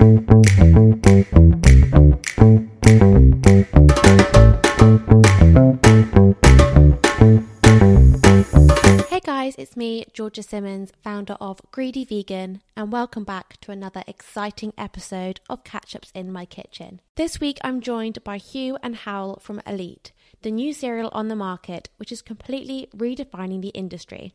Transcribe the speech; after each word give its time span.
Hey 0.00 0.06
guys, 9.22 9.56
it's 9.58 9.76
me, 9.76 10.06
Georgia 10.14 10.42
Simmons, 10.42 10.90
founder 11.04 11.34
of 11.34 11.60
Greedy 11.70 12.06
Vegan, 12.06 12.62
and 12.74 12.90
welcome 12.90 13.24
back 13.24 13.60
to 13.60 13.72
another 13.72 14.02
exciting 14.06 14.72
episode 14.78 15.40
of 15.50 15.64
Catch 15.64 15.94
Ups 15.94 16.10
in 16.14 16.32
My 16.32 16.46
Kitchen. 16.46 17.02
This 17.16 17.38
week 17.38 17.58
I'm 17.62 17.82
joined 17.82 18.24
by 18.24 18.38
Hugh 18.38 18.78
and 18.82 18.96
Hywel 18.96 19.42
from 19.42 19.60
ELEAT, 19.66 20.12
the 20.40 20.50
new 20.50 20.72
cereal 20.72 21.10
on 21.12 21.28
the 21.28 21.36
market, 21.36 21.90
which 21.98 22.10
is 22.10 22.22
completely 22.22 22.88
redefining 22.96 23.60
the 23.60 23.68
industry. 23.68 24.32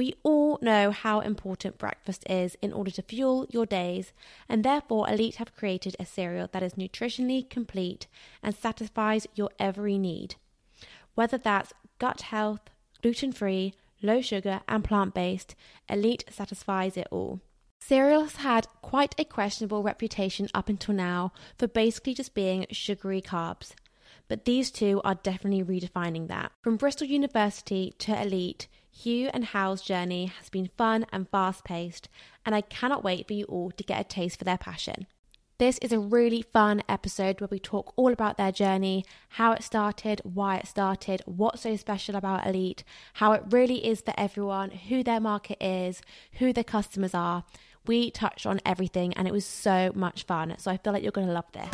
We 0.00 0.14
all 0.22 0.58
know 0.62 0.92
how 0.92 1.20
important 1.20 1.76
breakfast 1.76 2.24
is 2.26 2.56
in 2.62 2.72
order 2.72 2.90
to 2.92 3.02
fuel 3.02 3.46
your 3.50 3.66
days, 3.66 4.14
and 4.48 4.64
therefore 4.64 5.06
ELEAT 5.06 5.36
have 5.36 5.54
created 5.54 5.94
a 5.98 6.06
cereal 6.06 6.48
that 6.52 6.62
is 6.62 6.72
nutritionally 6.72 7.46
complete 7.50 8.06
and 8.42 8.54
satisfies 8.54 9.26
your 9.34 9.50
every 9.58 9.98
need. 9.98 10.36
Whether 11.16 11.36
that's 11.36 11.74
gut 11.98 12.22
health, 12.22 12.62
gluten 13.02 13.30
free, 13.30 13.74
low 14.00 14.22
sugar, 14.22 14.62
and 14.66 14.82
plant 14.82 15.12
based, 15.12 15.54
ELEAT 15.90 16.24
satisfies 16.30 16.96
it 16.96 17.08
all. 17.10 17.40
Cereal 17.78 18.22
has 18.22 18.36
had 18.36 18.68
quite 18.80 19.14
a 19.18 19.24
questionable 19.26 19.82
reputation 19.82 20.48
up 20.54 20.70
until 20.70 20.94
now 20.94 21.30
for 21.58 21.68
basically 21.68 22.14
just 22.14 22.32
being 22.32 22.64
sugary 22.70 23.20
carbs, 23.20 23.74
but 24.28 24.46
these 24.46 24.70
two 24.70 25.02
are 25.04 25.16
definitely 25.16 25.62
redefining 25.62 26.28
that. 26.28 26.52
From 26.62 26.78
Bristol 26.78 27.06
University 27.06 27.92
to 27.98 28.12
ELEAT, 28.12 28.66
Hugh 29.00 29.30
and 29.32 29.46
Hywel's 29.46 29.80
journey 29.80 30.26
has 30.26 30.50
been 30.50 30.68
fun 30.76 31.06
and 31.10 31.26
fast 31.26 31.64
paced, 31.64 32.10
and 32.44 32.54
I 32.54 32.60
cannot 32.60 33.02
wait 33.02 33.26
for 33.26 33.32
you 33.32 33.46
all 33.46 33.70
to 33.70 33.82
get 33.82 33.98
a 33.98 34.04
taste 34.04 34.38
for 34.38 34.44
their 34.44 34.58
passion. 34.58 35.06
This 35.56 35.78
is 35.78 35.90
a 35.90 35.98
really 35.98 36.42
fun 36.42 36.82
episode 36.86 37.40
where 37.40 37.48
we 37.50 37.58
talk 37.58 37.94
all 37.96 38.12
about 38.12 38.36
their 38.36 38.52
journey, 38.52 39.06
how 39.30 39.52
it 39.52 39.62
started, 39.62 40.20
why 40.22 40.56
it 40.56 40.66
started, 40.66 41.22
what's 41.24 41.62
so 41.62 41.76
special 41.76 42.14
about 42.14 42.46
ELEAT, 42.46 42.84
how 43.14 43.32
it 43.32 43.42
really 43.48 43.86
is 43.86 44.02
for 44.02 44.12
everyone, 44.18 44.70
who 44.70 45.02
their 45.02 45.20
market 45.20 45.56
is, 45.62 46.02
who 46.34 46.52
their 46.52 46.62
customers 46.62 47.14
are. 47.14 47.44
We 47.86 48.10
touched 48.10 48.44
on 48.44 48.60
everything 48.66 49.14
and 49.14 49.26
it 49.26 49.32
was 49.32 49.46
so 49.46 49.92
much 49.94 50.24
fun. 50.24 50.56
So 50.58 50.70
I 50.70 50.76
feel 50.76 50.92
like 50.92 51.02
you're 51.02 51.10
going 51.10 51.26
to 51.26 51.32
love 51.32 51.50
this. 51.52 51.70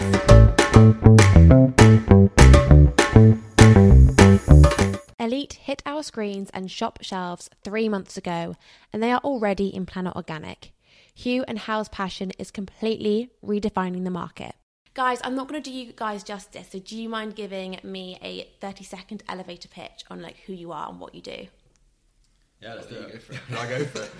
ELEAT 5.19 5.55
hit 5.55 5.83
our 5.87 6.03
screens 6.03 6.51
and 6.51 6.71
shop 6.71 6.99
shelves 7.01 7.49
three 7.65 7.89
months 7.89 8.19
ago, 8.19 8.55
and 8.93 9.03
they 9.03 9.11
are 9.11 9.21
already 9.21 9.75
in 9.75 9.87
Planet 9.87 10.15
Organic. 10.15 10.73
Hugh 11.15 11.43
and 11.49 11.59
Hywel's 11.59 11.89
passion 11.89 12.33
is 12.39 12.51
completely 12.51 13.31
redefining 13.43 14.05
the 14.05 14.11
market. 14.11 14.55
Guys, 14.93 15.21
I'm 15.25 15.35
not 15.35 15.49
going 15.49 15.63
to 15.63 15.71
do 15.71 15.75
you 15.75 15.93
guys 15.95 16.23
justice, 16.23 16.69
so 16.71 16.79
do 16.79 17.01
you 17.01 17.09
mind 17.09 17.35
giving 17.35 17.81
me 17.83 18.19
a 18.23 18.49
30 18.61 18.85
second 18.85 19.23
elevator 19.27 19.69
pitch 19.69 20.05
on 20.11 20.21
like 20.21 20.37
who 20.47 20.53
you 20.53 20.73
are 20.73 20.91
and 20.91 21.01
what 21.01 21.15
you 21.15 21.23
do? 21.23 21.47
Yeah, 22.61 22.75
let's 22.75 22.87
do 22.87 22.97
it. 22.97 23.23
I 23.57 23.69
go 23.69 23.85
for 23.87 24.03
it. 24.03 24.11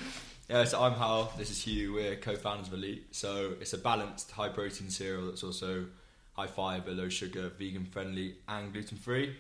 Yeah, 0.49 0.65
so 0.65 0.81
I'm 0.81 0.93
Hal. 0.93 1.33
This 1.37 1.51
is 1.51 1.61
Hugh. 1.63 1.95
We're 1.95 2.17
co-founders 2.17 2.69
of 2.69 2.75
ELEAT. 2.75 3.15
So 3.15 3.55
it's 3.61 3.75
a 3.75 3.79
balanced, 3.79 4.31
high-protein 4.31 4.89
cereal 4.89 5.27
that's 5.27 5.43
also 5.43 5.87
high 6.35 6.47
fiber, 6.47 6.93
low 6.93 7.11
sugar, 7.11 7.51
vegan-friendly, 7.59 8.37
and 8.49 8.73
gluten-free. 8.73 9.27
We've 9.27 9.37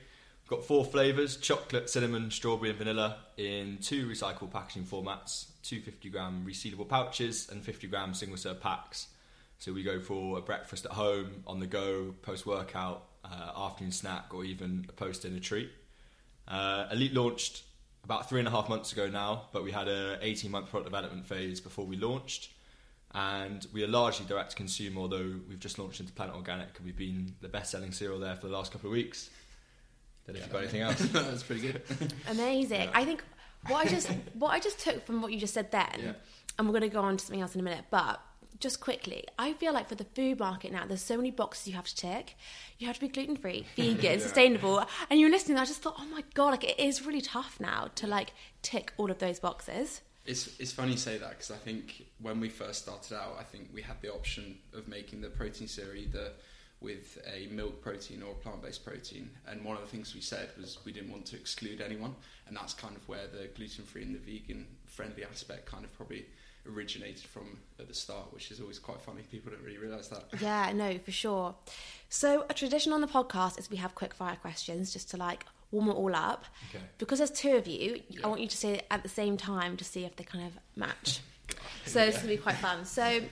got 0.48 0.64
four 0.64 0.84
flavors: 0.84 1.36
chocolate, 1.36 1.90
cinnamon, 1.90 2.30
strawberry, 2.30 2.70
and 2.70 2.78
vanilla 2.78 3.18
in 3.36 3.78
two 3.80 4.06
recyclable 4.06 4.50
packaging 4.50 4.84
formats: 4.84 5.46
two 5.62 5.80
50-gram 5.80 6.44
resealable 6.46 6.88
pouches 6.88 7.48
and 7.50 7.62
50-gram 7.62 8.14
single-serve 8.14 8.60
packs. 8.60 9.08
So 9.58 9.72
we 9.72 9.82
go 9.82 10.00
for 10.00 10.38
a 10.38 10.42
breakfast 10.42 10.84
at 10.84 10.92
home, 10.92 11.42
on 11.46 11.60
the 11.60 11.66
go, 11.66 12.14
post-workout, 12.22 13.02
uh, 13.24 13.52
afternoon 13.56 13.92
snack, 13.92 14.34
or 14.34 14.44
even 14.44 14.84
a 14.88 14.92
post-dinner 14.92 15.40
treat. 15.40 15.70
Uh, 16.46 16.86
ELEAT 16.90 17.14
launched 17.14 17.62
about 18.04 18.28
three 18.28 18.38
and 18.38 18.46
a 18.46 18.50
half 18.50 18.68
months 18.68 18.92
ago 18.92 19.08
now, 19.08 19.48
but 19.52 19.64
we 19.64 19.72
had 19.72 19.88
a 19.88 20.18
18 20.22 20.50
month 20.50 20.70
product 20.70 20.88
development 20.88 21.26
phase 21.26 21.60
before 21.60 21.84
we 21.84 21.96
launched. 21.96 22.50
And 23.12 23.66
we 23.72 23.82
are 23.82 23.88
largely 23.88 24.26
direct 24.26 24.50
to 24.50 24.56
consumer, 24.56 25.00
although 25.00 25.34
we've 25.48 25.58
just 25.58 25.78
launched 25.78 26.00
into 26.00 26.12
Planet 26.12 26.36
Organic 26.36 26.76
and 26.76 26.84
we've 26.84 26.96
been 26.96 27.34
the 27.40 27.48
best 27.48 27.70
selling 27.70 27.90
cereal 27.90 28.20
there 28.20 28.36
for 28.36 28.46
the 28.46 28.52
last 28.52 28.72
couple 28.72 28.90
of 28.90 28.92
weeks. 28.92 29.30
Don't 30.26 30.34
know 30.34 30.38
if 30.40 30.46
you've 30.46 30.52
got 30.52 30.62
anything 30.62 30.80
else. 30.80 30.98
That's 31.12 31.42
pretty 31.42 31.62
good. 31.62 31.82
Amazing. 32.28 32.82
Yeah. 32.82 32.90
I 32.94 33.04
think 33.04 33.22
what 33.68 33.86
I 33.86 33.88
just 33.88 34.08
what 34.34 34.48
I 34.50 34.58
just 34.60 34.78
took 34.80 35.04
from 35.06 35.22
what 35.22 35.32
you 35.32 35.38
just 35.38 35.54
said 35.54 35.70
then, 35.70 35.86
Yeah. 35.98 36.12
and 36.58 36.66
we're 36.66 36.72
going 36.78 36.88
to 36.90 36.94
go 36.94 37.00
on 37.02 37.16
to 37.16 37.24
something 37.24 37.40
else 37.40 37.54
in 37.54 37.60
a 37.60 37.64
minute, 37.64 37.84
but 37.90 38.20
just 38.58 38.80
quickly, 38.80 39.22
I 39.38 39.52
feel 39.52 39.72
like 39.74 39.86
for 39.88 39.96
the 39.96 40.04
food 40.04 40.38
market 40.38 40.72
now, 40.72 40.86
there's 40.86 41.02
so 41.02 41.16
many 41.16 41.30
boxes 41.30 41.68
you 41.68 41.74
have 41.74 41.84
to 41.86 41.94
tick. 41.94 42.36
You 42.78 42.86
have 42.86 42.96
to 42.96 43.02
be 43.02 43.08
gluten 43.08 43.36
free, 43.36 43.66
vegan, 43.76 43.98
Yeah. 44.02 44.18
sustainable, 44.18 44.84
and 45.10 45.20
you're 45.20 45.30
listening. 45.30 45.58
I 45.58 45.64
just 45.64 45.82
thought, 45.82 45.96
oh 45.98 46.06
my 46.06 46.24
god, 46.34 46.50
like 46.50 46.64
it 46.64 46.80
is 46.80 47.04
really 47.06 47.20
tough 47.20 47.60
now 47.60 47.88
to 47.96 48.06
like 48.06 48.32
tick 48.62 48.92
all 48.96 49.10
of 49.10 49.18
those 49.18 49.38
boxes. 49.38 50.00
It's 50.24 50.58
it's 50.58 50.72
funny 50.72 50.92
you 50.92 50.98
say 50.98 51.18
that 51.18 51.30
because 51.30 51.52
I 51.52 51.56
think 51.56 52.04
when 52.20 52.40
we 52.40 52.48
first 52.48 52.82
started 52.82 53.14
out, 53.16 53.36
I 53.38 53.44
think 53.44 53.68
we 53.72 53.80
had 53.82 54.00
the 54.02 54.12
option 54.12 54.58
of 54.74 54.88
making 54.88 55.20
the 55.20 55.28
protein 55.28 55.68
cereal 55.68 55.94
either 56.02 56.32
with 56.80 57.18
a 57.34 57.46
milk 57.48 57.80
protein 57.80 58.22
or 58.22 58.32
a 58.32 58.34
plant-based 58.34 58.84
protein. 58.84 59.30
And 59.48 59.64
one 59.64 59.76
of 59.76 59.82
the 59.82 59.88
things 59.88 60.14
we 60.14 60.20
said 60.20 60.50
was 60.60 60.78
we 60.84 60.92
didn't 60.92 61.10
want 61.10 61.26
to 61.26 61.36
exclude 61.36 61.80
anyone, 61.80 62.14
and 62.46 62.56
that's 62.56 62.74
kind 62.74 62.96
of 62.96 63.08
where 63.08 63.26
the 63.26 63.48
gluten-free 63.56 64.02
and 64.02 64.14
the 64.14 64.18
vegan-friendly 64.18 65.24
aspect 65.24 65.66
kind 65.66 65.84
of 65.84 65.92
probably 65.96 66.26
originated 66.70 67.24
from 67.24 67.58
at 67.78 67.88
the 67.88 67.94
start, 67.94 68.32
which 68.32 68.50
is 68.50 68.60
always 68.60 68.78
quite 68.78 69.00
funny. 69.00 69.22
People 69.30 69.52
don't 69.52 69.62
really 69.62 69.78
realise 69.78 70.08
that. 70.08 70.24
Yeah, 70.40 70.72
no, 70.74 70.98
for 70.98 71.12
sure. 71.12 71.54
So 72.08 72.44
a 72.50 72.54
tradition 72.54 72.92
on 72.92 73.00
the 73.00 73.06
podcast 73.06 73.58
is 73.58 73.70
we 73.70 73.76
have 73.76 73.94
quick 73.94 74.14
fire 74.14 74.36
questions 74.36 74.92
just 74.92 75.10
to 75.10 75.16
like 75.16 75.44
warm 75.70 75.88
it 75.88 75.94
all 75.94 76.14
up. 76.14 76.44
Okay. 76.70 76.84
Because 76.98 77.18
there's 77.18 77.30
two 77.30 77.56
of 77.56 77.66
you, 77.66 78.00
I 78.22 78.28
want 78.28 78.40
you 78.40 78.48
to 78.48 78.56
say 78.56 78.74
it 78.74 78.86
at 78.90 79.02
the 79.02 79.08
same 79.08 79.36
time 79.36 79.76
to 79.76 79.84
see 79.84 80.04
if 80.04 80.16
they 80.16 80.24
kind 80.24 80.46
of 80.46 80.58
match. 80.76 81.20
so 81.86 82.00
it's 82.02 82.18
gonna 82.18 82.28
be 82.28 82.36
quite 82.36 82.56
fun. 82.56 82.84
So 82.84 83.22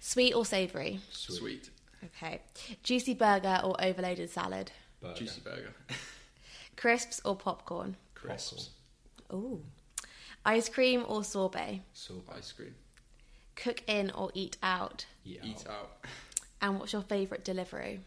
sweet 0.00 0.34
or 0.34 0.44
savoury? 0.44 1.00
Sweet, 1.10 1.70
Okay. 2.04 2.40
Juicy 2.82 3.14
burger 3.14 3.60
or 3.64 3.76
overloaded 3.82 4.30
salad? 4.30 4.72
Burger. 5.00 5.14
juicy 5.14 5.40
burger, 5.40 5.74
Crisps 6.76 7.20
or 7.24 7.36
popcorn? 7.36 7.96
crisps, 8.14 8.70
Ooh. 9.32 9.62
Ice 10.44 10.68
cream 10.68 11.04
or 11.08 11.22
sorbet? 11.24 11.82
So 11.94 12.22
ice 12.34 12.52
cream, 12.52 12.74
Cook 13.56 13.82
in 13.86 14.10
or 14.12 14.30
eat 14.34 14.56
out? 14.62 15.06
eat, 15.24 15.40
eat 15.42 15.64
out. 15.68 15.72
out. 15.72 15.90
And 16.62 16.78
what's 16.78 16.92
your 16.92 17.00
favourite 17.00 17.42
delivery? 17.42 18.00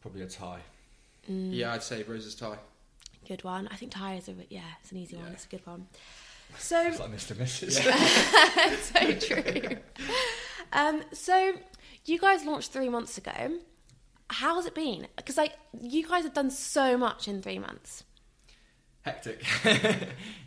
Probably 0.00 0.22
a 0.22 0.26
Thai. 0.26 0.60
Mm. 1.30 1.54
Yeah, 1.54 1.74
I'd 1.74 1.82
say 1.82 2.02
Rose's 2.04 2.34
Thai. 2.34 2.56
Good 3.28 3.44
one. 3.44 3.68
I 3.70 3.76
think 3.76 3.92
Thai 3.92 4.14
is 4.14 4.28
a 4.28 4.34
yeah, 4.48 4.62
it's 4.82 4.92
an 4.92 4.96
easy 4.98 5.16
one. 5.16 5.26
It's 5.32 5.44
a 5.44 5.48
good 5.48 5.66
one. 5.66 5.86
So 6.58 6.80
It's 6.82 6.98
like 6.98 7.12
Mr. 7.12 7.36
Mrs. 7.36 7.74
so 8.80 9.12
true. 9.26 9.76
Um, 10.72 11.02
so 11.12 11.54
you 12.04 12.18
guys 12.18 12.44
launched 12.44 12.72
three 12.72 12.88
months 12.88 13.18
ago. 13.18 13.58
How's 14.28 14.66
it 14.66 14.74
been? 14.74 15.08
Because 15.16 15.36
like 15.36 15.54
you 15.80 16.06
guys 16.06 16.24
have 16.24 16.34
done 16.34 16.50
so 16.50 16.96
much 16.96 17.28
in 17.28 17.42
three 17.42 17.58
months. 17.58 18.04
Hectic. 19.02 19.42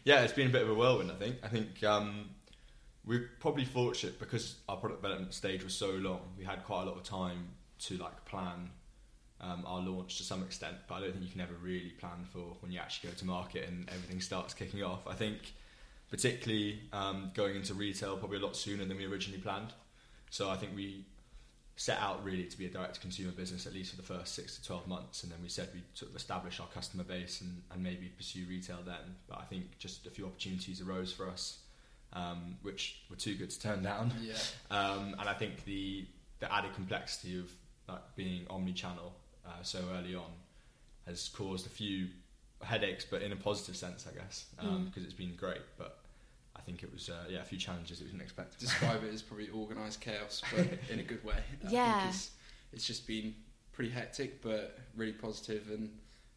yeah, 0.04 0.22
it's 0.22 0.34
been 0.34 0.48
a 0.48 0.52
bit 0.52 0.62
of 0.62 0.70
a 0.70 0.74
whirlwind. 0.74 1.12
I 1.12 1.16
think. 1.16 1.38
I 1.44 1.48
think 1.48 1.84
um, 1.84 2.30
we're 3.06 3.30
probably 3.40 3.66
fortunate 3.66 4.20
because 4.20 4.56
our 4.70 4.78
product 4.78 5.02
development 5.02 5.34
stage 5.34 5.64
was 5.64 5.74
so 5.74 5.92
long. 5.92 6.22
We 6.38 6.46
had 6.46 6.64
quite 6.64 6.84
a 6.84 6.86
lot 6.86 6.96
of 6.96 7.04
time 7.04 7.50
to 7.80 7.98
like 7.98 8.26
plan 8.26 8.70
um, 9.42 9.64
our 9.66 9.82
launch 9.82 10.18
to 10.18 10.24
some 10.24 10.44
extent, 10.44 10.78
but 10.88 10.96
I 10.96 11.00
don't 11.02 11.12
think 11.12 11.26
you 11.26 11.32
can 11.32 11.42
ever 11.42 11.56
really 11.62 11.90
plan 12.00 12.26
for 12.32 12.56
when 12.62 12.72
you 12.72 12.80
actually 12.80 13.10
go 13.10 13.16
to 13.18 13.26
market 13.26 13.68
and 13.68 13.90
everything 13.90 14.22
starts 14.22 14.54
kicking 14.54 14.84
off. 14.84 15.06
I 15.08 15.16
think, 15.16 15.54
particularly 16.10 16.82
um, 16.94 17.32
going 17.34 17.56
into 17.56 17.74
retail, 17.74 18.18
probably 18.18 18.38
a 18.38 18.42
lot 18.42 18.56
sooner 18.56 18.86
than 18.86 18.98
we 18.98 19.06
originally 19.06 19.42
planned. 19.42 19.74
So 20.34 20.50
I 20.50 20.56
think 20.56 20.72
we 20.76 21.06
set 21.76 22.00
out 22.00 22.24
really 22.26 22.46
to 22.46 22.58
be 22.58 22.66
a 22.66 22.70
direct 22.70 22.96
to 22.96 23.00
consumer 23.02 23.32
business 23.32 23.68
at 23.68 23.74
least 23.74 23.92
for 23.92 23.98
the 23.98 24.08
first 24.14 24.34
six 24.34 24.58
to 24.58 24.64
12 24.66 24.88
months. 24.88 25.22
And 25.22 25.32
then 25.32 25.38
we 25.44 25.48
said 25.48 25.70
we'd 25.76 25.84
sort 25.94 26.10
of 26.10 26.16
establish 26.16 26.60
our 26.60 26.66
customer 26.74 27.04
base 27.04 27.42
and, 27.42 27.62
and 27.72 27.84
maybe 27.84 28.08
pursue 28.18 28.46
retail 28.50 28.80
then. 28.84 29.16
But 29.30 29.38
I 29.38 29.44
think 29.44 29.78
just 29.78 30.08
a 30.08 30.10
few 30.10 30.26
opportunities 30.26 30.82
arose 30.82 31.14
for 31.14 31.30
us 31.30 31.60
um, 32.14 32.56
which 32.64 33.02
were 33.12 33.16
too 33.16 33.36
good 33.36 33.52
to 33.52 33.60
turn 33.60 33.84
down. 33.84 34.12
Yeah, 34.24 34.34
um, 34.72 35.16
and 35.20 35.30
I 35.30 35.34
think 35.34 35.66
the 35.66 36.08
the 36.40 36.52
added 36.52 36.74
complexity 36.74 37.38
of 37.38 37.52
like, 37.88 38.02
being 38.16 38.48
omni-channel 38.50 39.14
uh, 39.46 39.62
so 39.62 39.80
early 39.96 40.16
on 40.16 40.32
has 41.06 41.30
caused 41.30 41.68
a 41.68 41.70
few 41.70 42.08
headaches 42.62 43.06
but 43.10 43.22
in 43.22 43.32
a 43.32 43.36
positive 43.36 43.76
sense 43.78 44.08
I 44.12 44.18
guess 44.20 44.46
Mm. 44.64 44.86
because 44.86 45.04
it's 45.04 45.14
been 45.14 45.36
great. 45.36 45.62
But 45.78 46.00
I 46.56 46.62
think 46.62 46.84
it 46.84 46.92
was 46.94 47.10
uh, 47.10 47.26
yeah 47.30 47.40
a 47.42 47.46
few 47.46 47.58
challenges 47.58 48.00
that 48.00 48.06
we 48.06 48.12
didn't 48.12 48.22
expect 48.24 48.60
describe 48.60 49.04
it 49.04 49.14
as 49.14 49.22
probably 49.22 49.50
organised 49.50 50.02
chaos, 50.02 50.42
but 50.56 50.68
in 50.90 51.00
a 51.00 51.04
good 51.12 51.24
way. 51.24 51.36
I 51.66 51.70
Yeah. 51.72 51.96
think 51.96 52.10
it's, 52.14 52.32
it's 52.72 52.86
just 52.86 53.08
been 53.08 53.36
pretty 53.72 53.90
hectic, 53.92 54.42
but 54.42 54.78
really 54.96 55.14
positive, 55.14 55.70
and 55.70 55.90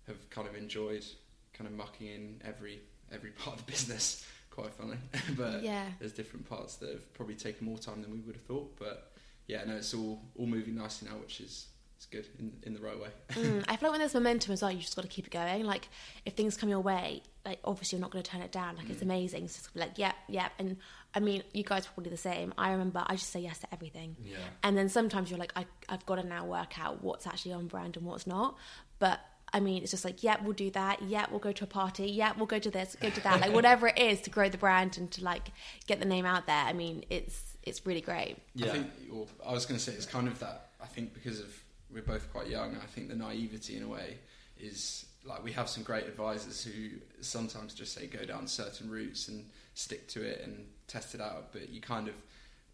have 0.07 0.29
kind 0.31 0.49
of 0.49 0.55
enjoyed 0.57 1.05
kind 1.53 1.69
of 1.69 1.77
mucking 1.77 2.09
in 2.09 2.41
every 2.45 2.81
every 3.13 3.31
part 3.31 3.59
of 3.59 3.65
the 3.67 3.71
business 3.73 4.27
quite 4.51 4.73
funny. 4.73 4.97
but 5.37 5.63
Yeah. 5.63 5.85
there's 5.99 6.13
different 6.13 6.49
parts 6.49 6.77
that 6.77 6.91
have 6.91 7.13
probably 7.15 7.35
taken 7.35 7.67
more 7.67 7.79
time 7.79 8.03
than 8.03 8.11
we 8.13 8.21
would 8.21 8.37
have 8.37 8.45
thought. 8.45 8.77
But 8.79 9.13
yeah, 9.47 9.65
no, 9.65 9.77
it's 9.77 9.95
all 9.95 10.23
all 10.37 10.47
moving 10.47 10.75
nicely 10.77 11.09
now, 11.09 11.17
which 11.19 11.41
is 11.41 11.67
it's 11.97 12.07
good 12.07 12.27
in 12.39 12.53
in 12.63 12.75
the 12.75 12.81
right 12.81 12.99
way. 12.99 13.09
Mm, 13.31 13.65
I 13.69 13.77
feel 13.77 13.89
like 13.89 13.93
when 13.93 14.01
there's 14.01 14.15
momentum 14.15 14.53
as 14.53 14.63
well, 14.63 14.71
you 14.71 14.81
just 14.81 14.95
got 14.97 15.03
to 15.03 15.09
keep 15.09 15.27
it 15.27 15.31
going. 15.33 15.65
Like 15.65 15.89
if 16.25 16.35
things 16.35 16.57
come 16.57 16.69
your 16.69 16.81
way, 16.81 17.23
like 17.45 17.59
obviously 17.65 17.97
you're 17.97 18.03
not 18.03 18.11
going 18.11 18.23
to 18.23 18.31
turn 18.31 18.43
it 18.43 18.53
down. 18.53 18.77
Like 18.77 18.91
it's 18.91 19.03
amazing. 19.03 19.49
So 19.49 19.59
it's 19.59 19.67
gonna 19.69 19.87
be 19.87 19.89
like, 19.91 19.99
yep, 19.99 20.15
yep. 20.29 20.53
And 20.59 20.77
I 21.15 21.21
mean, 21.21 21.43
you 21.53 21.65
guys 21.65 21.87
are 21.87 21.91
probably 21.95 22.11
the 22.11 22.19
same. 22.19 22.53
I 22.59 22.73
remember 22.73 23.03
I 23.07 23.15
just 23.15 23.31
say 23.31 23.41
yes 23.41 23.59
to 23.61 23.69
everything. 23.73 24.17
Yeah. 24.23 24.37
And 24.63 24.77
then 24.77 24.89
sometimes 24.89 25.31
you're 25.31 25.39
like, 25.39 25.53
I, 25.57 25.65
I've 25.89 26.05
got 26.05 26.17
to 26.17 26.27
now 26.27 26.45
work 26.45 26.79
out 26.79 27.03
what's 27.03 27.27
actually 27.27 27.53
on 27.53 27.67
brand 27.67 27.97
and 27.97 28.05
what's 28.05 28.27
not. 28.27 28.57
But 28.99 29.21
I 29.53 29.61
mean, 29.61 29.83
it's 29.83 29.93
just 29.93 30.05
like, 30.05 30.23
yeah, 30.23 30.37
we'll 30.43 30.53
do 30.53 30.71
that. 30.73 31.01
Yeah, 31.03 31.27
we'll 31.31 31.41
go 31.41 31.53
to 31.53 31.65
a 31.65 31.69
party. 31.69 32.09
Yeah, 32.09 32.33
we'll 32.37 32.47
go 32.47 32.59
to 32.59 32.71
this, 32.71 32.97
go 33.01 33.09
to 33.09 33.23
that. 33.23 33.41
Like 33.41 33.53
whatever 33.55 33.89
it 33.89 33.99
is 33.99 34.21
to 34.23 34.31
grow 34.31 34.49
the 34.51 34.59
brand 34.59 34.99
and 34.99 35.11
to 35.13 35.25
like 35.25 35.53
get 35.87 35.99
the 35.99 36.05
name 36.05 36.27
out 36.27 36.47
there. 36.47 36.65
I 36.65 36.73
mean, 36.73 37.05
it's 37.09 37.57
it's 37.63 37.87
really 37.87 38.01
great. 38.01 38.37
Yeah. 38.55 38.67
I 38.67 38.71
think, 38.71 38.87
well, 39.11 39.29
I 39.47 39.53
was 39.53 39.67
going 39.67 39.79
to 39.79 39.85
say 39.85 39.93
it's 39.93 40.07
kind 40.07 40.29
of 40.29 40.39
that. 40.41 40.71
I 40.81 40.87
think 40.87 41.15
because 41.15 41.41
of 41.41 41.65
we're 41.93 42.03
both 42.03 42.31
quite 42.33 42.49
young, 42.49 42.77
I 42.77 42.87
think 42.87 43.09
the 43.09 43.15
naivety 43.15 43.77
in 43.77 43.83
a 43.83 43.89
way 43.89 44.19
is 44.59 45.07
like 45.25 45.43
we 45.43 45.53
have 45.53 45.69
some 45.69 45.83
great 45.83 46.07
advisors 46.07 46.63
who 46.65 46.99
sometimes 47.21 47.75
just 47.75 47.93
say 47.95 48.07
go 48.07 48.25
down 48.25 48.47
certain 48.47 48.91
routes 48.91 49.29
and 49.29 49.45
stick 49.75 50.09
to 50.09 50.23
it 50.23 50.41
and 50.45 50.67
test 50.87 51.15
it 51.15 51.21
out. 51.21 51.53
But 51.53 51.69
you 51.69 51.81
kind 51.81 52.09
of, 52.09 52.15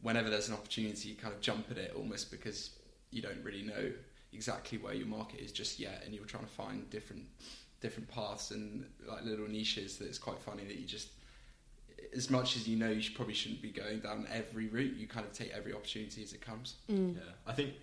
whenever 0.01 0.31
there's 0.31 0.49
an 0.49 0.55
opportunity, 0.55 1.11
you 1.11 1.17
kind 1.17 1.35
of 1.35 1.41
jump 1.41 1.67
at 1.71 1.79
it 1.79 1.95
almost 1.97 2.31
because 2.31 2.71
you 3.11 3.23
don't 3.23 3.43
really 3.43 3.63
know 3.63 3.93
exactly 4.33 4.79
where 4.79 4.95
your 4.95 5.07
market 5.07 5.41
is 5.41 5.53
just 5.53 5.79
yet, 5.79 6.03
and 6.05 6.15
you're 6.15 6.25
trying 6.25 6.45
to 6.45 6.51
find 6.51 6.89
different 6.91 7.25
different 7.81 8.09
paths 8.09 8.53
and 8.53 8.87
like 9.07 9.25
little 9.25 9.49
niches. 9.49 9.99
That 9.99 10.09
it's 10.09 10.19
quite 10.19 10.39
funny 10.39 10.65
that 10.65 10.77
you 10.77 10.87
just 10.87 11.09
as 12.15 12.31
much 12.31 12.57
as 12.57 12.69
you 12.69 12.77
know 12.77 12.91
you 12.91 13.01
should, 13.01 13.15
probably 13.15 13.35
shouldn't 13.35 13.63
be 13.63 13.71
going 13.71 14.01
down 14.01 14.27
every 14.31 14.69
route, 14.69 14.97
you 14.97 15.07
kind 15.07 15.25
of 15.25 15.33
take 15.33 15.51
every 15.51 15.73
opportunity 15.73 16.23
as 16.23 16.33
it 16.33 16.41
comes. 16.41 16.77
Mm. 16.91 17.15
Yeah, 17.17 17.23
I 17.47 17.53
think 17.53 17.75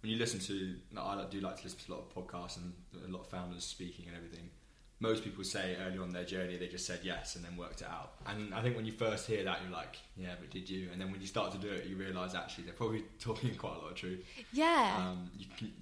when 0.00 0.10
you 0.10 0.18
listen 0.18 0.40
to, 0.40 0.74
I 0.96 1.24
do 1.30 1.40
like 1.40 1.58
to 1.58 1.64
listen 1.64 1.78
to 1.78 1.92
a 1.92 1.94
lot 1.94 2.04
of 2.04 2.14
podcasts 2.14 2.56
and 2.56 2.72
a 3.06 3.10
lot 3.10 3.20
of 3.20 3.28
founders 3.28 3.64
speaking 3.64 4.06
and 4.08 4.16
everything. 4.16 4.50
Most 4.98 5.24
people 5.24 5.44
say 5.44 5.76
early 5.86 5.98
on 5.98 6.12
their 6.12 6.24
journey 6.24 6.58
they 6.58 6.68
just 6.68 6.86
said 6.86 7.00
yes 7.02 7.36
and 7.36 7.44
then 7.44 7.56
worked 7.56 7.80
it 7.80 7.88
out. 7.88 8.14
And 8.26 8.54
I 8.54 8.62
think 8.62 8.76
when 8.76 8.84
you 8.84 8.92
first 8.92 9.26
hear 9.26 9.44
that, 9.44 9.60
you're 9.62 9.72
like, 9.72 9.98
yeah, 10.16 10.34
but 10.38 10.50
did 10.50 10.68
you? 10.68 10.88
And 10.92 11.00
then 11.00 11.10
when 11.10 11.20
you 11.20 11.26
start 11.26 11.52
to 11.52 11.58
do 11.58 11.68
it, 11.68 11.86
you 11.86 11.96
realise 11.96 12.34
actually 12.34 12.64
they're 12.64 12.74
probably 12.74 13.04
talking 13.20 13.54
quite 13.54 13.76
a 13.76 13.78
lot 13.78 13.90
of 13.90 13.94
truth. 13.94 14.24
Yeah. 14.52 14.96
Um, 14.98 15.30
you 15.38 15.46
can, 15.56 15.72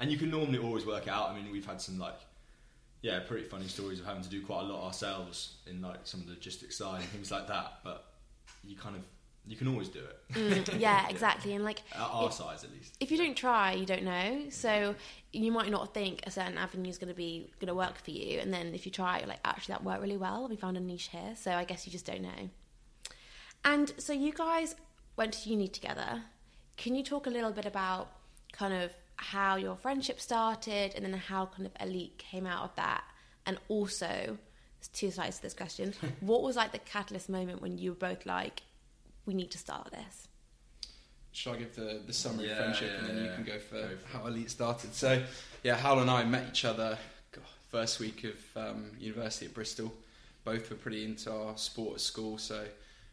and 0.00 0.10
you 0.10 0.18
can 0.18 0.30
normally 0.30 0.58
always 0.58 0.86
work 0.86 1.06
it 1.06 1.10
out. 1.10 1.30
I 1.30 1.36
mean, 1.36 1.50
we've 1.50 1.66
had 1.66 1.80
some 1.80 1.98
like, 1.98 2.18
yeah, 3.02 3.20
pretty 3.20 3.44
funny 3.44 3.66
stories 3.66 4.00
of 4.00 4.06
having 4.06 4.22
to 4.22 4.28
do 4.28 4.44
quite 4.44 4.62
a 4.62 4.64
lot 4.64 4.86
ourselves 4.86 5.54
in 5.68 5.82
like 5.82 6.00
some 6.04 6.20
of 6.20 6.26
the 6.26 6.32
logistics 6.32 6.78
side 6.78 7.00
and 7.00 7.10
things 7.10 7.30
like 7.30 7.46
that. 7.48 7.78
But 7.84 8.04
you 8.64 8.76
kind 8.76 8.96
of 8.96 9.02
you 9.48 9.56
can 9.56 9.66
always 9.68 9.88
do 9.88 9.98
it 10.00 10.14
Mm, 10.34 10.78
yeah, 10.86 11.08
exactly. 11.08 11.54
And 11.54 11.64
like 11.64 11.80
at 11.94 12.00
our 12.00 12.28
It- 12.28 12.34
size 12.34 12.62
at 12.62 12.70
least. 12.70 12.94
if 13.00 13.10
you 13.10 13.16
don't 13.16 13.34
try, 13.36 13.72
you 13.72 13.86
don't 13.86 14.02
know. 14.04 14.44
So 14.50 14.94
you 15.32 15.50
might 15.50 15.70
not 15.70 15.94
think 15.94 16.20
a 16.26 16.30
certain 16.30 16.58
avenue 16.58 16.90
is 16.90 16.98
going 16.98 17.08
to 17.08 17.14
be 17.14 17.50
going 17.60 17.68
to 17.68 17.74
work 17.74 17.96
for 18.04 18.10
you, 18.10 18.38
and 18.40 18.52
then 18.52 18.74
if 18.74 18.84
you 18.84 18.92
try, 18.92 19.18
you're 19.20 19.26
like, 19.28 19.40
actually, 19.44 19.72
that 19.72 19.84
worked 19.84 20.02
really 20.02 20.18
well. 20.18 20.46
We 20.48 20.56
found 20.56 20.76
a 20.76 20.80
niche 20.80 21.08
here. 21.08 21.32
So 21.34 21.52
I 21.52 21.64
guess 21.64 21.86
you 21.86 21.92
just 21.92 22.04
don't 22.04 22.20
know. 22.22 22.50
And 23.64 23.92
so 23.98 24.12
you 24.12 24.32
guys 24.32 24.74
went 25.16 25.32
to 25.34 25.48
uni 25.50 25.68
together. 25.68 26.22
Can 26.76 26.94
you 26.94 27.02
talk 27.02 27.26
a 27.26 27.30
little 27.30 27.50
bit 27.50 27.66
about 27.66 28.08
kind 28.52 28.74
of 28.74 28.92
how 29.16 29.56
your 29.56 29.76
friendship 29.76 30.20
started, 30.20 30.92
and 30.94 31.04
then 31.04 31.12
how 31.14 31.46
kind 31.46 31.66
of 31.66 31.72
ELEAT 31.80 32.18
came 32.18 32.46
out 32.46 32.64
of 32.64 32.74
that, 32.76 33.02
and 33.46 33.58
also 33.68 34.38
two 34.92 35.10
sides 35.10 35.36
to 35.36 35.42
this 35.42 35.54
question. 35.54 35.92
what 36.20 36.42
was 36.42 36.54
like 36.54 36.70
the 36.72 36.78
catalyst 36.78 37.28
moment 37.28 37.60
when 37.60 37.78
you 37.78 37.90
were 37.92 37.96
both 37.96 38.26
like, 38.26 38.62
we 39.28 39.34
need 39.34 39.50
to 39.52 39.58
start 39.58 39.90
this? 39.92 40.26
Should 41.32 41.54
I 41.54 41.56
give 41.58 41.76
the, 41.76 42.00
the 42.06 42.12
summary 42.12 42.46
Yeah, 42.46 42.52
of 42.52 42.58
friendship 42.58 42.90
yeah, 42.92 42.98
and 42.98 43.08
then 43.08 43.16
you 43.18 43.24
yeah. 43.30 43.34
can 43.36 43.44
go 43.44 43.58
for, 43.58 43.74
Go 43.80 43.96
for 43.96 44.18
how 44.18 44.26
ELEAT 44.26 44.50
started? 44.50 44.94
So, 44.94 45.22
yeah, 45.62 45.76
Hywel 45.78 46.00
and 46.02 46.10
I 46.10 46.24
met 46.24 46.48
each 46.48 46.64
other 46.64 46.98
God, 47.30 47.44
first 47.70 48.00
week 48.00 48.24
of 48.24 48.38
um, 48.56 48.92
university 48.98 49.46
at 49.46 49.54
Bristol. 49.54 49.92
Both 50.44 50.70
were 50.70 50.76
pretty 50.76 51.04
into 51.04 51.30
our 51.32 51.56
sport 51.58 51.94
at 51.96 52.00
school, 52.00 52.38
so 52.38 52.64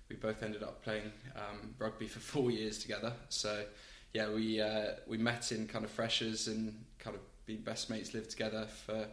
we 0.09 0.15
both 0.15 0.41
ended 0.41 0.63
up 0.63 0.81
playing 0.83 1.12
um, 1.35 1.75
rugby 1.77 2.07
for 2.07 2.19
four 2.33 2.50
years 2.50 2.79
together. 2.79 3.13
So, 3.29 3.63
yeah, 4.13 4.29
we 4.29 4.61
uh, 4.61 4.94
we 5.07 5.18
met 5.18 5.51
in 5.51 5.68
kind 5.68 5.83
of 5.83 5.91
freshers 5.91 6.47
and 6.47 6.73
kind 6.97 7.15
of 7.15 7.21
been 7.45 7.61
best 7.61 7.89
mates, 7.89 8.13
lived 8.13 8.29
together 8.31 8.65
for 8.85 9.06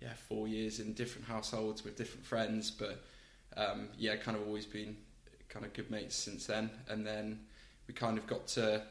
yeah 0.00 0.14
four 0.28 0.48
years 0.48 0.80
in 0.80 0.94
different 0.94 1.28
households 1.28 1.84
with 1.84 1.96
different 1.96 2.24
friends, 2.24 2.70
but 2.70 3.04
um, 3.56 3.88
yeah, 3.98 4.16
kind 4.16 4.36
of 4.36 4.46
always 4.46 4.64
been 4.66 4.96
kind 5.52 5.64
of 5.64 5.72
good 5.74 5.90
mates 5.90 6.16
since 6.16 6.46
then. 6.46 6.70
And 6.88 7.06
then 7.06 7.40
we 7.86 7.94
kind 7.94 8.16
of 8.16 8.26
got 8.26 8.46
to 8.48 8.82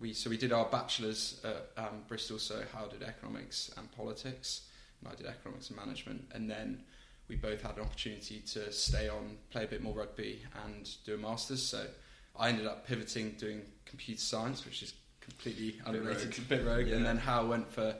we 0.00 0.14
so 0.14 0.30
we 0.30 0.36
did 0.36 0.52
our 0.52 0.64
bachelors 0.66 1.40
at 1.44 1.84
um, 1.84 2.02
Bristol. 2.08 2.38
So 2.38 2.62
Hywel 2.74 2.90
did 2.90 3.02
economics 3.02 3.70
and 3.76 3.90
politics, 3.92 4.62
and 5.00 5.12
I 5.12 5.14
did 5.14 5.26
economics 5.26 5.68
and 5.68 5.78
management. 5.78 6.24
And 6.34 6.50
then 6.50 6.82
we 7.28 7.36
both 7.36 7.62
had 7.62 7.76
an 7.76 7.82
opportunity 7.82 8.40
to 8.52 8.72
stay 8.72 9.08
on, 9.08 9.36
play 9.50 9.64
a 9.64 9.68
bit 9.68 9.82
more 9.82 9.94
rugby, 9.94 10.42
and 10.66 10.88
do 11.04 11.14
a 11.14 11.18
masters. 11.18 11.62
So 11.62 11.84
I 12.36 12.48
ended 12.48 12.66
up 12.66 12.86
pivoting, 12.86 13.32
doing 13.38 13.62
computer 13.84 14.20
science, 14.20 14.64
which 14.64 14.82
is 14.82 14.94
completely 15.20 15.80
unrelated 15.86 16.32
to 16.32 16.40
bit 16.48 16.64
rogue. 16.66 16.88
Yeah. 16.88 16.96
And 16.96 17.04
then 17.04 17.18
Hywel 17.18 17.48
went 17.48 17.70
for 17.70 17.94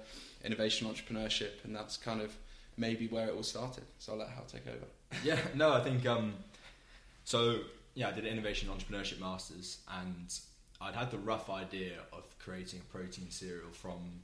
innovation 0.44 0.88
entrepreneurship, 0.88 1.64
and 1.64 1.76
that's 1.76 1.96
kind 1.96 2.22
of 2.22 2.34
maybe 2.76 3.08
where 3.08 3.28
it 3.28 3.34
all 3.34 3.42
started. 3.42 3.84
So 3.98 4.12
I'll 4.12 4.18
let 4.18 4.28
Hywel 4.28 4.50
take 4.50 4.66
over. 4.66 4.86
yeah, 5.22 5.38
no, 5.54 5.72
I 5.72 5.82
think 5.82 6.06
um, 6.06 6.34
so. 7.24 7.58
Yeah, 7.94 8.08
I 8.08 8.12
did 8.12 8.24
an 8.24 8.32
innovation 8.32 8.68
entrepreneurship 8.68 9.20
masters, 9.20 9.78
and 10.00 10.32
I'd 10.80 10.94
had 10.94 11.10
the 11.10 11.18
rough 11.18 11.50
idea 11.50 11.94
of 12.12 12.24
creating 12.38 12.80
a 12.80 12.96
protein 12.96 13.30
cereal 13.30 13.70
from 13.72 14.22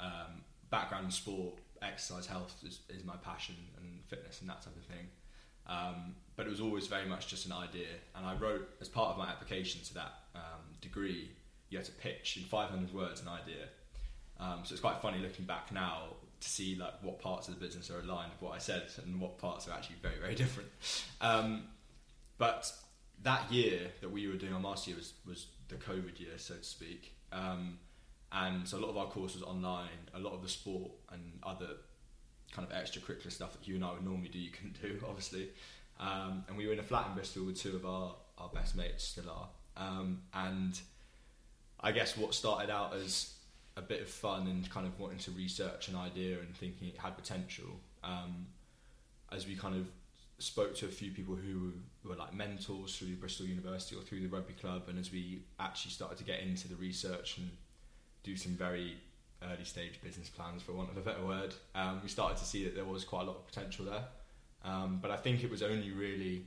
um, 0.00 0.42
background 0.70 1.06
in 1.06 1.10
sport, 1.10 1.54
exercise, 1.82 2.26
health 2.26 2.54
is, 2.66 2.80
is 2.88 3.04
my 3.04 3.16
passion, 3.16 3.54
and 3.78 4.02
fitness 4.08 4.40
and 4.40 4.50
that 4.50 4.62
type 4.62 4.76
of 4.76 4.84
thing. 4.84 5.06
Um, 5.68 6.14
but 6.36 6.46
it 6.46 6.50
was 6.50 6.60
always 6.60 6.86
very 6.86 7.06
much 7.06 7.28
just 7.28 7.46
an 7.46 7.52
idea, 7.52 7.88
and 8.14 8.26
I 8.26 8.34
wrote 8.34 8.68
as 8.80 8.88
part 8.88 9.10
of 9.10 9.18
my 9.18 9.28
application 9.28 9.80
to 9.84 9.94
that 9.94 10.12
um, 10.34 10.74
degree, 10.80 11.30
you 11.70 11.78
had 11.78 11.86
to 11.86 11.92
pitch 11.92 12.36
in 12.36 12.44
500 12.44 12.92
words 12.92 13.20
an 13.20 13.28
idea. 13.28 13.66
Um, 14.38 14.60
so 14.64 14.72
it's 14.72 14.80
quite 14.80 15.00
funny 15.00 15.18
looking 15.18 15.46
back 15.46 15.72
now 15.72 16.08
to 16.40 16.48
see 16.48 16.76
like 16.76 16.92
what 17.02 17.18
parts 17.18 17.48
of 17.48 17.58
the 17.58 17.60
business 17.64 17.90
are 17.90 18.00
aligned 18.00 18.32
with 18.32 18.42
what 18.42 18.54
I 18.54 18.58
said 18.58 18.84
and 19.02 19.18
what 19.18 19.38
parts 19.38 19.66
are 19.66 19.72
actually 19.72 19.96
very 20.02 20.18
very 20.20 20.34
different. 20.34 20.68
Um, 21.20 21.64
but 22.38 22.70
that 23.22 23.50
year 23.52 23.80
that 24.00 24.10
we 24.10 24.26
were 24.28 24.34
doing 24.34 24.52
our 24.52 24.60
master 24.60 24.90
year 24.90 24.98
was, 24.98 25.12
was 25.26 25.46
the 25.68 25.76
COVID 25.76 26.20
year, 26.20 26.36
so 26.36 26.54
to 26.54 26.64
speak. 26.64 27.14
Um, 27.32 27.78
and 28.32 28.66
so 28.66 28.78
a 28.78 28.80
lot 28.80 28.90
of 28.90 28.96
our 28.96 29.06
course 29.06 29.34
was 29.34 29.42
online. 29.42 29.88
A 30.14 30.18
lot 30.18 30.32
of 30.32 30.42
the 30.42 30.48
sport 30.48 30.90
and 31.12 31.22
other 31.42 31.68
kind 32.52 32.68
of 32.70 32.76
extracurricular 32.76 33.32
stuff 33.32 33.52
that 33.52 33.66
you 33.66 33.74
and 33.74 33.84
I 33.84 33.92
would 33.92 34.04
normally 34.04 34.28
do, 34.28 34.38
you 34.38 34.50
couldn't 34.50 34.80
do, 34.80 34.98
obviously. 35.08 35.48
Um, 35.98 36.44
and 36.48 36.56
we 36.56 36.66
were 36.66 36.72
in 36.72 36.78
a 36.78 36.84
flat 36.84 37.06
in 37.08 37.14
Bristol 37.14 37.46
with 37.46 37.60
two 37.60 37.74
of 37.74 37.86
our, 37.86 38.14
our 38.38 38.48
best 38.48 38.76
mates, 38.76 39.04
still 39.04 39.30
are. 39.30 39.48
Um, 39.76 40.22
and 40.34 40.78
I 41.80 41.92
guess 41.92 42.16
what 42.16 42.34
started 42.34 42.70
out 42.70 42.94
as 42.94 43.34
a 43.76 43.82
bit 43.82 44.00
of 44.00 44.08
fun 44.08 44.46
and 44.46 44.68
kind 44.70 44.86
of 44.86 44.98
wanting 44.98 45.18
to 45.18 45.30
research 45.32 45.88
an 45.88 45.96
idea 45.96 46.38
and 46.38 46.54
thinking 46.56 46.88
it 46.88 46.98
had 46.98 47.16
potential, 47.16 47.80
um, 48.02 48.46
as 49.32 49.46
we 49.46 49.54
kind 49.54 49.74
of 49.74 49.86
spoke 50.38 50.74
to 50.76 50.86
a 50.86 50.90
few 50.90 51.10
people 51.10 51.34
who 51.34 51.72
were 52.06 52.16
like 52.16 52.34
mentors 52.34 52.96
through 52.96 53.16
Bristol 53.16 53.46
University 53.46 53.96
or 53.96 54.02
through 54.02 54.20
the 54.20 54.28
rugby 54.28 54.52
club, 54.54 54.84
and 54.88 54.98
as 54.98 55.10
we 55.10 55.42
actually 55.58 55.92
started 55.92 56.18
to 56.18 56.24
get 56.24 56.40
into 56.40 56.68
the 56.68 56.76
research 56.76 57.38
and 57.38 57.50
do 58.22 58.36
some 58.36 58.52
very 58.52 58.96
early 59.42 59.64
stage 59.64 60.00
business 60.02 60.28
plans, 60.28 60.62
for 60.62 60.72
want 60.72 60.90
of 60.90 60.96
a 60.96 61.00
better 61.00 61.24
word, 61.24 61.54
um, 61.74 62.00
we 62.02 62.08
started 62.08 62.36
to 62.38 62.44
see 62.44 62.64
that 62.64 62.74
there 62.74 62.84
was 62.84 63.04
quite 63.04 63.22
a 63.22 63.24
lot 63.24 63.36
of 63.36 63.46
potential 63.46 63.84
there. 63.86 64.04
Um, 64.64 64.98
but 65.00 65.10
I 65.10 65.16
think 65.16 65.44
it 65.44 65.50
was 65.50 65.62
only 65.62 65.90
really 65.90 66.44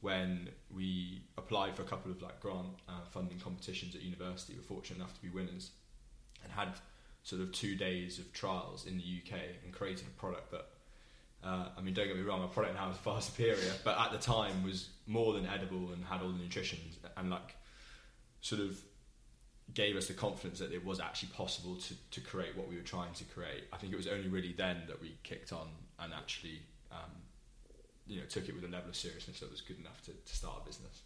when 0.00 0.50
we 0.74 1.22
applied 1.38 1.74
for 1.74 1.82
a 1.82 1.86
couple 1.86 2.12
of 2.12 2.20
like 2.22 2.38
grant 2.40 2.68
uh, 2.88 3.04
funding 3.10 3.38
competitions 3.40 3.94
at 3.94 4.02
university. 4.02 4.52
We 4.52 4.60
were 4.60 4.64
fortunate 4.64 4.98
enough 4.98 5.14
to 5.14 5.22
be 5.22 5.30
winners 5.30 5.70
and 6.44 6.52
had 6.52 6.68
sort 7.22 7.42
of 7.42 7.50
two 7.50 7.74
days 7.74 8.18
of 8.18 8.32
trials 8.32 8.86
in 8.86 8.98
the 8.98 9.02
UK 9.02 9.40
and 9.64 9.72
created 9.72 10.06
a 10.06 10.20
product 10.20 10.52
that 10.52 10.66
uh, 11.46 11.68
I 11.78 11.80
mean, 11.80 11.94
don't 11.94 12.08
get 12.08 12.16
me 12.16 12.22
wrong, 12.22 12.42
our 12.42 12.48
product 12.48 12.74
now 12.74 12.90
is 12.90 12.96
far 12.96 13.20
superior, 13.30 13.72
but 13.84 13.98
at 13.98 14.12
the 14.12 14.18
time 14.18 14.64
was 14.64 14.88
more 15.06 15.32
than 15.32 15.46
edible 15.46 15.92
and 15.92 16.04
had 16.04 16.20
all 16.22 16.30
the 16.30 16.38
nutrition 16.38 16.78
and 17.16 17.30
like 17.30 17.54
sort 18.40 18.60
of 18.60 18.78
gave 19.74 19.96
us 19.96 20.06
the 20.08 20.14
confidence 20.14 20.58
that 20.58 20.72
it 20.72 20.84
was 20.84 21.00
actually 21.00 21.28
possible 21.30 21.76
to, 21.76 21.94
to 22.10 22.20
create 22.20 22.56
what 22.56 22.68
we 22.68 22.76
were 22.76 22.82
trying 22.82 23.12
to 23.14 23.24
create. 23.24 23.64
I 23.72 23.76
think 23.76 23.92
it 23.92 23.96
was 23.96 24.06
only 24.06 24.28
really 24.28 24.54
then 24.56 24.82
that 24.88 25.00
we 25.00 25.16
kicked 25.22 25.52
on 25.52 25.68
and 26.00 26.12
actually, 26.12 26.62
um, 26.90 27.10
you 28.06 28.18
know, 28.18 28.26
took 28.26 28.48
it 28.48 28.54
with 28.54 28.64
a 28.64 28.68
level 28.68 28.88
of 28.88 28.96
seriousness 28.96 29.40
that 29.40 29.50
was 29.50 29.60
good 29.60 29.78
enough 29.78 30.02
to, 30.02 30.12
to 30.12 30.36
start 30.36 30.62
a 30.62 30.66
business. 30.66 31.02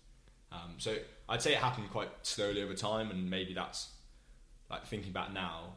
Um, 0.53 0.75
so 0.79 0.97
I'd 1.29 1.43
say 1.43 1.53
it 1.53 1.59
happened 1.59 1.91
quite 1.91 2.11
slowly 2.23 2.63
over 2.63 2.75
time, 2.75 3.11
and 3.11 3.31
maybe 3.31 3.55
that's 3.55 3.91
like 4.71 4.87
thinking 4.87 5.13
back 5.13 5.33
now. 5.33 5.75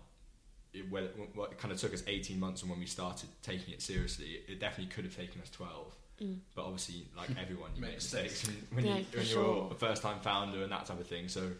It, 0.73 0.89
well, 0.91 1.07
well, 1.35 1.45
it 1.47 1.57
kind 1.57 1.71
of 1.71 1.79
took 1.79 1.93
us 1.93 2.03
18 2.07 2.39
months, 2.39 2.61
and 2.61 2.71
when 2.71 2.79
we 2.79 2.85
started 2.85 3.29
taking 3.43 3.73
it 3.73 3.81
seriously, 3.81 4.39
it 4.47 4.59
definitely 4.59 4.91
could 4.93 5.03
have 5.05 5.15
taken 5.15 5.39
us 5.41 5.49
12. 5.51 5.95
Mm. 6.21 6.37
But 6.55 6.63
obviously, 6.65 7.05
like 7.15 7.29
everyone, 7.41 7.71
you 7.75 7.81
Make 7.81 7.91
make 7.91 7.95
mistakes 7.97 8.47
mistakes. 8.47 8.71
when, 8.71 8.85
Yeah, 8.85 8.97
you, 8.97 9.05
when 9.13 9.25
sure. 9.25 9.43
you're 9.43 9.71
a 9.71 9.75
first 9.75 10.01
time 10.01 10.19
founder 10.21 10.63
and 10.63 10.71
that 10.71 10.85
type 10.85 10.99
of 10.99 11.07
thing. 11.07 11.27
So 11.27 11.51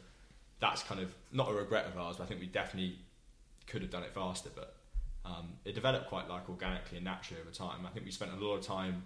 that's 0.60 0.84
kind 0.84 1.01
of 1.01 1.13
not 1.32 1.50
a 1.50 1.53
regret 1.53 1.86
of 1.86 1.98
ours, 1.98 2.17
but 2.17 2.24
I 2.24 2.27
think 2.27 2.39
we 2.39 2.48
definitely 2.48 2.98
could 3.67 3.82
have 3.82 3.91
done 3.91 4.03
it 4.03 4.13
faster. 4.13 4.50
But 4.55 4.75
um, 5.25 5.50
it 5.65 5.74
developed 5.75 6.08
quite 6.08 6.27
like 6.29 6.50
organically 6.50 6.98
and 6.98 7.05
naturally 7.05 7.41
over 7.41 7.51
time. 7.51 7.86
I 7.86 7.89
think 7.89 8.05
we 8.05 8.12
spent 8.12 8.32
a 8.32 8.43
lot 8.43 8.55
of 8.55 8.65
time 8.65 9.03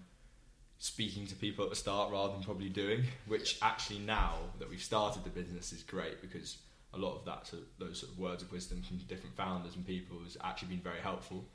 speaking 0.80 1.26
to 1.28 1.36
people 1.36 1.64
at 1.64 1.70
the 1.72 1.76
start 1.76 2.12
rather 2.12 2.34
than 2.34 2.44
probably 2.44 2.70
doing, 2.70 3.04
which 3.26 3.58
actually 3.62 4.00
now 4.00 4.34
that 4.60 4.70
we've 4.70 4.82
started 4.84 5.24
the 5.24 5.30
business 5.30 5.74
is 5.74 5.82
great 5.84 6.22
because 6.22 6.58
a 6.94 6.98
lot 6.98 7.15
of 7.17 7.25
that 7.25 7.48
sort 7.48 7.63
of, 7.63 7.67
those 7.79 8.00
sort 8.00 8.12
of 8.13 8.17
words 8.20 8.41
of 8.44 8.51
wisdom 8.51 8.82
from 8.82 8.98
different 9.00 9.36
founders 9.36 9.75
and 9.75 9.86
people 9.86 10.20
has 10.24 10.38
actually 10.44 10.70
been 10.70 10.82
very 10.82 11.00
helpful. 11.00 11.46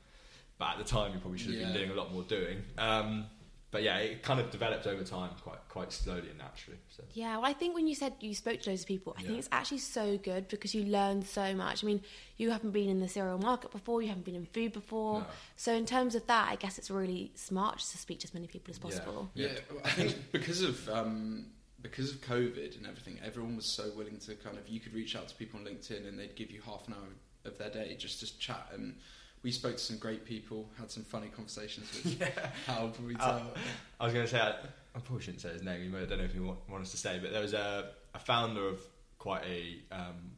But 0.59 0.73
at 0.73 0.77
the 0.77 0.83
time, 0.83 1.13
you 1.13 1.19
probably 1.19 1.39
should 1.39 1.51
have 1.51 1.59
Yeah. 1.59 1.65
been 1.71 1.75
doing 1.75 1.91
a 1.91 1.95
lot 1.95 2.13
more 2.13 2.23
doing. 2.23 2.63
Um, 2.77 3.25
but 3.71 3.81
yeah, 3.81 3.97
it 3.97 4.21
kind 4.21 4.39
of 4.39 4.51
developed 4.51 4.85
over 4.85 5.03
time, 5.03 5.31
quite 5.41 5.57
quite 5.67 5.91
slowly 5.91 6.29
and 6.29 6.37
naturally. 6.37 6.77
So 6.95 7.03
Yeah, 7.13 7.37
well, 7.37 7.47
I 7.47 7.53
think 7.53 7.73
when 7.73 7.87
you 7.87 7.95
said 7.95 8.13
you 8.19 8.35
spoke 8.35 8.61
to 8.61 8.69
loads 8.69 8.83
of 8.83 8.87
people, 8.87 9.15
I 9.17 9.23
think 9.23 9.39
it's 9.39 9.49
actually 9.51 9.79
so 9.79 10.15
good 10.19 10.47
because 10.47 10.75
you 10.75 10.83
learn 10.83 11.23
so 11.23 11.55
much. 11.55 11.83
I 11.83 11.87
mean, 11.87 12.01
you 12.37 12.51
haven't 12.51 12.69
been 12.69 12.87
in 12.87 12.99
the 12.99 13.07
cereal 13.07 13.39
market 13.39 13.71
before, 13.71 14.03
you 14.03 14.09
haven't 14.09 14.25
been 14.25 14.35
in 14.35 14.45
food 14.45 14.73
before. 14.73 15.21
No. 15.21 15.25
So, 15.55 15.73
in 15.73 15.87
terms 15.87 16.13
of 16.13 16.27
that, 16.27 16.49
I 16.51 16.55
guess 16.55 16.77
it's 16.77 16.91
really 16.91 17.31
smart 17.33 17.79
just 17.79 17.91
to 17.93 17.97
speak 17.97 18.19
to 18.19 18.27
as 18.27 18.33
many 18.35 18.45
people 18.45 18.69
as 18.69 18.77
Yeah. 18.77 18.83
possible. 18.83 19.31
Yeah, 19.33 19.47
I 19.83 19.89
think 19.89 20.31
because 20.31 20.61
of 20.61 20.87
um, 20.89 21.47
because 21.83 22.11
of 22.11 22.21
COVID 22.21 22.77
and 22.77 22.87
everything, 22.87 23.19
everyone 23.23 23.55
was 23.55 23.65
so 23.65 23.91
willing 23.95 24.17
to 24.19 24.35
kind 24.35 24.57
of 24.57 24.67
you 24.67 24.79
could 24.79 24.93
reach 24.93 25.15
out 25.15 25.27
to 25.27 25.35
people 25.35 25.59
on 25.59 25.65
LinkedIn 25.65 26.07
and 26.07 26.17
they'd 26.17 26.35
give 26.35 26.49
you 26.49 26.61
half 26.65 26.87
an 26.87 26.93
hour 26.93 27.09
of 27.45 27.57
their 27.57 27.69
day 27.69 27.95
just 27.99 28.21
to 28.21 28.39
chat. 28.39 28.67
And 28.73 28.95
we 29.43 29.51
spoke 29.51 29.73
to 29.73 29.83
some 29.83 29.97
great 29.97 30.25
people, 30.25 30.69
had 30.79 30.89
some 30.89 31.03
funny 31.03 31.27
conversations 31.27 31.91
with 31.93 32.19
Hywel 32.67 32.93
probably 32.93 33.15
Uh, 33.19 33.39
tell. 33.39 33.53
I 33.99 34.05
was 34.05 34.13
going 34.13 34.25
to 34.25 34.31
say, 34.31 34.39
I, 34.39 34.55
I 34.95 34.99
probably 34.99 35.23
shouldn't 35.23 35.41
say 35.41 35.49
his 35.49 35.61
name. 35.61 35.93
I 35.95 36.05
don't 36.05 36.19
know 36.19 36.23
if 36.23 36.33
you 36.33 36.43
want, 36.43 36.59
want 36.69 36.83
us 36.83 36.91
to 36.91 36.97
say, 36.97 37.19
but 37.21 37.31
there 37.31 37.41
was 37.41 37.53
a, 37.53 37.89
a 38.15 38.19
founder 38.19 38.65
of 38.65 38.79
quite 39.19 39.43
a 39.45 39.77
um, 39.93 40.31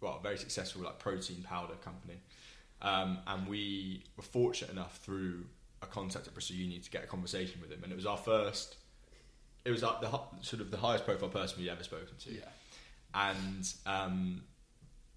well, 0.00 0.18
very 0.22 0.36
successful 0.36 0.82
like 0.82 0.98
protein 0.98 1.42
powder 1.42 1.74
company, 1.74 2.18
um, 2.82 3.18
and 3.26 3.46
we 3.46 4.04
were 4.16 4.22
fortunate 4.24 4.72
enough 4.72 4.98
through 4.98 5.44
a 5.80 5.86
contact 5.86 6.26
at 6.26 6.34
Bristol 6.34 6.56
Uni 6.56 6.78
to 6.80 6.90
get 6.90 7.04
a 7.04 7.06
conversation 7.06 7.60
with 7.60 7.70
him, 7.70 7.80
and 7.84 7.92
it 7.92 7.96
was 7.96 8.06
our 8.06 8.16
first. 8.16 8.76
It 9.64 9.70
was 9.70 9.82
like 9.82 10.00
the 10.00 10.10
sort 10.40 10.60
of 10.60 10.70
the 10.70 10.76
highest 10.76 11.04
profile 11.04 11.28
person 11.28 11.60
we'd 11.60 11.70
ever 11.70 11.84
spoken 11.84 12.16
to, 12.18 12.32
Yeah, 12.32 12.40
and 13.14 13.72
um, 13.86 14.42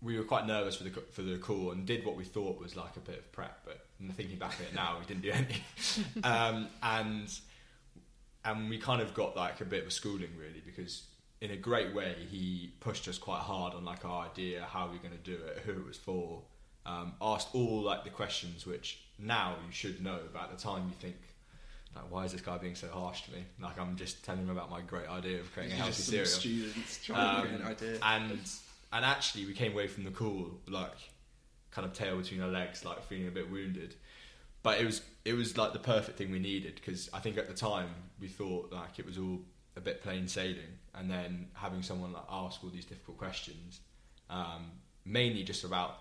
we 0.01 0.17
were 0.17 0.23
quite 0.23 0.45
nervous 0.45 0.75
for 0.75 0.83
the 0.83 0.91
for 1.11 1.21
the 1.21 1.37
call 1.37 1.71
and 1.71 1.85
did 1.85 2.05
what 2.05 2.15
we 2.15 2.23
thought 2.23 2.59
was 2.59 2.75
like 2.75 2.95
a 2.95 2.99
bit 2.99 3.17
of 3.17 3.31
prep, 3.31 3.65
but 3.65 3.85
thinking 4.13 4.37
back 4.37 4.53
on 4.59 4.65
it 4.67 4.75
now, 4.75 4.97
we 4.99 5.05
didn't 5.05 5.23
do 5.23 5.31
any. 5.31 5.63
um, 6.23 6.67
and 6.83 7.39
and 8.43 8.69
we 8.69 8.77
kind 8.77 9.01
of 9.01 9.13
got 9.13 9.35
like 9.35 9.61
a 9.61 9.65
bit 9.65 9.81
of 9.81 9.87
a 9.87 9.91
schooling 9.91 10.29
really 10.37 10.61
because 10.65 11.03
in 11.41 11.51
a 11.51 11.57
great 11.57 11.93
way 11.93 12.15
he 12.29 12.73
pushed 12.79 13.07
us 13.07 13.17
quite 13.17 13.39
hard 13.39 13.73
on 13.73 13.83
like 13.83 14.05
our 14.05 14.25
idea, 14.25 14.65
how 14.69 14.87
we 14.87 14.97
are 14.97 14.99
going 14.99 15.11
to 15.11 15.17
do 15.17 15.35
it, 15.43 15.63
who 15.65 15.71
it 15.71 15.85
was 15.85 15.97
for. 15.97 16.41
Um, 16.85 17.13
asked 17.19 17.47
all 17.53 17.81
like 17.81 18.03
the 18.03 18.11
questions 18.11 18.67
which 18.67 18.99
now 19.17 19.55
you 19.65 19.71
should 19.71 20.03
know, 20.03 20.19
but 20.31 20.43
at 20.43 20.57
the 20.57 20.63
time 20.63 20.87
you 20.87 20.95
think. 20.99 21.17
Like, 21.95 22.11
why 22.11 22.25
is 22.25 22.31
this 22.33 22.41
guy 22.41 22.57
being 22.57 22.75
so 22.75 22.87
harsh 22.89 23.23
to 23.23 23.31
me? 23.31 23.43
Like, 23.61 23.79
I'm 23.79 23.95
just 23.95 24.23
telling 24.25 24.41
him 24.41 24.49
about 24.49 24.69
my 24.69 24.81
great 24.81 25.07
idea 25.07 25.39
of 25.39 25.51
creating 25.53 25.73
a 25.73 25.77
healthy 25.77 25.93
Just 25.93 26.09
cereal. 26.09 26.25
students 26.25 27.05
trying 27.05 27.43
to 27.43 27.49
get 27.49 27.59
an 27.59 27.65
Um, 27.65 27.71
idea. 27.71 27.99
and 28.03 28.39
and 28.93 29.05
actually 29.05 29.45
we 29.45 29.53
came 29.53 29.71
away 29.73 29.87
from 29.87 30.03
the 30.03 30.11
call 30.11 30.51
like 30.67 30.91
kind 31.71 31.85
of 31.87 31.93
tail 31.93 32.17
between 32.17 32.41
our 32.41 32.49
legs 32.49 32.85
like 32.85 33.01
feeling 33.03 33.27
a 33.27 33.31
bit 33.31 33.49
wounded 33.51 33.95
but 34.63 34.79
it 34.79 34.85
was 34.85 35.01
it 35.25 35.33
was 35.33 35.57
like 35.57 35.73
the 35.73 35.79
perfect 35.79 36.17
thing 36.17 36.31
we 36.31 36.39
needed 36.39 36.75
because 36.75 37.09
i 37.13 37.19
think 37.19 37.37
at 37.37 37.47
the 37.49 37.53
time 37.53 37.89
we 38.21 38.27
thought 38.29 38.71
like 38.71 38.97
it 38.97 39.05
was 39.05 39.17
all 39.17 39.39
a 39.75 39.81
bit 39.81 40.01
plain 40.01 40.27
sailing 40.29 40.71
and 40.93 41.09
then 41.11 41.47
having 41.53 41.81
someone 41.81 42.13
like 42.13 42.23
ask 42.29 42.63
all 42.63 42.69
these 42.69 42.85
difficult 42.85 43.17
questions 43.17 43.81
um, 44.29 44.71
mainly 45.03 45.43
just 45.43 45.65
about 45.65 45.97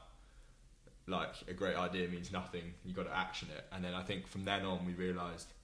like 1.08 1.34
a 1.48 1.52
great 1.52 1.76
idea 1.76 2.06
means 2.08 2.30
nothing 2.32 2.62
you 2.84 2.94
got 2.94 3.06
to 3.06 3.16
action 3.16 3.48
it 3.56 3.64
and 3.72 3.84
then 3.84 3.94
i 3.94 4.02
think 4.02 4.26
from 4.28 4.44
then 4.44 4.64
on 4.64 4.86
we 4.86 4.92
realized 4.92 5.48
we 5.48 5.63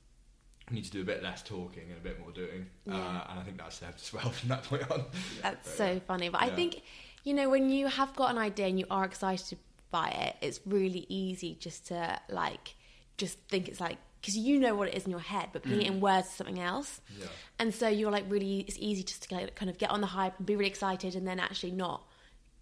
need 0.71 0.85
to 0.85 0.91
do 0.91 1.00
a 1.00 1.05
bit 1.05 1.23
less 1.23 1.43
talking 1.43 1.85
and 1.89 1.97
a 1.99 2.00
bit 2.00 2.19
more 2.21 2.31
doing 2.33 2.67
Yeah. 2.87 2.95
uh, 2.97 3.31
and 3.31 3.41
i 3.41 3.43
think 3.43 3.59
that 3.59 3.73
served 3.73 3.95
us 3.95 4.12
well 4.12 4.31
from 4.39 4.49
that 4.50 4.65
point 4.65 4.91
on 4.91 5.05
That's 5.43 5.67
But, 5.69 5.77
so 5.77 6.00
funny. 6.07 6.29
But 6.29 6.43
I 6.43 6.50
think, 6.50 6.83
you 7.25 7.35
know, 7.35 7.49
when 7.50 7.71
you 7.71 7.87
have 7.89 8.15
got 8.17 8.31
an 8.31 8.39
idea 8.39 8.67
and 8.67 8.79
you 8.79 8.87
are 8.91 9.05
excited 9.05 9.59
by 9.91 10.09
it, 10.11 10.37
it's 10.41 10.61
really 10.67 11.05
easy 11.09 11.57
just 11.61 11.89
to 11.89 12.19
like, 12.29 12.75
just 13.19 13.39
think 13.49 13.69
it's 13.69 13.81
like, 13.81 13.99
because 14.21 14.37
you 14.37 14.59
know 14.61 14.75
what 14.75 14.89
it 14.89 14.95
is 14.95 15.05
in 15.05 15.11
your 15.11 15.21
head, 15.21 15.49
but 15.53 15.62
putting 15.62 15.83
it 15.83 15.87
in 15.89 16.00
words 16.00 16.29
is 16.29 16.35
something 16.35 16.61
else. 16.61 17.00
yeah 17.19 17.27
And 17.59 17.75
so 17.75 17.89
you're 17.89 18.11
like 18.12 18.25
really, 18.29 18.61
it's 18.61 18.77
easy 18.79 19.03
just 19.03 19.29
to 19.29 19.35
like, 19.35 19.55
kind 19.55 19.71
of 19.71 19.79
get 19.79 19.91
on 19.91 20.00
the 20.00 20.07
hype 20.09 20.35
and 20.39 20.47
be 20.47 20.57
really 20.57 20.71
excited 20.71 21.15
and 21.17 21.27
then 21.27 21.41
actually 21.41 21.73
not 21.73 22.03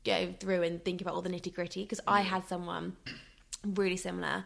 go 0.04 0.32
through 0.40 0.62
and 0.62 0.84
think 0.84 1.00
about 1.02 1.14
all 1.14 1.22
the 1.22 1.28
nitty 1.30 1.52
gritty. 1.54 1.82
Because 1.82 2.00
I 2.06 2.20
had 2.22 2.46
someone 2.48 2.96
really 3.64 3.96
similar. 3.96 4.44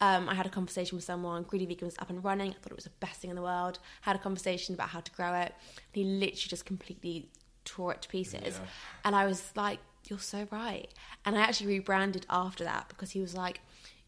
Um, 0.00 0.28
I 0.28 0.34
had 0.34 0.44
a 0.46 0.50
conversation 0.50 0.96
with 0.96 1.04
someone. 1.04 1.44
Greedy 1.44 1.66
Vegan 1.66 1.86
was 1.86 1.96
up 1.98 2.10
and 2.10 2.22
running. 2.22 2.50
I 2.50 2.54
thought 2.54 2.72
it 2.72 2.76
was 2.76 2.84
the 2.84 2.90
best 3.00 3.20
thing 3.20 3.30
in 3.30 3.36
the 3.36 3.42
world. 3.42 3.78
Had 4.02 4.16
a 4.16 4.18
conversation 4.18 4.74
about 4.74 4.88
how 4.90 5.00
to 5.00 5.12
grow 5.12 5.34
it. 5.34 5.54
He 5.92 6.04
literally 6.04 6.48
just 6.48 6.66
completely 6.66 7.28
tore 7.64 7.92
it 7.92 8.02
to 8.02 8.08
pieces. 8.08 8.58
Yeah. 8.60 8.66
And 9.04 9.16
I 9.16 9.24
was 9.26 9.52
like, 9.56 9.78
"You're 10.08 10.18
so 10.18 10.46
right." 10.50 10.88
And 11.24 11.36
I 11.38 11.40
actually 11.42 11.68
rebranded 11.68 12.26
after 12.28 12.64
that 12.64 12.88
because 12.88 13.12
he 13.12 13.20
was 13.20 13.34
like, 13.34 13.60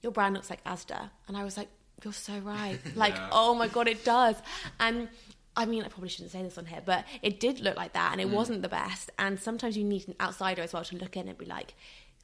"Your 0.03 0.13
brand 0.13 0.35
looks 0.35 0.51
like 0.51 0.63
Asda," 0.65 1.11
and 1.29 1.37
I 1.37 1.45
was 1.45 1.57
like, 1.57 1.69
"You're 2.03 2.13
so 2.13 2.39
right." 2.41 2.79
Like, 2.97 3.15
Yeah. 3.15 3.29
oh 3.33 3.55
my 3.55 3.69
god, 3.69 3.89
it 3.89 4.05
does. 4.05 4.37
And 4.81 5.09
I 5.57 5.65
mean, 5.65 5.85
I 5.85 5.89
probably 5.89 6.11
shouldn't 6.11 6.33
say 6.33 6.43
this 6.43 6.59
on 6.59 6.67
here, 6.67 6.83
but 6.85 7.07
it 7.23 7.41
did 7.41 7.61
look 7.61 7.77
like 7.77 7.95
that, 7.95 8.13
and 8.13 8.21
it 8.21 8.29
wasn't 8.29 8.61
the 8.61 8.69
best. 8.69 9.11
And 9.19 9.41
sometimes 9.41 9.75
you 9.79 9.85
need 9.85 10.07
an 10.09 10.15
outsider 10.21 10.61
as 10.61 10.75
well 10.75 10.85
to 10.85 10.97
look 10.99 11.17
in 11.17 11.29
and 11.29 11.39
be 11.39 11.47
like, 11.47 11.75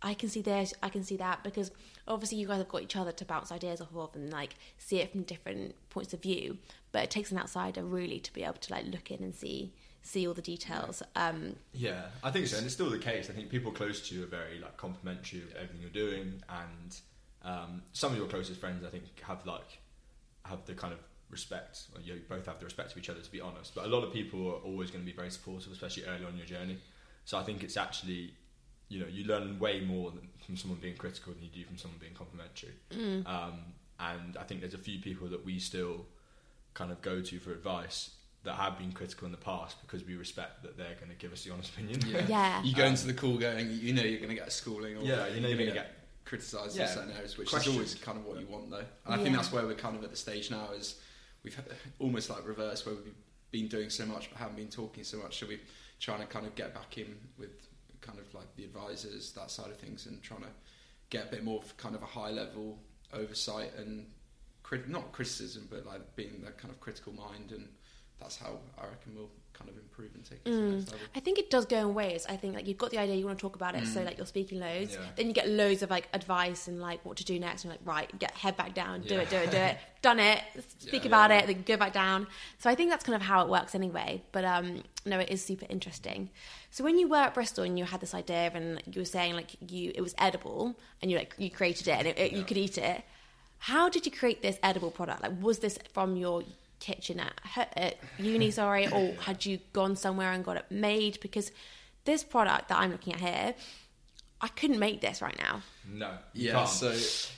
I 0.02 0.14
can 0.14 0.28
see 0.28 0.42
this, 0.42 0.74
I 0.82 0.88
can 0.88 1.04
see 1.04 1.16
that, 1.18 1.44
because 1.44 1.70
obviously 2.08 2.38
you 2.38 2.46
guys 2.46 2.58
have 2.58 2.68
got 2.68 2.82
each 2.82 2.96
other 2.96 3.12
to 3.12 3.24
bounce 3.24 3.52
ideas 3.52 3.80
off 3.80 3.94
of 3.94 4.14
and 4.16 4.32
like 4.32 4.56
see 4.78 4.98
it 4.98 5.12
from 5.12 5.22
different 5.22 5.74
points 5.90 6.12
of 6.12 6.20
view. 6.20 6.58
But 6.90 7.04
it 7.04 7.10
takes 7.10 7.30
an 7.30 7.38
outsider 7.38 7.82
really 7.84 8.18
to 8.20 8.32
be 8.32 8.42
able 8.42 8.54
to 8.54 8.72
like 8.72 8.86
look 8.86 9.10
in 9.10 9.22
and 9.22 9.34
see 9.34 9.72
see 10.04 10.26
all 10.26 10.34
the 10.34 10.42
details. 10.42 11.00
Um, 11.14 11.54
Yeah, 11.72 12.06
I 12.24 12.30
think 12.32 12.48
so, 12.48 12.56
and 12.56 12.66
it's 12.66 12.74
still 12.74 12.90
the 12.90 12.98
case. 12.98 13.30
I 13.30 13.32
think 13.32 13.48
people 13.48 13.70
close 13.70 14.08
to 14.08 14.14
you 14.14 14.24
are 14.24 14.26
very 14.26 14.58
like 14.58 14.76
complimentary 14.76 15.42
of 15.42 15.54
everything 15.54 15.80
you're 15.80 15.90
doing, 15.90 16.42
and 16.48 16.96
um, 17.42 17.82
some 17.92 18.10
of 18.12 18.18
your 18.18 18.26
closest 18.26 18.58
friends, 18.60 18.84
I 18.84 18.88
think, 18.88 19.04
have 19.22 19.46
like 19.46 19.78
have 20.44 20.64
the 20.66 20.74
kind 20.74 20.92
of 20.92 20.98
respect. 21.30 21.82
Or 21.94 22.00
you 22.00 22.20
both 22.28 22.46
have 22.46 22.58
the 22.58 22.64
respect 22.64 22.92
of 22.92 22.98
each 22.98 23.08
other, 23.08 23.20
to 23.20 23.30
be 23.30 23.40
honest. 23.40 23.74
But 23.74 23.84
a 23.84 23.88
lot 23.88 24.02
of 24.02 24.12
people 24.12 24.48
are 24.48 24.60
always 24.68 24.90
going 24.90 25.04
to 25.04 25.10
be 25.10 25.16
very 25.16 25.30
supportive, 25.30 25.72
especially 25.72 26.04
early 26.04 26.24
on 26.24 26.32
in 26.32 26.38
your 26.38 26.46
journey. 26.46 26.78
So 27.24 27.38
I 27.38 27.44
think 27.44 27.62
it's 27.62 27.76
actually, 27.76 28.34
you 28.92 29.00
know, 29.00 29.06
you 29.06 29.24
learn 29.24 29.58
way 29.58 29.80
more 29.80 30.10
than, 30.10 30.28
from 30.44 30.56
someone 30.56 30.78
being 30.80 30.96
critical 30.96 31.32
than 31.32 31.42
you 31.42 31.48
do 31.48 31.64
from 31.64 31.78
someone 31.78 31.98
being 31.98 32.14
complimentary. 32.14 32.72
Um, 33.26 33.54
and 33.98 34.36
I 34.36 34.42
think 34.42 34.60
there's 34.60 34.74
a 34.74 34.78
few 34.78 34.98
people 35.00 35.28
that 35.28 35.44
we 35.44 35.58
still 35.58 36.04
kind 36.74 36.90
of 36.92 37.00
go 37.00 37.20
to 37.22 37.38
for 37.38 37.52
advice 37.52 38.10
that 38.44 38.54
have 38.54 38.76
been 38.76 38.92
critical 38.92 39.24
in 39.26 39.32
the 39.32 39.38
past 39.38 39.76
because 39.82 40.04
we 40.04 40.16
respect 40.16 40.62
that 40.64 40.76
they're 40.76 40.96
going 40.96 41.10
to 41.10 41.16
give 41.16 41.32
us 41.32 41.44
the 41.44 41.52
honest 41.52 41.70
opinion. 41.72 42.00
Yeah. 42.06 42.24
yeah. 42.28 42.62
You 42.62 42.74
go 42.74 42.82
Um, 42.84 42.90
into 42.90 43.06
the 43.06 43.14
call 43.14 43.38
going, 43.38 43.70
you 43.70 43.92
know 43.94 44.02
you're 44.02 44.18
going 44.18 44.30
to 44.30 44.34
get 44.34 44.48
a 44.48 44.50
schooling, 44.50 44.96
or 44.96 45.02
Yeah, 45.02 45.28
you 45.28 45.40
know 45.40 45.48
you're 45.48 45.56
going 45.58 45.70
to 45.70 45.74
get 45.74 45.94
criticised 46.24 46.76
Yeah. 46.76 46.88
in 46.88 46.94
certain 46.94 47.12
areas, 47.12 47.38
which 47.38 47.48
Questioned. 47.50 47.74
is 47.74 47.78
always 47.78 47.94
kind 47.94 48.18
of 48.18 48.24
what 48.26 48.40
you 48.40 48.46
want, 48.46 48.68
though. 48.70 48.84
And 49.06 49.14
I 49.14 49.22
think 49.22 49.34
that's 49.36 49.52
where 49.52 49.64
we're 49.64 49.74
kind 49.74 49.96
of 49.96 50.02
at 50.04 50.10
the 50.10 50.16
stage 50.16 50.50
now. 50.50 50.68
Is 50.76 51.00
we've 51.44 51.54
had 51.54 51.64
almost 52.00 52.28
like 52.30 52.46
reverse, 52.46 52.84
where 52.84 52.96
we've 52.96 53.14
been 53.52 53.68
doing 53.68 53.90
so 53.90 54.04
much 54.06 54.28
but 54.30 54.38
haven't 54.38 54.56
been 54.56 54.68
talking 54.68 55.04
so 55.04 55.18
much. 55.18 55.38
So 55.38 55.46
we're 55.46 55.60
trying 56.00 56.20
to 56.20 56.26
kind 56.26 56.44
of 56.46 56.54
get 56.56 56.74
back 56.74 56.98
in 56.98 57.14
with 57.38 57.50
kind 58.02 58.18
of 58.18 58.32
like 58.34 58.54
the 58.56 58.64
advisors, 58.64 59.32
that 59.32 59.50
side 59.50 59.70
of 59.70 59.78
things, 59.78 60.06
and 60.06 60.22
trying 60.22 60.42
to 60.42 60.48
get 61.10 61.28
a 61.28 61.30
bit 61.30 61.44
more 61.44 61.60
of 61.62 61.76
kind 61.76 61.94
of 61.94 62.02
a 62.02 62.06
high 62.06 62.30
level 62.30 62.78
oversight 63.12 63.72
and 63.78 64.06
crit- 64.62 64.88
not 64.88 65.12
criticism, 65.12 65.68
but 65.70 65.86
like 65.86 66.14
being 66.16 66.42
that 66.44 66.58
kind 66.58 66.72
of 66.72 66.80
critical 66.80 67.12
mind, 67.12 67.52
and 67.52 67.68
that's 68.20 68.36
how 68.36 68.58
I 68.78 68.86
reckon 68.86 69.14
we'll 69.14 69.30
kind 69.64 69.70
of 69.70 69.82
improve 69.82 70.10
and 70.14 70.24
take 70.24 70.38
it 70.38 70.44
to 70.46 70.50
the 70.50 70.56
Mm. 70.56 70.76
next 70.78 70.92
level. 70.92 71.06
I 71.14 71.20
think 71.20 71.38
it 71.38 71.50
does 71.50 71.66
go 71.66 71.78
in 71.78 71.94
ways. 71.94 72.26
I 72.28 72.36
think 72.36 72.54
like 72.54 72.66
you've 72.66 72.78
got 72.78 72.90
the 72.90 72.98
idea, 72.98 73.16
you 73.16 73.24
want 73.26 73.38
to 73.38 73.42
talk 73.42 73.56
about 73.56 73.74
it, 73.74 73.86
so 73.86 74.00
Mm. 74.00 74.04
like 74.06 74.16
you're 74.18 74.26
speaking 74.26 74.58
loads. 74.60 74.94
Yeah. 74.94 75.06
Then 75.16 75.26
you 75.28 75.32
get 75.32 75.48
loads 75.48 75.82
of 75.82 75.90
like 75.90 76.08
advice 76.12 76.68
and 76.68 76.80
like 76.80 77.04
what 77.04 77.16
to 77.18 77.24
do 77.24 77.38
next. 77.38 77.64
And 77.64 77.70
you're 77.72 77.78
like, 77.78 77.86
right, 77.96 78.18
get 78.18 78.32
head 78.32 78.56
back 78.56 78.74
down, 78.74 79.02
do 79.02 79.14
Yeah. 79.14 79.20
it, 79.22 79.30
do 79.30 79.36
it, 79.36 79.50
do 79.50 79.56
it. 79.56 79.78
Done 80.02 80.18
it. 80.18 80.42
Speak 80.78 81.02
Yeah. 81.04 81.08
about 81.08 81.30
it, 81.30 81.46
then 81.46 81.62
go 81.62 81.76
back 81.76 81.92
down. 81.92 82.26
So 82.58 82.68
I 82.70 82.74
think 82.74 82.90
that's 82.90 83.04
kind 83.04 83.16
of 83.16 83.22
how 83.22 83.42
it 83.42 83.48
works 83.48 83.74
anyway. 83.74 84.22
But 84.32 84.44
um, 84.44 84.82
no, 85.04 85.18
it 85.20 85.30
is 85.30 85.44
super 85.44 85.66
interesting. 85.68 86.30
So 86.70 86.82
when 86.84 86.98
you 86.98 87.06
were 87.08 87.16
at 87.28 87.34
Bristol 87.34 87.64
and 87.64 87.78
you 87.78 87.84
had 87.84 88.00
this 88.00 88.14
idea 88.14 88.50
and 88.54 88.82
you 88.86 89.00
were 89.02 89.04
saying 89.04 89.34
like 89.34 89.50
you 89.70 89.92
it 89.94 90.00
was 90.00 90.14
edible 90.18 90.74
and 91.00 91.10
you 91.10 91.18
like 91.18 91.34
you 91.38 91.50
created 91.50 91.86
it 91.88 91.92
and 91.98 92.06
it, 92.08 92.18
it- 92.18 92.32
you 92.32 92.44
could 92.44 92.56
eat 92.56 92.78
it. 92.78 93.04
How 93.58 93.88
did 93.88 94.04
you 94.06 94.10
create 94.10 94.42
this 94.42 94.58
edible 94.60 94.90
product? 94.90 95.22
Like, 95.22 95.40
was 95.40 95.60
this 95.60 95.78
from 95.92 96.16
your 96.16 96.42
kitchen 96.82 97.20
at, 97.20 97.72
at 97.76 97.98
uni, 98.18 98.50
sorry, 98.50 98.86
or 98.88 99.14
had 99.20 99.46
you 99.46 99.58
gone 99.72 99.94
somewhere 99.96 100.32
and 100.32 100.44
got 100.44 100.56
it 100.56 100.66
made? 100.70 101.18
Because 101.20 101.50
this 102.04 102.22
product 102.24 102.68
that 102.68 102.78
I'm 102.78 102.90
looking 102.90 103.14
at 103.14 103.20
here, 103.20 103.54
I 104.40 104.48
couldn't 104.48 104.78
make 104.80 105.00
this 105.00 105.22
right 105.22 105.38
now. 105.38 105.62
no. 105.88 106.10
you 106.34 106.48
Yeah. 106.48 106.52
can't. 106.54 106.68
So, 106.68 106.92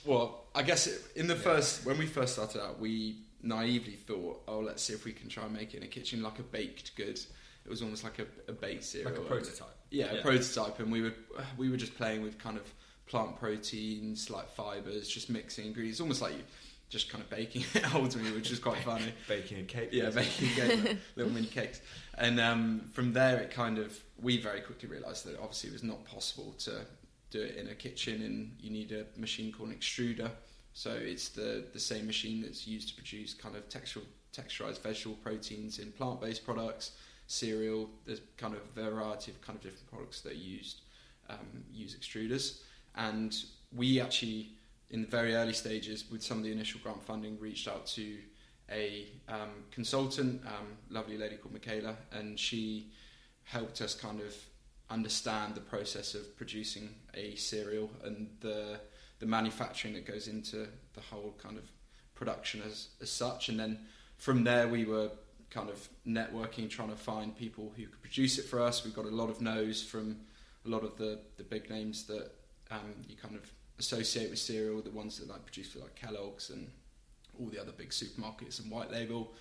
well, 0.06 0.44
I 0.54 0.62
guess 0.62 0.86
it, 0.86 1.00
in 1.16 1.26
the 1.26 1.36
first 1.36 1.84
when 1.86 1.98
we 1.98 2.06
first 2.06 2.32
started 2.34 2.62
out, 2.62 2.80
we 2.80 3.18
naively 3.42 3.92
thought, 4.08 4.42
oh, 4.48 4.60
let's 4.60 4.82
see 4.82 4.94
if 4.94 5.04
we 5.04 5.12
can 5.12 5.28
try 5.28 5.44
and 5.44 5.52
make 5.52 5.74
it 5.74 5.78
in 5.78 5.82
a 5.82 5.86
kitchen 5.88 6.22
like 6.22 6.38
a 6.38 6.42
baked 6.42 6.96
good. 6.96 7.18
It 7.66 7.68
was 7.70 7.82
almost 7.82 8.04
like 8.04 8.18
a, 8.18 8.26
a 8.48 8.54
baked 8.54 8.84
cereal, 8.84 9.10
like 9.10 9.18
a 9.18 9.20
and- 9.20 9.28
prototype. 9.28 9.76
yeah, 9.90 10.12
Yeah. 10.12 10.18
a 10.20 10.22
prototype, 10.22 10.80
and 10.80 10.90
we 10.90 11.02
were 11.02 11.14
we 11.58 11.68
were 11.70 11.76
just 11.76 11.94
playing 11.96 12.22
with 12.22 12.38
kind 12.38 12.56
of 12.56 12.64
plant 13.06 13.38
proteins, 13.38 14.30
like 14.30 14.48
fibers, 14.48 15.06
just 15.08 15.28
mixing 15.28 15.66
ingredients, 15.66 16.00
almost 16.00 16.22
like 16.22 16.32
you 16.32 16.44
just 16.88 17.08
kind 17.08 17.22
of 17.22 17.30
baking 17.30 17.64
it 17.74 17.94
ultimately, 17.94 18.32
which 18.32 18.50
is 18.50 18.58
quite 18.58 18.78
funny. 18.78 19.12
Baking 19.28 19.58
a 19.58 19.62
cake. 19.62 19.90
Yeah, 19.92 20.10
baking 20.10 20.48
cake, 20.50 20.96
little 21.16 21.32
mini 21.32 21.46
cakes, 21.46 21.80
and 22.18 22.40
um, 22.40 22.88
from 22.92 23.12
there 23.12 23.38
it 23.38 23.50
kind 23.50 23.78
of 23.78 23.98
we 24.20 24.40
very 24.40 24.60
quickly 24.60 24.88
realised 24.88 25.26
that 25.26 25.38
obviously 25.38 25.70
it 25.70 25.72
was 25.72 25.82
not 25.82 26.04
possible 26.04 26.54
to 26.58 26.86
do 27.30 27.42
it 27.42 27.56
in 27.56 27.68
a 27.68 27.74
kitchen, 27.74 28.22
and 28.22 28.56
you 28.60 28.70
need 28.70 28.92
a 28.92 29.06
machine 29.18 29.52
called 29.52 29.70
an 29.70 29.74
extruder. 29.74 30.30
So 30.72 30.92
it's 30.92 31.28
the 31.30 31.64
the 31.72 31.80
same 31.80 32.06
machine 32.06 32.42
that's 32.42 32.66
used 32.66 32.88
to 32.88 32.94
produce 32.94 33.34
kind 33.34 33.56
of 33.56 33.68
textural 33.68 34.04
texturized 34.34 34.82
vegetable 34.82 35.16
proteins 35.16 35.78
in 35.78 35.92
plant 35.92 36.20
based 36.20 36.44
products, 36.44 36.92
cereal. 37.26 37.88
There's 38.04 38.20
kind 38.36 38.54
of 38.54 38.60
a 38.76 38.90
variety 38.90 39.30
of 39.30 39.40
kind 39.40 39.56
of 39.56 39.62
different 39.62 39.90
products 39.90 40.20
that 40.22 40.32
are 40.32 40.36
used 40.36 40.82
um, 41.28 41.64
use 41.72 41.96
extruders, 41.96 42.60
and 42.96 43.34
we 43.74 44.00
actually 44.00 44.50
in 44.90 45.02
the 45.02 45.08
very 45.08 45.34
early 45.34 45.52
stages 45.52 46.04
with 46.10 46.22
some 46.22 46.38
of 46.38 46.44
the 46.44 46.52
initial 46.52 46.80
grant 46.82 47.02
funding 47.02 47.38
reached 47.40 47.68
out 47.68 47.86
to 47.86 48.18
a 48.70 49.06
um, 49.28 49.50
consultant, 49.70 50.42
um, 50.46 50.66
lovely 50.90 51.18
lady 51.18 51.36
called 51.36 51.52
Michaela, 51.52 51.96
and 52.12 52.38
she 52.38 52.90
helped 53.42 53.80
us 53.80 53.94
kind 53.94 54.20
of 54.20 54.34
understand 54.90 55.54
the 55.54 55.60
process 55.60 56.14
of 56.14 56.36
producing 56.36 56.94
a 57.14 57.34
cereal 57.36 57.90
and 58.04 58.28
the 58.40 58.78
the 59.20 59.26
manufacturing 59.26 59.94
that 59.94 60.04
goes 60.04 60.28
into 60.28 60.66
the 60.94 61.00
whole 61.00 61.34
kind 61.42 61.56
of 61.56 61.64
production 62.14 62.62
as 62.66 62.88
as 63.00 63.10
such. 63.10 63.48
And 63.48 63.58
then 63.58 63.78
from 64.16 64.44
there, 64.44 64.68
we 64.68 64.84
were 64.84 65.10
kind 65.50 65.68
of 65.68 65.88
networking, 66.06 66.68
trying 66.68 66.90
to 66.90 66.96
find 66.96 67.36
people 67.36 67.72
who 67.76 67.86
could 67.86 68.02
produce 68.02 68.38
it 68.38 68.44
for 68.44 68.60
us. 68.60 68.84
We 68.84 68.90
got 68.90 69.04
a 69.04 69.08
lot 69.08 69.30
of 69.30 69.40
no's 69.40 69.82
from 69.82 70.16
a 70.66 70.68
lot 70.68 70.84
of 70.84 70.96
the 70.96 71.20
the 71.36 71.44
big 71.44 71.70
names 71.70 72.04
that 72.06 72.30
um, 72.70 72.94
you 73.08 73.16
kind 73.16 73.36
of 73.36 73.52
associate 73.78 74.30
with 74.30 74.38
cereal, 74.38 74.80
the 74.80 74.90
ones 74.90 75.18
that 75.18 75.28
like 75.28 75.44
produce 75.44 75.72
for 75.72 75.80
like 75.80 75.94
Kellogg's 75.94 76.50
and 76.50 76.70
all 77.38 77.48
the 77.48 77.60
other 77.60 77.72
big 77.72 77.90
supermarkets 77.90 78.60
and 78.60 78.70
white 78.70 78.90
label. 78.90 79.34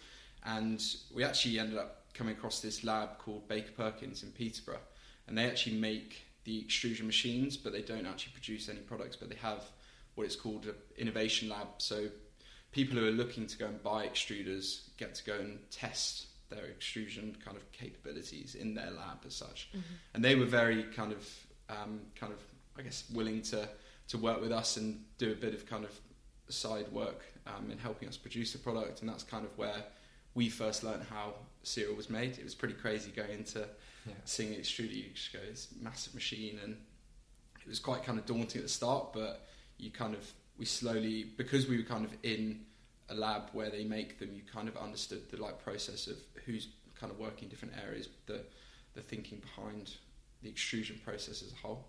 And 0.45 0.83
we 1.13 1.23
actually 1.23 1.59
ended 1.59 1.77
up 1.77 2.05
coming 2.13 2.35
across 2.35 2.59
this 2.59 2.83
lab 2.83 3.17
called 3.17 3.47
Baker 3.47 3.71
Perkins 3.75 4.23
in 4.23 4.31
Peterborough, 4.31 4.81
and 5.27 5.37
they 5.37 5.45
actually 5.45 5.77
make 5.77 6.25
the 6.43 6.59
extrusion 6.59 7.05
machines, 7.05 7.55
but 7.55 7.71
they 7.71 7.81
don't 7.81 8.05
actually 8.05 8.33
produce 8.33 8.67
any 8.67 8.79
products. 8.79 9.15
But 9.15 9.29
they 9.29 9.37
have 9.37 9.63
what 10.15 10.25
it's 10.25 10.35
called 10.35 10.65
an 10.65 10.75
innovation 10.97 11.49
lab. 11.49 11.67
So 11.77 12.07
people 12.71 12.97
who 12.97 13.07
are 13.07 13.11
looking 13.11 13.47
to 13.47 13.57
go 13.57 13.67
and 13.67 13.81
buy 13.81 14.05
extruders 14.05 14.89
get 14.97 15.15
to 15.15 15.23
go 15.23 15.35
and 15.35 15.59
test 15.71 16.27
their 16.49 16.65
extrusion 16.65 17.35
kind 17.43 17.55
of 17.57 17.71
capabilities 17.71 18.55
in 18.55 18.73
their 18.75 18.91
lab 18.91 19.19
as 19.25 19.35
such. 19.35 19.69
And 20.13 20.23
they 20.23 20.35
were 20.35 20.45
very 20.45 20.83
kind 20.83 21.11
of 21.11 21.29
um, 21.69 22.01
kind 22.15 22.33
of 22.33 22.39
I 22.77 22.81
guess 22.81 23.05
willing 23.13 23.41
to 23.43 23.69
to 24.09 24.17
work 24.17 24.41
with 24.41 24.51
us 24.51 24.77
and 24.77 25.03
do 25.17 25.31
a 25.31 25.35
bit 25.35 25.53
of 25.53 25.65
kind 25.65 25.85
of 25.85 25.91
side 26.49 26.91
work 26.91 27.23
um, 27.47 27.71
in 27.71 27.77
helping 27.77 28.07
us 28.07 28.17
produce 28.17 28.51
the 28.53 28.59
product. 28.59 29.01
And 29.01 29.09
that's 29.09 29.23
kind 29.23 29.45
of 29.45 29.57
where 29.57 29.83
we 30.35 30.49
first 30.49 30.83
learned 30.83 31.03
how 31.09 31.33
cereal 31.63 31.95
was 31.95 32.09
made. 32.09 32.37
It 32.37 32.43
was 32.43 32.55
pretty 32.55 32.73
crazy 32.75 33.11
going 33.11 33.31
into 33.31 33.67
Yeah. 34.05 34.13
seeing 34.25 34.49
the 34.51 34.57
extruder. 34.57 34.93
You 34.93 35.05
just 35.13 35.31
go 35.31 35.39
this 35.39 35.69
massive 35.79 36.13
machine, 36.13 36.59
and 36.63 36.75
it 37.61 37.67
was 37.67 37.79
quite 37.79 38.03
kind 38.03 38.19
of 38.19 38.25
daunting 38.25 38.59
at 38.59 38.63
the 38.63 38.69
start. 38.69 39.13
But 39.13 39.47
you 39.77 39.91
kind 39.91 40.13
of 40.13 40.29
we 40.57 40.65
slowly 40.65 41.23
because 41.37 41.67
we 41.67 41.77
were 41.77 41.83
kind 41.83 42.03
of 42.03 42.13
in 42.23 42.65
a 43.09 43.15
lab 43.15 43.43
where 43.53 43.69
they 43.69 43.85
make 43.85 44.19
them. 44.19 44.33
You 44.33 44.41
kind 44.43 44.67
of 44.67 44.75
understood 44.75 45.29
the 45.31 45.37
like 45.37 45.63
process 45.63 46.07
of 46.07 46.17
who's 46.45 46.67
kind 46.99 47.11
of 47.11 47.17
working 47.19 47.47
different 47.47 47.75
areas, 47.87 48.09
the 48.25 48.43
the 48.93 49.01
thinking 49.01 49.39
behind 49.39 49.91
the 50.41 50.49
extrusion 50.49 50.99
process 51.05 51.41
as 51.41 51.53
a 51.53 51.55
whole. 51.55 51.85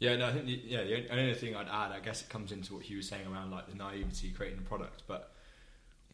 Yeah, 0.00 0.16
no, 0.16 0.28
I 0.28 0.32
think 0.32 0.46
the, 0.46 0.60
yeah. 0.64 0.82
The 0.82 1.12
only 1.12 1.34
thing 1.34 1.54
I'd 1.54 1.68
add, 1.68 1.92
I 1.92 2.00
guess, 2.00 2.22
it 2.22 2.30
comes 2.30 2.52
into 2.52 2.74
what 2.74 2.82
he 2.82 2.96
was 2.96 3.06
saying 3.06 3.26
around 3.30 3.50
like 3.50 3.68
the 3.68 3.76
naivety 3.76 4.30
creating 4.30 4.58
the 4.58 4.64
product. 4.64 5.02
But 5.06 5.32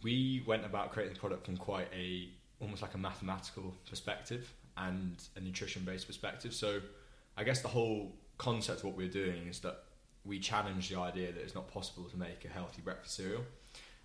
we 0.02 0.42
went 0.46 0.66
about 0.66 0.92
creating 0.92 1.14
the 1.14 1.20
product 1.20 1.46
from 1.46 1.56
quite 1.56 1.88
a 1.94 2.28
almost 2.60 2.82
like 2.82 2.94
a 2.94 2.98
mathematical 2.98 3.74
perspective 3.88 4.52
and 4.76 5.22
a 5.36 5.40
nutrition 5.40 5.84
based 5.84 6.06
perspective. 6.06 6.52
So 6.52 6.80
I 7.36 7.44
guess 7.44 7.62
the 7.62 7.68
whole 7.68 8.12
concept 8.38 8.80
of 8.80 8.86
what 8.86 8.96
we're 8.96 9.08
doing 9.08 9.46
is 9.46 9.60
that 9.60 9.84
we 10.24 10.40
challenge 10.40 10.88
the 10.88 10.98
idea 10.98 11.32
that 11.32 11.40
it's 11.40 11.54
not 11.54 11.72
possible 11.72 12.04
to 12.04 12.16
make 12.16 12.44
a 12.44 12.48
healthy 12.48 12.82
breakfast 12.82 13.14
cereal. 13.16 13.44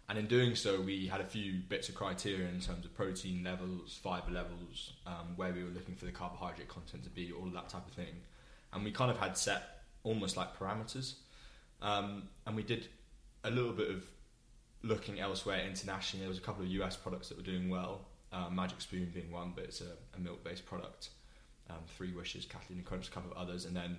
And 0.10 0.20
in 0.20 0.28
doing 0.28 0.56
so, 0.56 0.80
we 0.80 1.08
had 1.08 1.22
a 1.22 1.26
few 1.26 1.62
bits 1.70 1.90
of 1.90 1.96
criteria 1.96 2.48
in 2.50 2.60
terms 2.60 2.86
of 2.86 2.94
protein 2.94 3.44
levels, 3.44 4.00
fiber 4.04 4.30
levels, 4.30 4.94
um, 5.08 5.34
where 5.38 5.54
we 5.54 5.64
were 5.64 5.70
looking 5.70 5.96
for 5.96 6.06
the 6.06 6.12
carbohydrate 6.12 6.68
content 6.68 7.04
to 7.06 7.10
be, 7.10 7.32
all 7.32 7.48
of 7.48 7.54
that 7.54 7.70
type 7.70 7.88
of 7.88 7.94
thing. 7.94 8.14
And 8.74 8.84
we 8.84 8.92
kind 8.92 9.12
of 9.12 9.18
had 9.18 9.38
set 9.38 9.84
almost 10.04 10.38
like 10.38 10.58
parameters. 10.58 11.16
Um, 11.82 12.24
and 12.46 12.56
we 12.56 12.64
did 12.64 12.88
a 13.44 13.52
little 13.52 13.74
bit 13.74 13.90
of 13.90 14.04
looking 14.84 15.20
elsewhere 15.20 15.62
internationally. 15.68 16.22
There 16.22 16.30
was 16.30 16.38
a 16.38 16.42
couple 16.42 16.64
of 16.64 16.70
US 16.70 16.96
products 16.96 17.30
that 17.30 17.38
were 17.38 17.44
doing 17.44 17.70
well, 17.70 18.08
uh, 18.32 18.50
Magic 18.50 18.82
Spoon 18.82 19.12
being 19.14 19.32
one, 19.32 19.54
but 19.56 19.66
it's 19.66 19.82
a, 19.82 19.92
a 20.16 20.20
milk 20.20 20.44
based 20.44 20.66
product. 20.66 21.10
Um, 21.70 21.78
Three 21.88 22.12
Wishes, 22.12 22.46
Catalina 22.46 22.84
Crunch, 22.84 23.08
a 23.08 23.12
couple 23.12 23.32
of 23.32 23.38
others. 23.38 23.66
And 23.66 23.76
then 23.76 23.98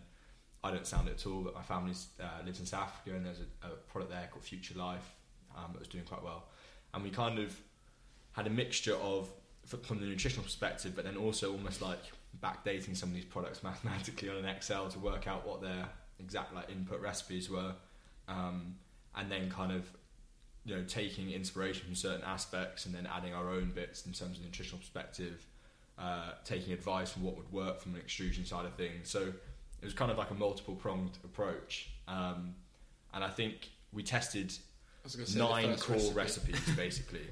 I 0.65 0.71
don't 0.71 0.87
sound 0.87 1.09
it 1.09 1.13
at 1.13 1.27
all, 1.27 1.43
but 1.43 1.55
my 1.55 1.63
family 1.63 1.93
uh, 2.21 2.45
lives 2.45 2.61
in 2.61 2.67
South 2.67 2.89
Africa 2.89 3.17
and 3.17 3.27
there's 3.27 3.41
a, 3.41 3.67
a 3.67 3.71
product 3.71 4.13
there 4.13 4.29
called 4.31 4.45
Future 4.45 4.79
Life 4.79 5.15
um, 5.57 5.73
that 5.73 5.79
was 5.79 5.89
doing 5.89 6.05
quite 6.05 6.23
well. 6.23 6.45
And 6.95 7.03
we 7.03 7.11
kind 7.11 7.39
of 7.39 7.59
had 8.33 8.47
a 8.47 8.51
mixture 8.51 8.95
of, 8.97 9.29
from 9.67 10.01
the 10.01 10.07
nutritional 10.07 10.45
perspective, 10.45 10.95
but 10.95 11.05
then 11.05 11.17
also 11.17 11.53
almost 11.53 11.83
like 11.83 12.01
backdating 12.41 12.97
some 12.97 13.09
of 13.09 13.15
these 13.15 13.25
products 13.25 13.63
mathematically 13.65 14.29
on 14.29 14.37
an 14.37 14.45
Excel 14.45 14.89
to 14.89 14.99
work 14.99 15.27
out 15.27 15.47
what 15.47 15.61
their 15.61 15.89
exact 16.19 16.55
like 16.55 16.71
input 16.71 17.01
recipes 17.01 17.51
were, 17.51 17.75
um, 18.29 18.77
and 19.17 19.31
then 19.31 19.51
kind 19.51 19.73
of 19.73 19.91
you 20.65 20.75
know 20.75 20.83
taking 20.85 21.31
inspiration 21.31 21.85
from 21.85 21.95
certain 21.95 22.25
aspects 22.25 22.87
and 22.87 22.95
then 22.95 23.07
adding 23.07 23.35
our 23.35 23.51
own 23.51 23.73
bits 23.75 24.07
in 24.07 24.13
terms 24.13 24.37
of 24.37 24.43
the 24.43 24.45
nutritional 24.45 24.79
perspective, 24.79 25.47
uh, 25.99 26.33
taking 26.45 26.73
advice 26.73 27.11
from 27.11 27.23
what 27.23 27.37
would 27.37 27.51
work 27.53 27.81
from 27.81 27.95
an 27.95 28.01
extrusion 28.01 28.45
side 28.45 28.65
of 28.65 28.75
things. 28.75 29.11
So 29.11 29.21
it 29.21 29.85
was 29.85 29.95
kind 29.95 30.11
of 30.11 30.19
like 30.19 30.31
a 30.31 30.35
multiple 30.35 30.75
pronged 30.75 31.19
approach, 31.25 31.91
um, 32.09 32.55
and 33.13 33.25
I 33.25 33.29
think 33.29 33.71
we 33.93 34.03
tested 34.03 34.53
I 35.03 35.07
was 35.07 35.17
gonna 35.17 35.27
say 35.27 35.39
the 35.39 35.45
nine 35.45 35.77
core 35.77 35.97
recipe. 36.13 36.53
recipes 36.53 36.77
basically 36.77 37.27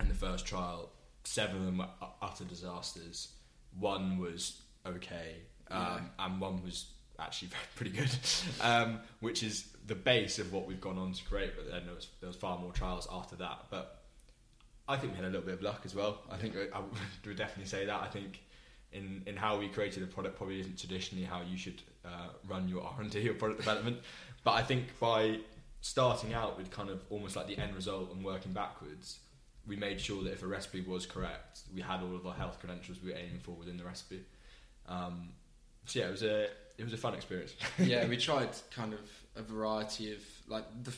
in 0.00 0.08
the 0.08 0.14
first 0.14 0.46
trial. 0.46 0.90
Seven 1.24 1.56
of 1.56 1.64
them 1.66 1.78
were 1.78 1.88
utter 2.22 2.44
disasters. 2.44 3.28
One 3.78 4.18
was 4.18 4.60
okay, 4.86 5.36
um, 5.70 6.10
and 6.18 6.40
one 6.40 6.62
was 6.62 6.86
actually 7.18 7.50
pretty 7.76 7.92
good, 7.92 8.10
um, 8.60 9.00
which 9.20 9.42
is 9.42 9.68
the 9.86 9.94
base 9.94 10.38
of 10.38 10.52
what 10.52 10.66
we've 10.66 10.80
gone 10.80 10.98
on 10.98 11.12
to 11.12 11.24
create. 11.24 11.52
But 11.56 11.70
then 11.70 11.86
there 11.86 11.94
was, 11.94 12.08
there 12.20 12.28
was 12.28 12.36
far 12.36 12.58
more 12.58 12.72
trials 12.72 13.06
after 13.10 13.36
that. 13.36 13.66
But 13.70 14.02
I 14.88 14.96
think 14.96 15.12
we 15.12 15.16
had 15.16 15.26
a 15.26 15.28
little 15.28 15.46
bit 15.46 15.54
of 15.54 15.62
luck 15.62 15.82
as 15.84 15.94
well. 15.94 16.22
I 16.30 16.36
think 16.36 16.56
I, 16.56 16.76
I 16.78 16.80
would 17.24 17.36
definitely 17.36 17.66
say 17.66 17.86
that. 17.86 18.00
I 18.02 18.08
think 18.08 18.40
in, 18.92 19.22
in 19.26 19.36
how 19.36 19.58
we 19.58 19.68
created 19.68 20.02
the 20.02 20.06
product 20.06 20.36
probably 20.36 20.60
isn't 20.60 20.78
traditionally 20.78 21.24
how 21.24 21.42
you 21.42 21.56
should 21.56 21.82
uh, 22.04 22.28
run 22.48 22.68
your 22.68 22.82
R 22.82 22.96
and 23.00 23.10
D 23.10 23.28
or 23.30 23.34
product 23.34 23.60
development. 23.60 23.98
But 24.42 24.52
I 24.52 24.62
think 24.62 24.98
by 24.98 25.38
starting 25.82 26.34
out 26.34 26.58
with 26.58 26.70
kind 26.70 26.90
of 26.90 27.00
almost 27.10 27.36
like 27.36 27.46
the 27.46 27.58
end 27.58 27.74
result 27.74 28.12
and 28.12 28.24
working 28.24 28.52
backwards, 28.52 29.20
we 29.66 29.76
made 29.76 30.00
sure 30.00 30.22
that 30.24 30.32
if 30.32 30.42
a 30.42 30.46
recipe 30.46 30.80
was 30.80 31.06
correct, 31.06 31.60
we 31.74 31.80
had 31.80 32.00
all 32.02 32.16
of 32.16 32.26
our 32.26 32.34
health 32.34 32.58
credentials 32.60 32.98
we 33.02 33.10
were 33.12 33.16
aiming 33.16 33.40
for 33.40 33.52
within 33.52 33.76
the 33.76 33.84
recipe. 33.84 34.24
Um, 34.88 35.30
so 35.86 36.00
yeah, 36.00 36.08
it 36.08 36.10
was 36.10 36.22
a 36.22 36.44
it 36.78 36.84
was 36.84 36.92
a 36.92 36.98
fun 36.98 37.14
experience. 37.14 37.54
yeah, 37.78 38.06
we 38.06 38.16
tried 38.16 38.50
kind 38.74 38.92
of 38.92 39.00
a 39.36 39.42
variety 39.42 40.12
of 40.12 40.20
like 40.48 40.64
the 40.82 40.94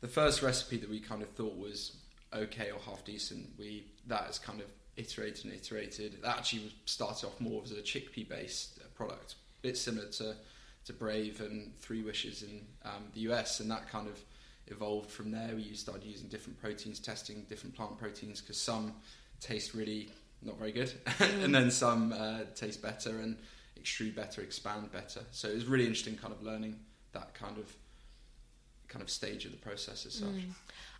the 0.00 0.08
first 0.08 0.42
recipe 0.42 0.78
that 0.78 0.90
we 0.90 1.00
kind 1.00 1.22
of 1.22 1.28
thought 1.30 1.56
was 1.56 1.96
okay 2.34 2.70
or 2.70 2.80
half 2.80 3.04
decent. 3.04 3.50
We 3.58 3.86
that 4.06 4.26
has 4.26 4.38
kind 4.38 4.60
of 4.60 4.66
iterated 4.96 5.46
and 5.46 5.54
iterated. 5.54 6.18
That 6.22 6.38
actually 6.38 6.72
started 6.84 7.26
off 7.26 7.40
more 7.40 7.62
as 7.64 7.72
a 7.72 7.76
chickpea 7.76 8.28
based 8.28 8.78
product, 8.94 9.36
a 9.58 9.62
bit 9.62 9.76
similar 9.76 10.08
to 10.08 10.36
to 10.84 10.92
Brave 10.92 11.40
and 11.40 11.72
Three 11.78 12.02
Wishes 12.02 12.42
in 12.42 12.66
um, 12.84 13.04
the 13.14 13.20
US, 13.32 13.60
and 13.60 13.70
that 13.70 13.88
kind 13.88 14.08
of 14.08 14.20
evolved 14.68 15.10
from 15.10 15.30
there. 15.30 15.50
We 15.54 15.74
started 15.74 16.04
using 16.04 16.28
different 16.28 16.60
proteins, 16.60 17.00
testing 17.00 17.44
different 17.48 17.74
plant 17.74 17.98
proteins 17.98 18.40
because 18.40 18.60
some 18.60 18.94
taste 19.40 19.74
really 19.74 20.10
not 20.42 20.58
very 20.58 20.72
good, 20.72 20.92
and 21.20 21.54
then 21.54 21.70
some 21.70 22.12
uh, 22.12 22.40
taste 22.54 22.82
better 22.82 23.10
and 23.10 23.36
extrude 23.80 24.14
better, 24.14 24.40
expand 24.42 24.90
better. 24.92 25.20
So 25.30 25.48
it 25.48 25.54
was 25.54 25.66
really 25.66 25.84
interesting, 25.84 26.16
kind 26.16 26.32
of 26.32 26.42
learning 26.42 26.78
that 27.12 27.34
kind 27.34 27.58
of 27.58 27.74
kind 28.88 29.02
of 29.02 29.08
stage 29.08 29.46
of 29.46 29.52
the 29.52 29.56
process 29.58 30.04
as 30.04 30.14
such. 30.14 30.28
Mm. 30.28 30.50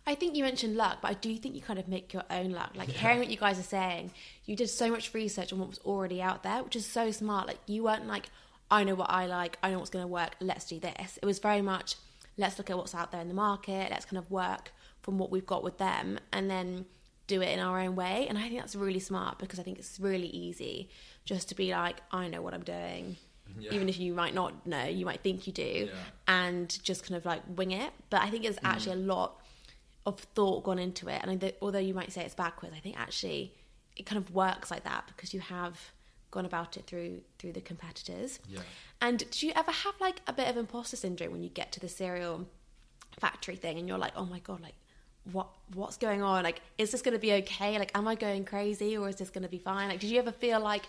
I 0.07 0.15
think 0.15 0.35
you 0.35 0.43
mentioned 0.43 0.75
luck, 0.75 0.97
but 1.01 1.11
I 1.11 1.13
do 1.13 1.35
think 1.37 1.55
you 1.55 1.61
kind 1.61 1.77
of 1.79 1.87
make 1.87 2.11
your 2.11 2.23
own 2.29 2.51
luck. 2.51 2.71
Like 2.75 2.89
Yeah. 2.89 2.99
hearing 2.99 3.19
what 3.19 3.29
you 3.29 3.37
guys 3.37 3.59
are 3.59 3.63
saying, 3.63 4.11
you 4.45 4.55
did 4.55 4.69
so 4.69 4.89
much 4.89 5.13
research 5.13 5.53
on 5.53 5.59
what 5.59 5.69
was 5.69 5.79
already 5.85 6.21
out 6.21 6.41
there, 6.43 6.63
which 6.63 6.75
is 6.75 6.85
so 6.85 7.11
smart. 7.11 7.47
Like 7.47 7.59
you 7.67 7.83
weren't 7.83 8.07
like, 8.07 8.29
I 8.71 8.83
know 8.83 8.95
what 8.95 9.11
I 9.11 9.27
like, 9.27 9.57
I 9.61 9.69
know 9.69 9.77
what's 9.77 9.91
going 9.91 10.03
to 10.03 10.07
work, 10.11 10.35
let's 10.39 10.65
do 10.65 10.79
this. 10.79 11.19
It 11.21 11.25
was 11.25 11.39
very 11.39 11.61
much, 11.61 11.95
let's 12.37 12.57
look 12.57 12.69
at 12.69 12.77
what's 12.77 12.95
out 12.95 13.11
there 13.11 13.21
in 13.21 13.27
the 13.27 13.33
market, 13.33 13.89
let's 13.91 14.05
kind 14.05 14.17
of 14.17 14.29
work 14.31 14.71
from 15.01 15.17
what 15.17 15.31
we've 15.31 15.45
got 15.45 15.63
with 15.63 15.77
them 15.77 16.19
and 16.31 16.49
then 16.49 16.85
do 17.27 17.41
it 17.41 17.49
in 17.49 17.59
our 17.59 17.79
own 17.79 17.95
way. 17.95 18.25
And 18.27 18.37
I 18.37 18.41
think 18.43 18.59
that's 18.59 18.75
really 18.75 18.99
smart 18.99 19.39
because 19.39 19.59
I 19.59 19.63
think 19.63 19.79
it's 19.79 19.99
really 19.99 20.27
easy 20.27 20.89
just 21.25 21.49
to 21.49 21.55
be 21.55 21.71
like, 21.71 22.01
I 22.11 22.27
know 22.27 22.41
what 22.41 22.53
I'm 22.53 22.63
doing. 22.63 23.17
Yeah. 23.59 23.73
Even 23.73 23.87
if 23.87 23.99
you 23.99 24.13
might 24.13 24.33
not 24.33 24.65
know, 24.65 24.85
you 24.85 25.05
might 25.05 25.21
think 25.21 25.45
you 25.45 25.53
do, 25.53 25.89
Yeah. 25.89 25.93
and 26.27 26.83
just 26.83 27.03
kind 27.07 27.15
of 27.15 27.25
like 27.25 27.43
wing 27.55 27.71
it. 27.71 27.91
But 28.09 28.21
I 28.21 28.29
think 28.29 28.45
it's 28.45 28.57
mm. 28.57 28.67
actually 28.67 28.93
a 28.93 29.05
lot 29.05 29.39
of 30.05 30.19
thought 30.19 30.63
gone 30.63 30.79
into 30.79 31.07
it. 31.07 31.21
And 31.23 31.53
although 31.61 31.79
you 31.79 31.93
might 31.93 32.11
say 32.11 32.23
it's 32.23 32.33
backwards, 32.33 32.73
I 32.75 32.79
think 32.79 32.99
actually 32.99 33.53
it 33.95 34.05
kind 34.05 34.17
of 34.17 34.33
works 34.33 34.71
like 34.71 34.83
that 34.85 35.05
because 35.07 35.33
you 35.33 35.39
have 35.39 35.91
gone 36.33 36.45
about 36.45 36.75
it 36.77 36.85
through 36.87 37.21
through 37.37 37.53
the 37.53 37.61
competitors. 37.61 38.39
Yeah. 38.49 38.59
And 38.99 39.23
do 39.31 39.45
you 39.47 39.53
ever 39.55 39.71
have 39.71 39.93
like 40.01 40.21
a 40.27 40.33
bit 40.33 40.47
of 40.49 40.57
imposter 40.57 40.97
syndrome 40.97 41.31
when 41.31 41.43
you 41.43 41.49
get 41.49 41.71
to 41.73 41.79
the 41.79 41.87
cereal 41.87 42.47
factory 43.19 43.55
thing 43.55 43.77
and 43.77 43.87
you're 43.87 43.97
like, 43.97 44.13
oh 44.15 44.25
my 44.25 44.39
god, 44.39 44.61
like 44.61 44.75
what 45.31 45.47
what's 45.73 45.97
going 45.97 46.21
on? 46.21 46.43
Like, 46.43 46.61
is 46.77 46.91
this 46.91 47.01
going 47.01 47.13
to 47.13 47.19
be 47.19 47.33
okay? 47.33 47.77
Like, 47.79 47.91
am 47.95 48.07
I 48.07 48.15
going 48.15 48.45
crazy 48.45 48.97
or 48.97 49.07
is 49.07 49.15
this 49.15 49.29
going 49.29 49.43
to 49.43 49.49
be 49.49 49.59
fine? 49.59 49.89
Like, 49.89 49.99
did 49.99 50.09
you 50.09 50.19
ever 50.19 50.31
feel 50.31 50.59
like, 50.59 50.83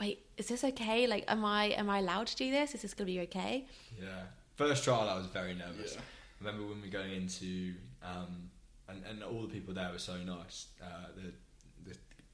wait, 0.00 0.24
is 0.36 0.46
this 0.46 0.64
okay? 0.64 1.06
Like, 1.06 1.24
am 1.28 1.44
I 1.44 1.66
am 1.66 1.90
I 1.90 1.98
allowed 1.98 2.28
to 2.28 2.36
do 2.36 2.50
this? 2.50 2.74
Is 2.74 2.82
this 2.82 2.94
going 2.94 3.06
to 3.08 3.12
be 3.12 3.20
okay? 3.22 3.66
Yeah. 4.00 4.22
First 4.54 4.84
trial, 4.84 5.08
I 5.08 5.16
was 5.16 5.26
very 5.26 5.54
nervous. 5.54 5.94
Yeah. 5.94 6.00
I 6.00 6.44
remember 6.44 6.68
when 6.68 6.80
we 6.80 6.88
were 6.88 6.92
going 6.92 7.12
into, 7.12 7.74
um, 8.02 8.50
and, 8.88 9.02
and 9.08 9.22
all 9.22 9.42
the 9.42 9.48
people 9.48 9.74
there 9.74 9.90
were 9.90 9.98
so 9.98 10.16
nice. 10.18 10.66
Uh, 10.82 11.08
the, 11.16 11.32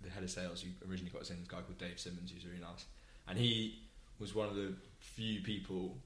the 0.04 0.10
head 0.10 0.22
of 0.22 0.30
sales 0.30 0.62
who 0.62 0.68
originally 0.90 1.10
got 1.10 1.22
us 1.22 1.30
in, 1.30 1.38
this 1.38 1.48
guy 1.48 1.60
called 1.60 1.78
Dave 1.78 1.98
Simmons, 1.98 2.30
who's 2.30 2.44
really 2.46 2.60
nice, 2.60 2.84
and 3.28 3.38
he 3.38 3.78
was 4.18 4.34
one 4.34 4.48
of 4.48 4.54
the 4.54 4.72
few 4.98 5.40
people. 5.40 5.96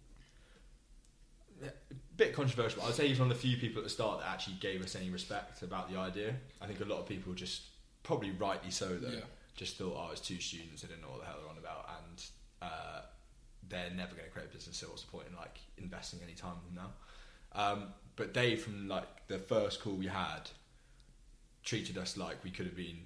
A 1.63 1.71
bit 2.17 2.33
controversial. 2.35 2.83
I'd 2.83 2.95
say 2.95 3.09
he's 3.09 3.19
one 3.19 3.31
of 3.31 3.37
the 3.37 3.41
few 3.49 3.57
people 3.57 3.79
at 3.79 3.85
the 3.85 3.91
start 3.91 4.21
that 4.21 4.29
actually 4.29 4.57
gave 4.61 4.81
us 4.83 4.95
any 4.95 5.11
respect 5.11 5.63
about 5.63 5.91
the 5.91 5.99
idea. 5.99 6.35
I 6.63 6.67
think 6.67 6.81
a 6.81 6.85
lot 6.85 7.01
of 7.01 7.07
people 7.09 7.33
just, 7.35 7.63
probably 8.05 8.31
rightly 8.31 8.71
so, 8.71 8.97
though, 8.97 9.09
Yeah. 9.11 9.25
just 9.57 9.77
thought, 9.77 9.95
oh, 9.97 10.13
it's 10.13 10.21
two 10.21 10.39
students, 10.39 10.83
they 10.83 10.89
don't 10.89 11.03
know 11.03 11.09
what 11.09 11.21
the 11.21 11.27
hell 11.27 11.39
they're 11.41 11.51
on 11.51 11.59
about, 11.59 11.91
and 12.07 12.25
uh, 12.63 13.01
they're 13.69 13.91
never 13.91 14.13
going 14.15 14.25
to 14.27 14.31
create 14.31 14.49
a 14.51 14.55
business, 14.55 14.77
so 14.77 14.87
what's 14.89 15.03
the 15.03 15.11
point 15.11 15.27
in 15.29 15.35
like 15.37 15.59
investing 15.79 16.21
any 16.23 16.35
time 16.35 16.55
in 16.69 16.75
them 16.77 16.85
now? 16.85 17.61
Um, 17.61 17.89
but 18.15 18.33
Dave, 18.33 18.63
from 18.63 18.87
like 18.87 19.27
the 19.27 19.39
first 19.41 19.81
call 19.81 19.95
we 19.95 20.07
had, 20.07 20.49
treated 21.65 21.99
us 21.99 22.17
like 22.17 22.43
we 22.45 22.51
could 22.51 22.67
have 22.67 22.77
been 22.77 22.99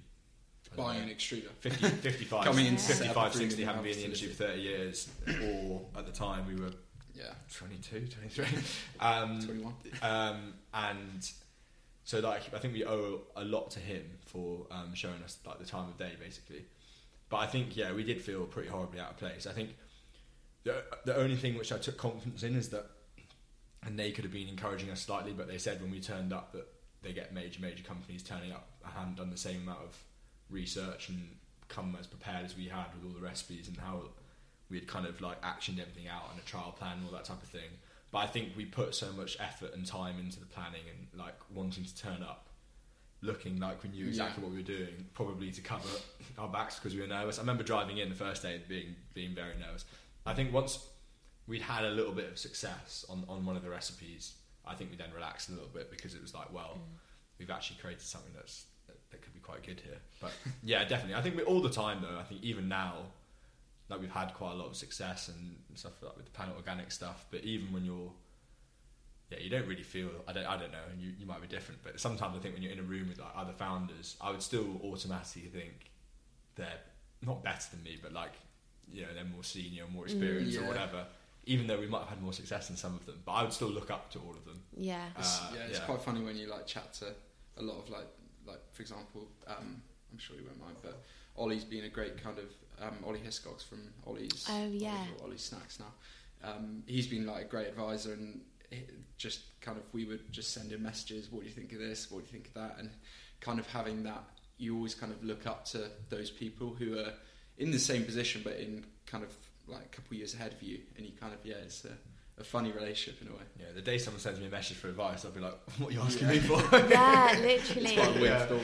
Buying 0.75 1.03
an 1.03 1.09
extruder. 1.09 1.49
50, 1.59 1.87
55, 1.87 2.45
Coming 2.45 2.65
in 2.67 2.77
55, 2.77 3.33
60, 3.35 3.55
three 3.55 3.65
haven't 3.65 3.83
been 3.83 3.91
in 3.93 3.97
the 3.99 4.03
industry 4.05 4.29
for 4.29 4.43
30 4.45 4.61
years, 4.61 5.09
or 5.27 5.81
at 5.97 6.05
the 6.05 6.11
time 6.11 6.47
we 6.47 6.55
were 6.55 6.71
Yeah. 7.15 7.33
22, 7.55 8.07
23. 8.07 8.45
Um, 8.99 9.39
21. 9.41 9.73
um, 10.01 10.53
and 10.73 11.31
so 12.05 12.19
like 12.19 12.53
I 12.53 12.59
think 12.59 12.73
we 12.73 12.85
owe 12.85 13.21
a 13.35 13.43
lot 13.43 13.71
to 13.71 13.79
him 13.79 14.03
for 14.25 14.65
um, 14.71 14.93
showing 14.93 15.21
us 15.23 15.37
like 15.45 15.59
the 15.59 15.65
time 15.65 15.87
of 15.89 15.97
day 15.97 16.11
basically. 16.19 16.65
But 17.29 17.37
I 17.37 17.47
think 17.47 17.75
yeah, 17.77 17.93
we 17.93 18.03
did 18.03 18.21
feel 18.21 18.45
pretty 18.45 18.69
horribly 18.69 18.99
out 18.99 19.11
of 19.11 19.17
place. 19.17 19.47
I 19.47 19.53
think 19.53 19.75
the 20.63 20.83
the 21.05 21.15
only 21.15 21.35
thing 21.35 21.57
which 21.57 21.71
I 21.71 21.77
took 21.77 21.97
confidence 21.97 22.43
in 22.43 22.55
is 22.55 22.69
that, 22.69 22.85
and 23.85 23.97
they 23.97 24.11
could 24.11 24.23
have 24.23 24.33
been 24.33 24.47
encouraging 24.47 24.89
us 24.89 25.01
slightly, 25.01 25.33
but 25.33 25.47
they 25.47 25.57
said 25.57 25.81
when 25.81 25.91
we 25.91 25.99
turned 25.99 26.31
up 26.33 26.51
that 26.53 26.67
they 27.01 27.11
get 27.13 27.33
major 27.33 27.61
major 27.61 27.83
companies 27.83 28.23
turning 28.23 28.51
up 28.51 28.67
and 28.97 29.15
done 29.15 29.29
the 29.29 29.37
same 29.37 29.61
amount 29.63 29.79
of 29.81 29.97
research 30.53 31.09
and 31.09 31.27
come 31.67 31.97
as 31.99 32.07
prepared 32.07 32.45
as 32.45 32.55
we 32.55 32.65
had 32.65 32.85
with 32.95 33.03
all 33.05 33.19
the 33.19 33.25
recipes 33.25 33.67
and 33.67 33.77
how 33.77 34.03
we 34.69 34.77
had 34.77 34.87
kind 34.87 35.05
of 35.05 35.19
like 35.21 35.41
actioned 35.41 35.79
everything 35.79 36.07
out 36.07 36.23
on 36.31 36.37
a 36.37 36.45
trial 36.45 36.71
plan 36.77 36.97
and 36.97 37.05
all 37.05 37.11
that 37.11 37.25
type 37.25 37.41
of 37.41 37.49
thing. 37.49 37.69
But 38.11 38.19
I 38.19 38.27
think 38.27 38.49
we 38.55 38.65
put 38.65 38.93
so 38.93 39.11
much 39.13 39.37
effort 39.39 39.73
and 39.73 39.85
time 39.85 40.19
into 40.19 40.39
the 40.39 40.45
planning 40.45 40.81
and 40.87 41.19
like 41.19 41.35
wanting 41.53 41.83
to 41.83 41.97
turn 41.97 42.21
up, 42.21 42.47
looking 43.21 43.59
like 43.59 43.83
we 43.83 43.89
knew 43.89 44.07
exactly 44.07 44.41
Yeah. 44.41 44.49
what 44.49 44.55
we 44.55 44.61
were 44.61 44.67
doing, 44.67 45.07
probably 45.13 45.51
to 45.51 45.61
cover 45.61 45.89
our 46.37 46.47
backs 46.47 46.75
because 46.75 46.93
we 46.93 47.01
were 47.01 47.07
nervous. 47.07 47.39
I 47.39 47.41
remember 47.41 47.63
driving 47.63 47.97
in 47.97 48.09
the 48.09 48.15
first 48.15 48.43
day 48.43 48.61
being 48.67 48.95
being 49.13 49.33
very 49.33 49.55
nervous. 49.59 49.85
I 50.25 50.33
think 50.33 50.53
once 50.53 50.87
we'd 51.47 51.61
had 51.61 51.83
a 51.85 51.91
little 51.91 52.13
bit 52.13 52.29
of 52.29 52.37
success 52.37 53.05
on, 53.09 53.25
on 53.27 53.45
one 53.45 53.55
of 53.57 53.63
the 53.63 53.69
recipes, 53.69 54.33
I 54.65 54.75
think 54.75 54.91
we 54.91 54.97
then 54.97 55.11
relaxed 55.13 55.49
a 55.49 55.51
little 55.51 55.67
bit 55.67 55.91
because 55.91 56.13
it 56.15 56.21
was 56.21 56.33
like, 56.33 56.53
well, 56.53 56.77
mm. 56.77 56.97
we've 57.37 57.49
actually 57.49 57.79
created 57.81 58.01
something 58.03 58.31
that's 58.33 58.55
that, 58.55 58.63
that 58.63 58.72
could 59.23 59.33
be 59.33 59.39
quite 59.39 59.63
good 59.63 59.79
here. 59.79 59.97
But 60.21 60.31
yeah, 60.63 60.83
definitely. 60.83 61.15
I 61.15 61.21
think 61.21 61.37
we, 61.37 61.43
all 61.43 61.61
the 61.61 61.69
time 61.69 62.01
though. 62.01 62.19
I 62.19 62.23
think 62.23 62.43
even 62.43 62.67
now, 62.67 62.97
like 63.89 63.99
we've 63.99 64.11
had 64.11 64.33
quite 64.33 64.51
a 64.51 64.55
lot 64.55 64.67
of 64.67 64.75
success 64.75 65.29
and 65.29 65.55
stuff 65.75 65.93
like 66.01 66.15
with 66.15 66.25
the 66.25 66.31
planet 66.31 66.55
organic 66.55 66.91
stuff. 66.91 67.25
But 67.31 67.43
even 67.43 67.71
when 67.73 67.85
you're 67.85 68.11
yeah, 69.33 69.39
you 69.39 69.49
don't 69.49 69.67
really 69.67 69.83
feel. 69.83 70.09
I 70.27 70.33
don't. 70.33 70.45
I 70.45 70.57
don't 70.57 70.71
know, 70.71 70.85
and 70.91 71.01
you, 71.01 71.11
you 71.19 71.25
might 71.25 71.41
be 71.41 71.47
different. 71.47 71.81
But 71.83 71.99
sometimes 71.99 72.35
I 72.37 72.39
think 72.39 72.53
when 72.53 72.63
you're 72.63 72.71
in 72.71 72.79
a 72.79 72.83
room 72.83 73.09
with 73.09 73.19
like 73.19 73.31
other 73.35 73.53
founders, 73.53 74.15
I 74.21 74.31
would 74.31 74.41
still 74.41 74.79
automatically 74.83 75.49
think 75.49 75.91
they're 76.55 76.81
not 77.25 77.43
better 77.43 77.65
than 77.71 77.83
me, 77.83 77.97
but 78.01 78.13
like 78.13 78.33
you 78.91 79.01
know 79.01 79.07
they're 79.13 79.23
more 79.23 79.43
senior, 79.43 79.83
more 79.91 80.05
experienced, 80.05 80.57
or 80.57 80.61
yeah. 80.61 80.67
whatever. 80.67 81.05
Even 81.45 81.67
though 81.67 81.79
we 81.79 81.87
might 81.87 81.99
have 81.99 82.09
had 82.09 82.21
more 82.21 82.31
success 82.31 82.67
than 82.67 82.77
some 82.77 82.95
of 82.95 83.05
them, 83.05 83.21
but 83.25 83.33
I 83.33 83.43
would 83.43 83.51
still 83.51 83.69
look 83.69 83.91
up 83.91 84.09
to 84.11 84.19
all 84.19 84.31
of 84.31 84.45
them. 84.45 84.61
Yeah. 84.77 85.03
It's, 85.17 85.41
Uh, 85.41 85.51
yeah, 85.53 85.59
it's 85.67 85.79
yeah. 85.79 85.85
quite 85.85 86.01
funny 86.01 86.21
when 86.21 86.37
you 86.37 86.47
like 86.47 86.65
chat 86.65 86.93
to 86.95 87.07
a 87.57 87.61
lot 87.61 87.79
of 87.79 87.89
like 87.89 88.07
like 88.45 88.61
for 88.71 88.81
example, 88.81 89.27
um, 89.47 89.81
I'm 90.11 90.17
sure 90.17 90.35
you 90.35 90.43
won't 90.45 90.59
mind, 90.59 90.77
but 90.81 91.03
Ollie's 91.35 91.63
been 91.63 91.85
a 91.85 91.89
great 91.89 92.21
kind 92.23 92.37
of 92.37 92.45
um, 92.81 92.97
Ollie 93.05 93.19
Hiscox 93.19 93.63
from 93.63 93.79
Ollie's. 94.05 94.45
Oh, 94.49 94.67
yeah. 94.71 94.91
Ollie's, 94.91 95.21
or 95.21 95.25
Ollie's 95.25 95.43
Snacks 95.43 95.79
now. 95.79 96.49
Um, 96.49 96.83
he's 96.85 97.07
been 97.07 97.25
like 97.25 97.45
a 97.45 97.47
great 97.47 97.67
advisor 97.67 98.13
and 98.13 98.41
just 99.17 99.41
kind 99.61 99.77
of 99.77 99.83
we 99.93 100.05
would 100.05 100.31
just 100.31 100.53
send 100.53 100.71
him 100.71 100.83
messages. 100.83 101.31
What 101.31 101.41
do 101.41 101.47
you 101.47 101.53
think 101.53 101.71
of 101.73 101.79
this? 101.79 102.11
What 102.11 102.19
do 102.19 102.25
you 102.25 102.31
think 102.31 102.47
of 102.47 102.53
that? 102.55 102.75
And 102.79 102.89
kind 103.39 103.59
of 103.59 103.67
having 103.67 104.03
that, 104.03 104.23
you 104.57 104.75
always 104.75 104.95
kind 104.95 105.11
of 105.11 105.23
look 105.23 105.47
up 105.47 105.65
to 105.65 105.89
those 106.09 106.29
people 106.29 106.75
who 106.77 106.97
are 106.97 107.13
in 107.57 107.71
the 107.71 107.79
same 107.79 108.03
position 108.03 108.41
but 108.43 108.57
in 108.57 108.83
kind 109.05 109.23
of 109.23 109.31
like 109.67 109.85
a 109.85 109.89
couple 109.89 110.11
of 110.11 110.17
years 110.17 110.33
ahead 110.33 110.53
of 110.53 110.61
you, 110.61 110.79
and 110.97 111.05
you 111.05 111.13
kind 111.19 111.33
of 111.33 111.39
yeah, 111.43 111.55
it's 111.63 111.85
a, 111.85 111.89
a 112.39 112.43
funny 112.43 112.71
relationship 112.71 113.21
in 113.21 113.27
a 113.27 113.31
way. 113.31 113.43
Yeah, 113.59 113.65
the 113.75 113.81
day 113.81 113.97
someone 113.97 114.19
sends 114.19 114.39
me 114.39 114.47
a 114.47 114.49
message 114.49 114.77
for 114.77 114.87
advice, 114.89 115.23
I'll 115.25 115.31
be 115.31 115.39
like, 115.39 115.57
"What 115.77 115.89
are 115.89 115.93
you 115.93 116.01
asking 116.01 116.27
Yeah. 116.27 116.33
me 116.33 116.39
for?" 116.39 116.61
yeah, 116.89 117.35
literally. 117.39 117.91
It's 117.95 118.01
quite 118.01 118.17
a 118.17 118.19
weird 118.19 118.23
Yeah. 118.23 118.45
thought. 118.45 118.59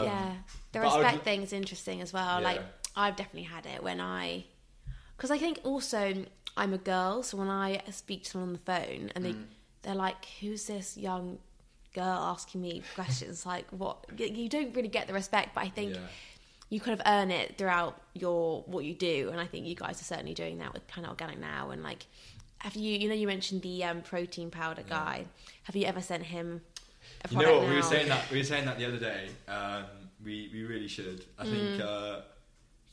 Um, 0.00 0.04
yeah, 0.06 0.34
the 0.72 0.80
respect 0.80 0.94
I 0.94 0.96
would- 0.96 1.04
respect 1.04 1.24
thing's 1.24 1.52
interesting 1.52 2.00
as 2.00 2.12
well. 2.12 2.40
Yeah. 2.40 2.46
Like 2.48 2.62
I've 2.96 3.16
definitely 3.16 3.44
had 3.44 3.66
it 3.66 3.82
when 3.82 4.00
I, 4.00 4.44
because 5.16 5.30
I 5.30 5.38
think 5.38 5.60
also 5.64 6.24
I'm 6.56 6.72
a 6.74 6.78
girl, 6.78 7.22
so 7.22 7.36
when 7.36 7.48
I 7.48 7.82
speak 7.90 8.24
to 8.24 8.30
someone 8.30 8.48
on 8.50 8.52
the 8.54 8.58
phone 8.60 9.10
and 9.14 9.24
they 9.24 9.32
Mm. 9.34 9.44
they're 9.82 9.94
like, 9.94 10.24
"Who's 10.40 10.66
this 10.66 10.96
young 10.96 11.38
girl 11.94 12.04
asking 12.34 12.62
me 12.62 12.82
questions?" 12.94 13.44
like, 13.54 13.68
what? 13.70 14.04
You- 14.16 14.26
You 14.26 14.48
don't 14.48 14.74
really 14.74 14.88
get 14.88 15.06
the 15.06 15.12
respect, 15.14 15.54
but 15.54 15.64
I 15.64 15.68
think 15.68 15.94
yeah. 15.94 16.00
you 16.70 16.80
kind 16.80 16.98
of 16.98 17.06
earn 17.06 17.30
it 17.30 17.56
throughout 17.58 18.00
your 18.14 18.62
what 18.62 18.84
you 18.84 18.94
do, 18.94 19.28
and 19.30 19.40
I 19.40 19.46
think 19.46 19.66
you 19.66 19.74
guys 19.74 20.00
are 20.00 20.04
certainly 20.04 20.34
doing 20.34 20.58
that 20.58 20.72
with 20.74 20.86
Planet 20.88 21.10
Organic 21.10 21.38
now. 21.38 21.70
And 21.70 21.82
like, 21.82 22.06
have 22.62 22.74
you? 22.76 22.92
You 22.98 23.08
know, 23.08 23.14
you 23.14 23.26
mentioned 23.26 23.62
the 23.62 23.84
um, 23.84 24.00
protein 24.02 24.50
powder 24.50 24.82
Yeah. 24.82 24.88
guy. 24.98 25.24
Have 25.64 25.76
you 25.76 25.84
ever 25.86 26.00
sent 26.00 26.22
him? 26.24 26.62
A 27.24 27.28
You 27.32 27.42
know 27.42 27.58
what? 27.58 27.68
We 27.68 27.74
were 27.76 27.82
saying 27.82 28.08
that 28.08 28.30
we 28.30 28.38
were 28.38 28.44
saying 28.44 28.64
that 28.66 28.78
the 28.78 28.86
other 28.86 28.98
day. 28.98 29.28
Um, 29.48 29.84
we 30.24 30.50
we 30.52 30.64
really 30.64 30.88
should. 30.88 31.24
I 31.38 31.44
think 31.44 31.56
Mm. 31.56 31.80
uh, 31.80 32.20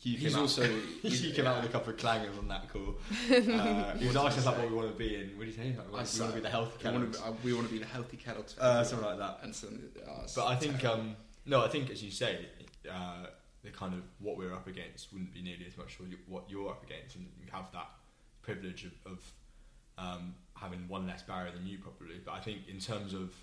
Hugh 0.02 0.18
He's 0.18 0.34
came 0.34 0.42
also 0.42 0.64
out, 0.64 0.70
Hugh 1.04 1.34
came 1.34 1.46
out 1.46 1.58
with 1.62 1.70
a 1.70 1.74
couple 1.74 1.94
of 1.94 2.00
clangers 2.00 2.38
on 2.38 2.48
that 2.48 2.70
call. 2.72 2.96
Uh, 3.30 3.98
he 3.98 4.08
was 4.08 4.16
asking 4.16 4.40
us 4.40 4.46
like 4.46 4.58
what 4.58 4.70
we 4.70 4.76
want 4.76 4.90
to 4.92 4.98
be 4.98 5.16
in. 5.16 5.38
What 5.38 5.46
did 5.46 5.56
he 5.56 5.62
say? 5.62 5.76
Like, 5.78 5.88
we 5.90 5.94
I 5.94 5.98
want 5.98 6.08
to 6.10 6.32
be 6.34 6.40
the 6.40 6.50
healthy 6.50 6.88
We 6.88 6.92
want, 6.92 7.14
Kellogg's. 7.14 7.18
to, 7.20 7.26
uh, 7.26 7.34
we 7.44 7.54
want 7.54 7.68
to 7.68 7.74
be 7.74 7.80
the 7.80 7.86
healthy 7.86 8.18
Kellogg's. 8.18 8.58
Uh, 8.58 8.84
something 8.84 9.08
like 9.08 9.18
that. 9.20 9.40
And 9.44 9.54
so, 9.54 9.68
uh, 9.68 10.28
But 10.36 10.48
I 10.48 10.56
think 10.56 10.84
um, 10.86 11.16
no, 11.46 11.64
I 11.64 11.68
think 11.68 11.90
as 11.92 12.02
you 12.02 12.12
say, 12.12 12.46
uh, 12.90 13.26
the 13.64 13.72
kind 13.72 13.94
of 13.94 14.02
what 14.20 14.38
we're 14.38 14.54
up 14.54 14.68
against 14.68 15.12
wouldn't 15.12 15.34
be 15.34 15.42
nearly 15.42 15.66
as 15.68 15.76
much 15.78 16.00
what 16.00 16.10
you- 16.10 16.18
what 16.28 16.44
you're 16.50 16.70
up 16.70 16.82
against, 16.84 17.16
and 17.18 17.26
you 17.40 17.48
have 17.52 17.70
that 17.74 17.90
privilege 18.42 18.86
of, 18.86 18.94
of 19.12 19.20
um, 20.00 20.36
having 20.56 20.88
one 20.88 21.08
less 21.08 21.24
barrier 21.24 21.52
than 21.52 21.66
you 21.66 21.78
probably. 21.78 22.20
But 22.24 22.34
I 22.34 22.40
think 22.40 22.68
in 22.68 22.80
terms 22.80 23.14
of, 23.14 23.34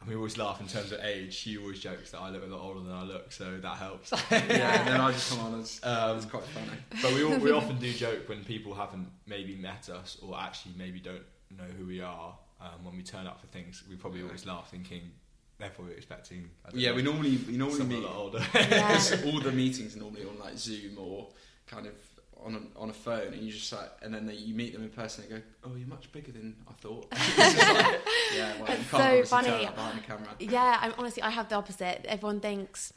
and 0.00 0.08
we 0.08 0.16
always 0.16 0.36
laugh 0.36 0.60
in 0.60 0.66
terms 0.66 0.90
of 0.90 1.00
age. 1.00 1.32
She 1.32 1.58
always 1.58 1.78
jokes 1.78 2.10
that 2.10 2.18
I 2.18 2.30
look 2.30 2.42
a 2.42 2.46
lot 2.46 2.60
older 2.60 2.80
than 2.80 2.92
I 2.92 3.04
look, 3.04 3.30
so 3.30 3.58
that 3.58 3.76
helps. 3.76 4.12
yeah, 4.30 4.80
and 4.80 4.88
then 4.88 5.00
I 5.00 5.12
just 5.12 5.30
come 5.30 5.40
on 5.46 5.60
as 5.60 5.80
Um, 5.84 6.16
it's 6.16 6.26
quite 6.26 6.42
funny. 6.44 6.78
but 7.00 7.12
we 7.14 7.22
all, 7.22 7.38
we 7.38 7.50
often 7.60 7.78
do 7.78 7.92
joke 7.92 8.28
when 8.28 8.44
people 8.44 8.74
haven't 8.74 9.08
maybe 9.26 9.54
met 9.54 9.88
us 9.88 10.18
or 10.20 10.36
actually 10.38 10.74
maybe 10.76 10.98
don't 10.98 11.22
know 11.56 11.64
who 11.78 11.86
we 11.86 12.00
are. 12.00 12.34
Um, 12.60 12.84
when 12.84 12.96
we 12.96 13.02
turn 13.02 13.26
up 13.26 13.40
for 13.40 13.46
things, 13.48 13.82
we 13.88 13.96
probably 13.96 14.22
always 14.22 14.46
laugh, 14.46 14.70
thinking 14.70 15.02
they're 15.58 15.70
probably 15.70 15.94
expecting. 15.94 16.50
Yeah, 16.74 16.90
know, 16.90 16.96
we 16.96 17.02
normally 17.02 17.38
we 17.48 17.56
normally 17.56 17.84
meet 17.84 18.04
a 18.04 18.06
lot 18.06 18.16
older. 18.16 18.44
Yeah. 18.54 19.00
All 19.26 19.40
the 19.40 19.52
meetings 19.52 19.96
are 19.96 20.00
normally 20.00 20.24
on 20.24 20.38
like 20.38 20.58
Zoom 20.58 20.98
or 20.98 21.28
kind 21.66 21.86
of 21.86 21.94
on 22.44 22.54
a, 22.54 22.78
on 22.80 22.90
a 22.90 22.92
phone, 22.92 23.32
and 23.32 23.42
you 23.42 23.50
just 23.52 23.72
like, 23.72 23.90
and 24.02 24.12
then 24.14 24.26
they, 24.26 24.34
you 24.34 24.54
meet 24.54 24.72
them 24.72 24.82
in 24.82 24.90
person 24.90 25.24
and 25.24 25.32
go, 25.32 25.42
"Oh, 25.64 25.74
you're 25.76 25.88
much 25.88 26.10
bigger 26.12 26.32
than 26.32 26.56
I 26.68 26.72
thought." 26.72 27.06
It's 27.12 27.38
like, 27.58 28.00
yeah, 28.36 28.52
well, 28.58 28.66
can't 28.66 28.86
so 28.90 29.24
funny. 29.24 29.48
tell 29.48 29.62
that 29.62 29.74
behind 29.74 29.98
the 29.98 30.02
camera. 30.02 30.28
Yeah, 30.38 30.78
I'm 30.80 30.92
honestly 30.98 31.22
I 31.22 31.30
have 31.30 31.48
the 31.48 31.54
opposite. 31.56 32.04
Everyone 32.06 32.40
thinks 32.40 32.92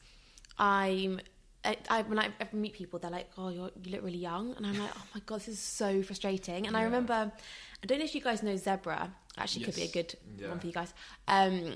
I'm. 0.58 1.20
I, 1.64 1.78
I, 1.90 2.02
when 2.04 2.20
I 2.20 2.30
ever 2.40 2.56
meet 2.56 2.74
people, 2.74 3.00
they're 3.00 3.10
like, 3.10 3.30
"Oh, 3.38 3.50
you're, 3.50 3.72
you 3.84 3.92
look 3.92 4.04
really 4.04 4.20
young," 4.20 4.54
and 4.56 4.66
I'm 4.66 4.78
like, 4.78 4.92
"Oh 4.96 5.04
my 5.16 5.22
god, 5.26 5.40
this 5.40 5.48
is 5.48 5.60
so 5.60 6.04
frustrating." 6.04 6.68
And 6.68 6.78
I 6.78 6.84
remember, 6.84 7.32
I 7.84 7.86
don't 7.86 7.98
know 8.00 8.06
if 8.06 8.14
you 8.14 8.22
guys 8.22 8.44
know 8.44 8.56
Zebra. 8.56 9.12
Actually, 9.38 9.66
could 9.66 9.76
be 9.76 9.84
a 9.84 9.88
good 9.92 10.16
Yeah. 10.38 10.50
one 10.50 10.60
for 10.60 10.68
you 10.68 10.74
guys. 10.74 10.94
Um, 11.28 11.74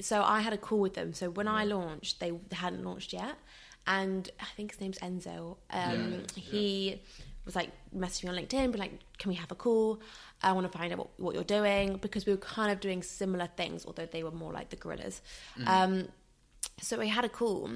so 0.00 0.22
I 0.22 0.40
had 0.40 0.52
a 0.52 0.58
call 0.58 0.78
with 0.80 0.94
them. 0.94 1.12
So 1.14 1.30
when 1.30 1.48
I 1.48 1.64
launched, 1.64 2.20
they 2.20 2.32
hadn't 2.52 2.84
launched 2.84 3.12
yet, 3.12 3.34
and 3.86 4.28
I 4.40 4.46
think 4.56 4.72
his 4.72 4.80
name's 4.80 4.98
Enzo. 4.98 5.56
Um, 5.70 6.12
Yeah. 6.12 6.42
he 6.42 7.02
was 7.44 7.56
like 7.56 7.70
messaging 7.96 8.24
me 8.24 8.30
on 8.30 8.36
LinkedIn, 8.36 8.72
be 8.72 8.78
like, 8.78 8.92
"Can 9.18 9.30
we 9.30 9.34
have 9.36 9.50
a 9.50 9.54
call? 9.54 10.00
I 10.42 10.52
want 10.52 10.70
to 10.70 10.78
find 10.78 10.92
out 10.92 10.98
what, 10.98 11.08
what 11.18 11.34
you're 11.34 11.44
doing 11.44 11.96
because 11.96 12.26
we 12.26 12.32
were 12.32 12.38
kind 12.38 12.70
of 12.70 12.80
doing 12.80 13.02
similar 13.02 13.48
things, 13.56 13.84
although 13.86 14.06
they 14.06 14.22
were 14.22 14.30
more 14.30 14.52
like 14.52 14.68
the 14.70 14.76
gorillas." 14.76 15.20
Um, 15.66 16.08
so 16.82 16.98
we 16.98 17.08
had 17.08 17.24
a 17.24 17.28
call, 17.28 17.70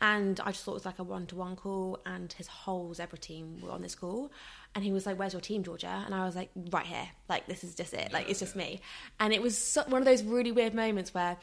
and 0.00 0.40
I 0.40 0.50
just 0.50 0.64
thought 0.64 0.72
it 0.72 0.74
was 0.74 0.84
like 0.84 0.98
a 0.98 1.04
one-to-one 1.04 1.56
call, 1.56 2.00
and 2.04 2.32
his 2.32 2.48
whole 2.48 2.92
Zebra 2.94 3.18
team 3.18 3.60
were 3.60 3.70
on 3.70 3.82
this 3.82 3.94
call, 3.94 4.32
and 4.74 4.84
he 4.84 4.92
was 4.92 5.06
like, 5.06 5.18
"Where's 5.18 5.32
your 5.32 5.40
team, 5.40 5.62
Georgia?" 5.62 6.02
And 6.04 6.12
I 6.14 6.24
was 6.26 6.34
like, 6.34 6.50
"Right 6.70 6.86
here. 6.86 7.08
Like 7.28 7.46
this 7.46 7.62
is 7.64 7.74
just 7.76 7.94
it. 7.94 8.12
Like 8.12 8.28
it's 8.28 8.40
just 8.40 8.56
me." 8.56 8.80
And 9.20 9.32
it 9.32 9.40
was 9.40 9.56
so, 9.56 9.84
one 9.84 10.02
of 10.02 10.06
those 10.06 10.22
really 10.24 10.50
weird 10.52 10.74
moments 10.74 11.14
where. 11.14 11.36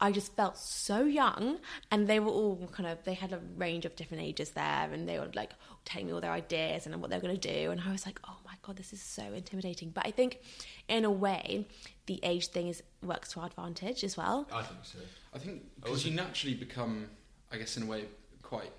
I 0.00 0.12
just 0.12 0.34
felt 0.36 0.58
so 0.58 1.04
young, 1.04 1.58
and 1.90 2.06
they 2.06 2.20
were 2.20 2.30
all 2.30 2.68
kind 2.72 2.88
of. 2.88 3.02
They 3.04 3.14
had 3.14 3.32
a 3.32 3.40
range 3.56 3.86
of 3.86 3.96
different 3.96 4.22
ages 4.22 4.50
there, 4.50 4.90
and 4.92 5.08
they 5.08 5.18
were 5.18 5.30
like 5.34 5.52
telling 5.84 6.06
me 6.06 6.12
all 6.12 6.20
their 6.20 6.32
ideas 6.32 6.86
and 6.86 7.00
what 7.00 7.10
they 7.10 7.16
were 7.16 7.22
going 7.22 7.38
to 7.38 7.54
do. 7.54 7.70
And 7.70 7.80
I 7.80 7.92
was 7.92 8.04
like, 8.04 8.20
"Oh 8.28 8.36
my 8.44 8.52
god, 8.62 8.76
this 8.76 8.92
is 8.92 9.00
so 9.00 9.22
intimidating." 9.32 9.90
But 9.90 10.06
I 10.06 10.10
think, 10.10 10.40
in 10.88 11.04
a 11.04 11.10
way, 11.10 11.66
the 12.06 12.20
age 12.22 12.48
thing 12.48 12.68
is 12.68 12.82
works 13.02 13.32
to 13.32 13.40
our 13.40 13.46
advantage 13.46 14.04
as 14.04 14.16
well. 14.16 14.46
I 14.52 14.62
think 14.62 14.80
so. 14.82 14.98
I 15.34 15.38
think 15.38 15.62
because 15.80 16.04
you 16.04 16.12
naturally 16.12 16.54
become, 16.54 17.08
I 17.50 17.56
guess, 17.56 17.76
in 17.76 17.84
a 17.84 17.86
way, 17.86 18.04
quite 18.42 18.72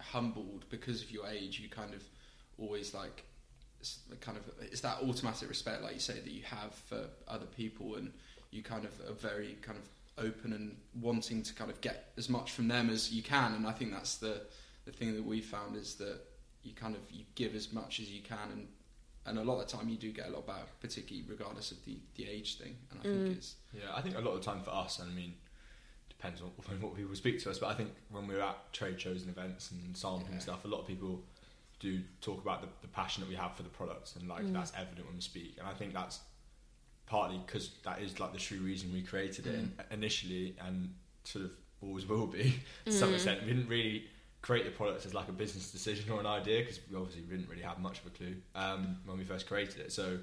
humbled 0.00 0.64
because 0.70 1.02
of 1.02 1.10
your 1.10 1.26
age. 1.26 1.60
You 1.60 1.68
kind 1.68 1.92
of 1.92 2.02
always 2.58 2.94
like, 2.94 3.24
kind 4.20 4.38
of, 4.38 4.44
it's 4.60 4.80
that 4.80 5.02
automatic 5.02 5.48
respect, 5.48 5.82
like 5.82 5.94
you 5.94 6.00
say, 6.00 6.14
that 6.14 6.30
you 6.30 6.42
have 6.44 6.74
for 6.74 7.08
other 7.28 7.46
people, 7.46 7.96
and 7.96 8.12
you 8.50 8.62
kind 8.62 8.84
of 8.84 8.92
are 9.08 9.14
very 9.14 9.56
kind 9.60 9.76
of 9.76 9.84
open 10.18 10.52
and 10.52 10.76
wanting 11.00 11.42
to 11.42 11.54
kind 11.54 11.70
of 11.70 11.80
get 11.80 12.12
as 12.16 12.28
much 12.28 12.52
from 12.52 12.68
them 12.68 12.90
as 12.90 13.12
you 13.12 13.22
can. 13.22 13.54
And 13.54 13.66
I 13.66 13.72
think 13.72 13.92
that's 13.92 14.16
the 14.16 14.42
the 14.84 14.92
thing 14.92 15.14
that 15.14 15.24
we 15.24 15.40
found 15.40 15.76
is 15.76 15.94
that 15.96 16.20
you 16.62 16.74
kind 16.74 16.94
of 16.94 17.02
you 17.10 17.24
give 17.34 17.54
as 17.54 17.72
much 17.72 18.00
as 18.00 18.10
you 18.10 18.22
can, 18.22 18.50
and 18.52 18.68
and 19.24 19.38
a 19.38 19.42
lot 19.42 19.60
of 19.60 19.70
the 19.70 19.76
time 19.76 19.88
you 19.88 19.96
do 19.96 20.12
get 20.12 20.28
a 20.28 20.30
lot 20.30 20.46
back, 20.46 20.80
particularly 20.80 21.24
regardless 21.28 21.70
of 21.72 21.84
the 21.84 21.98
the 22.16 22.28
age 22.28 22.58
thing. 22.58 22.76
And 22.90 23.00
I 23.00 23.02
think 23.02 23.16
mm. 23.16 23.36
it's 23.36 23.56
Yeah, 23.72 23.94
I 23.94 24.00
think 24.00 24.16
a 24.16 24.20
lot 24.20 24.32
of 24.32 24.44
the 24.44 24.50
time 24.50 24.62
for 24.62 24.70
us, 24.70 24.98
and 24.98 25.10
I 25.10 25.14
mean, 25.14 25.34
depends 26.08 26.40
on 26.40 26.50
on 26.68 26.80
what 26.80 26.96
people 26.96 27.14
speak 27.14 27.40
to 27.42 27.50
us, 27.50 27.58
but 27.58 27.68
I 27.68 27.74
think 27.74 27.90
when 28.10 28.26
we're 28.26 28.40
at 28.40 28.72
trade 28.72 29.00
shows 29.00 29.22
and 29.22 29.30
events 29.30 29.70
and 29.70 29.96
sampling 29.96 30.26
Yeah. 30.26 30.32
and 30.32 30.42
stuff, 30.42 30.64
a 30.64 30.68
lot 30.68 30.80
of 30.80 30.86
people 30.86 31.22
do 31.80 32.00
talk 32.20 32.40
about 32.40 32.60
the, 32.60 32.68
the 32.80 32.88
passion 32.88 33.22
that 33.22 33.28
we 33.28 33.34
have 33.34 33.56
for 33.56 33.62
the 33.62 33.68
products, 33.68 34.16
and 34.16 34.28
like 34.28 34.44
mm. 34.44 34.52
that's 34.52 34.72
evident 34.76 35.06
when 35.06 35.16
we 35.16 35.22
speak. 35.22 35.56
And 35.58 35.66
I 35.66 35.74
think 35.74 35.94
that's 35.94 36.20
partly 37.12 37.38
because 37.44 37.72
that 37.84 38.00
is 38.00 38.18
like 38.18 38.32
the 38.32 38.38
true 38.38 38.58
reason 38.60 38.90
we 38.90 39.02
created 39.02 39.46
it 39.46 39.54
in- 39.54 39.72
initially, 39.90 40.56
and 40.66 40.94
sort 41.24 41.44
of 41.44 41.50
always 41.82 42.08
will 42.08 42.26
be 42.26 42.54
to 42.86 42.92
some 42.92 43.12
extent. 43.12 43.42
We 43.42 43.48
didn't 43.48 43.68
really 43.68 44.04
create 44.40 44.64
the 44.64 44.70
product 44.70 45.04
as 45.04 45.12
like 45.12 45.28
a 45.28 45.32
business 45.32 45.70
decision 45.70 46.10
or 46.10 46.20
an 46.20 46.26
idea 46.26 46.60
because 46.60 46.80
we 46.90 46.96
obviously 46.96 47.20
didn't 47.22 47.50
really 47.50 47.62
have 47.62 47.78
much 47.78 48.00
of 48.00 48.06
a 48.06 48.10
clue 48.10 48.34
um, 48.54 48.96
when 49.04 49.18
we 49.18 49.24
first 49.24 49.46
created 49.46 49.80
it. 49.80 49.92
So 49.92 50.20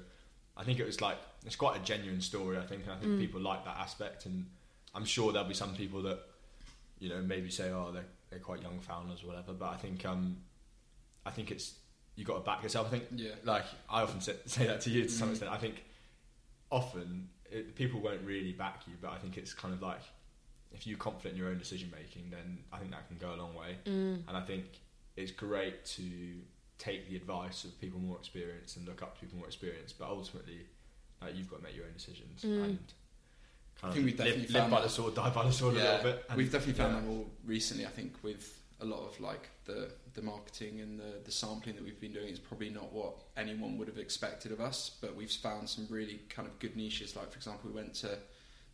I 0.56 0.64
think 0.64 0.80
it 0.80 0.84
was 0.84 1.00
like 1.00 1.16
it's 1.46 1.54
quite 1.54 1.76
a 1.80 1.84
genuine 1.84 2.20
story. 2.20 2.58
I 2.58 2.66
think, 2.66 2.82
and 2.82 2.92
I 2.92 2.96
think 2.96 3.20
people 3.20 3.40
like 3.40 3.64
that 3.66 3.76
aspect, 3.76 4.26
and 4.26 4.46
I'm 4.92 5.04
sure 5.04 5.30
there'll 5.32 5.46
be 5.46 5.54
some 5.54 5.76
people 5.76 6.02
that 6.02 6.18
you 6.98 7.08
know 7.08 7.22
maybe 7.22 7.50
say, 7.50 7.70
oh, 7.70 7.92
they're 7.92 8.10
they're 8.30 8.40
quite 8.40 8.62
young 8.62 8.80
founders 8.80 9.22
or 9.22 9.28
whatever. 9.28 9.52
But 9.52 9.68
I 9.68 9.76
think 9.76 10.04
um, 10.04 10.38
I 11.24 11.30
think 11.30 11.52
it's 11.52 11.74
you 12.16 12.24
got 12.24 12.34
to 12.34 12.40
back 12.40 12.64
yourself. 12.64 12.88
I 12.88 12.90
think 12.90 13.04
yeah. 13.14 13.30
like 13.44 13.64
I 13.88 14.02
often 14.02 14.20
say, 14.20 14.34
say 14.46 14.66
that 14.66 14.80
to 14.80 14.90
you 14.90 15.04
to 15.04 15.08
some 15.08 15.30
extent. 15.30 15.52
I 15.52 15.56
think 15.56 15.84
often 16.70 17.28
it, 17.50 17.74
people 17.74 18.00
won't 18.00 18.22
really 18.22 18.52
back 18.52 18.86
you, 18.86 18.94
but 19.00 19.10
I 19.10 19.18
think 19.18 19.36
it's 19.36 19.52
kind 19.52 19.74
of 19.74 19.82
like 19.82 20.02
if 20.72 20.86
you're 20.86 20.98
confident 20.98 21.34
in 21.34 21.40
your 21.40 21.50
own 21.50 21.58
decision 21.58 21.92
making, 21.92 22.30
then 22.30 22.58
I 22.72 22.78
think 22.78 22.90
that 22.92 23.08
can 23.08 23.18
go 23.18 23.34
a 23.34 23.38
long 23.40 23.54
way. 23.54 23.76
Mm. 23.86 24.22
And 24.28 24.36
I 24.36 24.40
think 24.40 24.64
it's 25.16 25.32
great 25.32 25.84
to 25.96 26.02
take 26.78 27.08
the 27.08 27.16
advice 27.16 27.64
of 27.64 27.78
people 27.80 28.00
more 28.00 28.16
experienced 28.16 28.76
and 28.76 28.86
look 28.86 29.02
up 29.02 29.14
to 29.14 29.20
people 29.20 29.38
more 29.38 29.46
experienced, 29.46 29.98
but 29.98 30.08
ultimately, 30.08 30.66
like, 31.20 31.36
you've 31.36 31.50
got 31.50 31.56
to 31.56 31.62
make 31.62 31.76
your 31.76 31.84
own 31.86 31.92
decisions 31.92 32.42
Mm. 32.42 32.64
and 32.64 32.78
kind 33.80 33.90
I 33.90 33.94
think 33.94 34.04
we've 34.04 34.14
of 34.14 34.18
definitely 34.18 34.42
live, 34.42 34.50
live 34.50 34.60
found 34.62 34.70
by 34.70 34.80
that. 34.80 34.86
the 34.86 34.92
sword, 34.92 35.14
die 35.14 35.30
by 35.30 35.44
the 35.44 35.52
sword 35.52 35.74
a 35.74 35.78
little 35.78 36.02
bit. 36.02 36.24
And, 36.28 36.38
we've 36.38 36.52
definitely 36.52 36.74
found 36.74 36.94
yeah. 36.94 37.00
that 37.00 37.06
more 37.08 37.26
recently. 37.44 37.86
I 37.86 37.90
think 37.90 38.14
with 38.22 38.62
a 38.80 38.84
lot 38.84 39.06
of 39.06 39.20
like 39.20 39.50
the 39.64 39.90
the 40.14 40.22
marketing 40.22 40.80
and 40.80 40.98
the 40.98 41.20
the 41.24 41.30
sampling 41.30 41.76
that 41.76 41.84
we've 41.84 42.00
been 42.00 42.12
doing 42.12 42.28
is 42.28 42.38
probably 42.38 42.70
not 42.70 42.92
what 42.92 43.14
anyone 43.36 43.78
would 43.78 43.88
have 43.88 43.98
expected 43.98 44.52
of 44.52 44.60
us. 44.60 44.96
But 45.00 45.14
we've 45.14 45.30
found 45.30 45.68
some 45.68 45.86
really 45.90 46.20
kind 46.28 46.48
of 46.48 46.58
good 46.58 46.76
niches. 46.76 47.16
Like 47.16 47.30
for 47.30 47.36
example, 47.36 47.70
we 47.70 47.76
went 47.76 47.94
to 47.96 48.18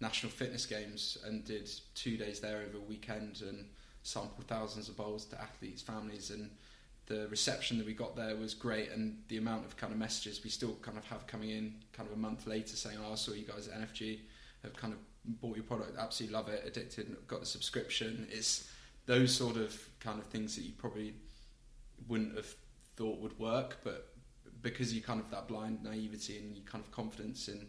National 0.00 0.30
Fitness 0.30 0.66
Games 0.66 1.18
and 1.24 1.44
did 1.44 1.70
two 1.94 2.16
days 2.16 2.40
there 2.40 2.58
over 2.58 2.78
a 2.78 2.88
weekend 2.88 3.42
and 3.42 3.66
sampled 4.02 4.46
thousands 4.46 4.88
of 4.88 4.96
bowls 4.96 5.24
to 5.26 5.40
athletes, 5.40 5.82
families, 5.82 6.30
and 6.30 6.50
the 7.06 7.26
reception 7.28 7.78
that 7.78 7.86
we 7.86 7.94
got 7.94 8.16
there 8.16 8.36
was 8.36 8.54
great. 8.54 8.90
And 8.90 9.18
the 9.28 9.38
amount 9.38 9.64
of 9.64 9.76
kind 9.76 9.92
of 9.92 9.98
messages 9.98 10.42
we 10.42 10.50
still 10.50 10.76
kind 10.82 10.98
of 10.98 11.04
have 11.06 11.26
coming 11.26 11.50
in, 11.50 11.74
kind 11.92 12.08
of 12.08 12.14
a 12.14 12.18
month 12.18 12.46
later, 12.46 12.76
saying, 12.76 12.98
"Oh, 13.04 13.12
I 13.12 13.16
saw 13.16 13.32
you 13.32 13.44
guys 13.44 13.68
at 13.68 13.74
NFG." 13.74 14.20
Have 14.62 14.74
kind 14.74 14.92
of 14.92 14.98
bought 15.40 15.56
your 15.56 15.64
product, 15.64 15.96
absolutely 15.98 16.34
love 16.34 16.48
it, 16.48 16.62
addicted, 16.66 17.14
got 17.26 17.40
the 17.40 17.46
subscription. 17.46 18.26
It's 18.30 18.68
those 19.06 19.34
sort 19.34 19.56
of 19.56 19.78
kind 20.00 20.18
of 20.18 20.26
things 20.26 20.56
that 20.56 20.62
you 20.62 20.72
probably 20.76 21.14
wouldn't 22.08 22.36
have 22.36 22.54
thought 22.96 23.20
would 23.20 23.38
work, 23.38 23.78
but 23.84 24.08
because 24.62 24.92
you 24.92 25.02
kind 25.02 25.20
of 25.20 25.30
that 25.30 25.48
blind 25.48 25.82
naivety 25.82 26.38
and 26.38 26.56
you 26.56 26.62
kind 26.62 26.82
of 26.82 26.90
confidence 26.90 27.48
in 27.48 27.66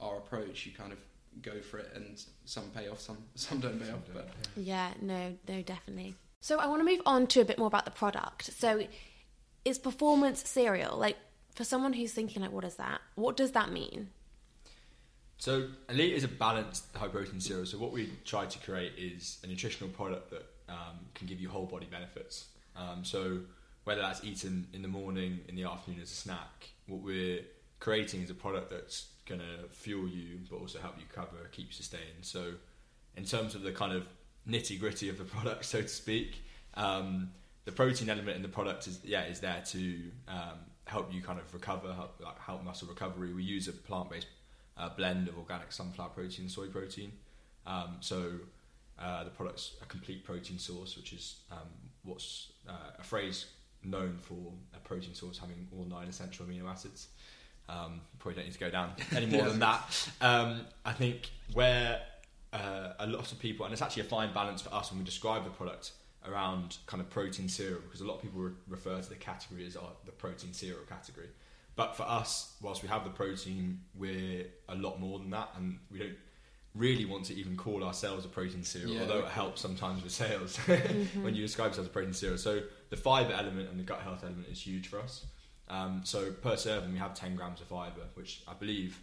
our 0.00 0.18
approach, 0.18 0.66
you 0.66 0.72
kind 0.72 0.92
of 0.92 0.98
go 1.42 1.60
for 1.60 1.78
it, 1.78 1.92
and 1.94 2.22
some 2.44 2.64
pay 2.70 2.88
off, 2.88 3.00
some 3.00 3.18
some 3.34 3.60
don't 3.60 3.80
pay 3.80 3.90
off. 3.90 4.00
But 4.12 4.28
Yeah, 4.56 4.92
no, 5.00 5.34
no, 5.48 5.62
definitely. 5.62 6.14
So 6.40 6.58
I 6.58 6.66
want 6.66 6.80
to 6.80 6.84
move 6.84 7.02
on 7.06 7.26
to 7.28 7.40
a 7.40 7.44
bit 7.44 7.58
more 7.58 7.66
about 7.66 7.84
the 7.84 7.90
product. 7.90 8.52
So 8.52 8.82
is 9.64 9.78
performance 9.78 10.48
cereal 10.48 10.96
like 10.96 11.16
for 11.54 11.64
someone 11.64 11.92
who's 11.92 12.12
thinking 12.12 12.42
like, 12.42 12.52
what 12.52 12.64
is 12.64 12.76
that? 12.76 13.00
What 13.14 13.36
does 13.36 13.52
that 13.52 13.72
mean? 13.72 14.10
So 15.38 15.68
ELEAT 15.88 16.14
is 16.14 16.24
a 16.24 16.28
balanced 16.28 16.84
high 16.94 17.08
protein 17.08 17.40
cereal. 17.40 17.66
So 17.66 17.78
what 17.78 17.92
we 17.92 18.10
try 18.24 18.46
to 18.46 18.58
create 18.60 18.92
is 18.96 19.38
a 19.42 19.46
nutritional 19.46 19.90
product 19.90 20.30
that 20.30 20.46
um, 20.68 20.98
can 21.14 21.26
give 21.26 21.40
you 21.40 21.48
whole 21.48 21.66
body 21.66 21.86
benefits. 21.90 22.46
Um, 22.76 23.04
so 23.04 23.40
whether 23.86 24.00
that's 24.00 24.24
eaten 24.24 24.66
in 24.72 24.82
the 24.82 24.88
morning, 24.88 25.38
in 25.48 25.54
the 25.54 25.62
afternoon 25.62 26.00
as 26.02 26.10
a 26.10 26.14
snack, 26.14 26.70
what 26.88 27.00
we're 27.00 27.38
creating 27.78 28.20
is 28.20 28.30
a 28.30 28.34
product 28.34 28.68
that's 28.68 29.10
going 29.26 29.40
to 29.40 29.68
fuel 29.70 30.08
you, 30.08 30.40
but 30.50 30.56
also 30.56 30.80
help 30.80 30.94
you 30.98 31.04
cover, 31.14 31.36
keep 31.52 31.72
sustained. 31.72 32.22
So 32.22 32.54
in 33.16 33.24
terms 33.24 33.54
of 33.54 33.62
the 33.62 33.70
kind 33.70 33.92
of 33.92 34.04
nitty 34.48 34.80
gritty 34.80 35.08
of 35.08 35.18
the 35.18 35.24
product, 35.36 35.66
so 35.66 35.82
to 35.82 35.88
speak, 35.88 36.42
um, 36.74 37.30
the 37.64 37.70
protein 37.70 38.10
element 38.10 38.36
in 38.36 38.42
the 38.42 38.48
product 38.48 38.88
is 38.88 38.98
yeah 39.04 39.24
is 39.26 39.38
there 39.38 39.62
to 39.66 40.02
um, 40.26 40.58
help 40.86 41.14
you 41.14 41.22
kind 41.22 41.38
of 41.38 41.54
recover, 41.54 41.92
help, 41.92 42.20
like 42.20 42.40
help 42.40 42.64
muscle 42.64 42.88
recovery. 42.88 43.32
We 43.32 43.44
use 43.44 43.68
a 43.68 43.72
plant 43.72 44.10
based 44.10 44.26
uh, 44.76 44.88
blend 44.96 45.28
of 45.28 45.38
organic 45.38 45.70
sunflower 45.70 46.08
protein 46.08 46.46
and 46.46 46.50
soy 46.50 46.66
protein. 46.66 47.12
Um, 47.64 47.98
so 48.00 48.32
uh, 48.98 49.22
the 49.22 49.30
product's 49.30 49.74
a 49.80 49.86
complete 49.86 50.24
protein 50.24 50.58
source, 50.58 50.96
which 50.96 51.12
is 51.12 51.36
um, 51.52 51.68
what's 52.02 52.50
uh, 52.68 52.90
a 52.98 53.04
phrase 53.04 53.46
known 53.86 54.18
for 54.20 54.52
a 54.74 54.78
protein 54.80 55.14
source 55.14 55.38
having 55.38 55.66
all 55.76 55.84
nine 55.84 56.08
essential 56.08 56.44
amino 56.46 56.68
acids. 56.70 57.08
Um, 57.68 58.00
probably 58.18 58.36
don't 58.36 58.44
need 58.44 58.52
to 58.54 58.60
go 58.60 58.70
down 58.70 58.92
any 59.14 59.26
more 59.26 59.48
than 59.48 59.58
that. 59.68 60.08
Um, 60.20 60.60
I 60.84 60.92
think 60.92 61.30
where 61.52 62.00
uh, 62.52 62.92
a 63.00 63.06
lot 63.06 63.32
of 63.32 63.38
people, 63.38 63.64
and 63.66 63.72
it's 63.72 63.82
actually 63.82 64.02
a 64.02 64.06
fine 64.06 64.32
balance 64.32 64.62
for 64.62 64.72
us 64.72 64.90
when 64.90 64.98
we 65.00 65.04
describe 65.04 65.44
the 65.44 65.50
product 65.50 65.92
around 66.28 66.76
kind 66.86 67.00
of 67.00 67.10
protein 67.10 67.48
cereal, 67.48 67.80
because 67.80 68.00
a 68.00 68.04
lot 68.06 68.14
of 68.16 68.22
people 68.22 68.40
re- 68.40 68.52
refer 68.68 69.00
to 69.00 69.08
the 69.08 69.14
category 69.16 69.66
as 69.66 69.76
uh, 69.76 69.80
the 70.04 70.12
protein 70.12 70.52
cereal 70.52 70.80
category. 70.88 71.26
But 71.74 71.96
for 71.96 72.04
us, 72.04 72.54
whilst 72.62 72.82
we 72.82 72.88
have 72.88 73.04
the 73.04 73.10
protein, 73.10 73.80
we're 73.96 74.46
a 74.68 74.74
lot 74.76 74.98
more 75.00 75.18
than 75.18 75.30
that, 75.30 75.50
and 75.56 75.78
we 75.90 75.98
don't 75.98 76.16
really 76.74 77.04
want 77.04 77.24
to 77.26 77.34
even 77.34 77.56
call 77.56 77.82
ourselves 77.84 78.24
a 78.24 78.28
protein 78.28 78.62
cereal, 78.62 78.92
Yeah. 78.94 79.00
although 79.02 79.18
it 79.20 79.28
helps 79.28 79.60
sometimes 79.60 80.02
with 80.02 80.12
sales 80.12 80.56
when 80.66 81.34
you 81.34 81.42
describe 81.42 81.70
yourself 81.70 81.86
as 81.86 81.90
a 81.90 81.92
protein 81.92 82.12
cereal. 82.12 82.38
So 82.38 82.60
the 82.90 82.96
fibre 82.96 83.32
element 83.32 83.68
and 83.70 83.78
the 83.78 83.84
gut 83.84 84.00
health 84.00 84.22
element 84.22 84.46
is 84.50 84.66
huge 84.66 84.88
for 84.88 85.00
us. 85.00 85.26
Um, 85.68 86.02
so 86.04 86.30
per 86.30 86.56
serving, 86.56 86.92
we 86.92 86.98
have 86.98 87.14
10 87.14 87.34
grams 87.34 87.60
of 87.60 87.66
fibre, 87.66 88.02
which 88.14 88.42
I 88.46 88.54
believe 88.54 89.00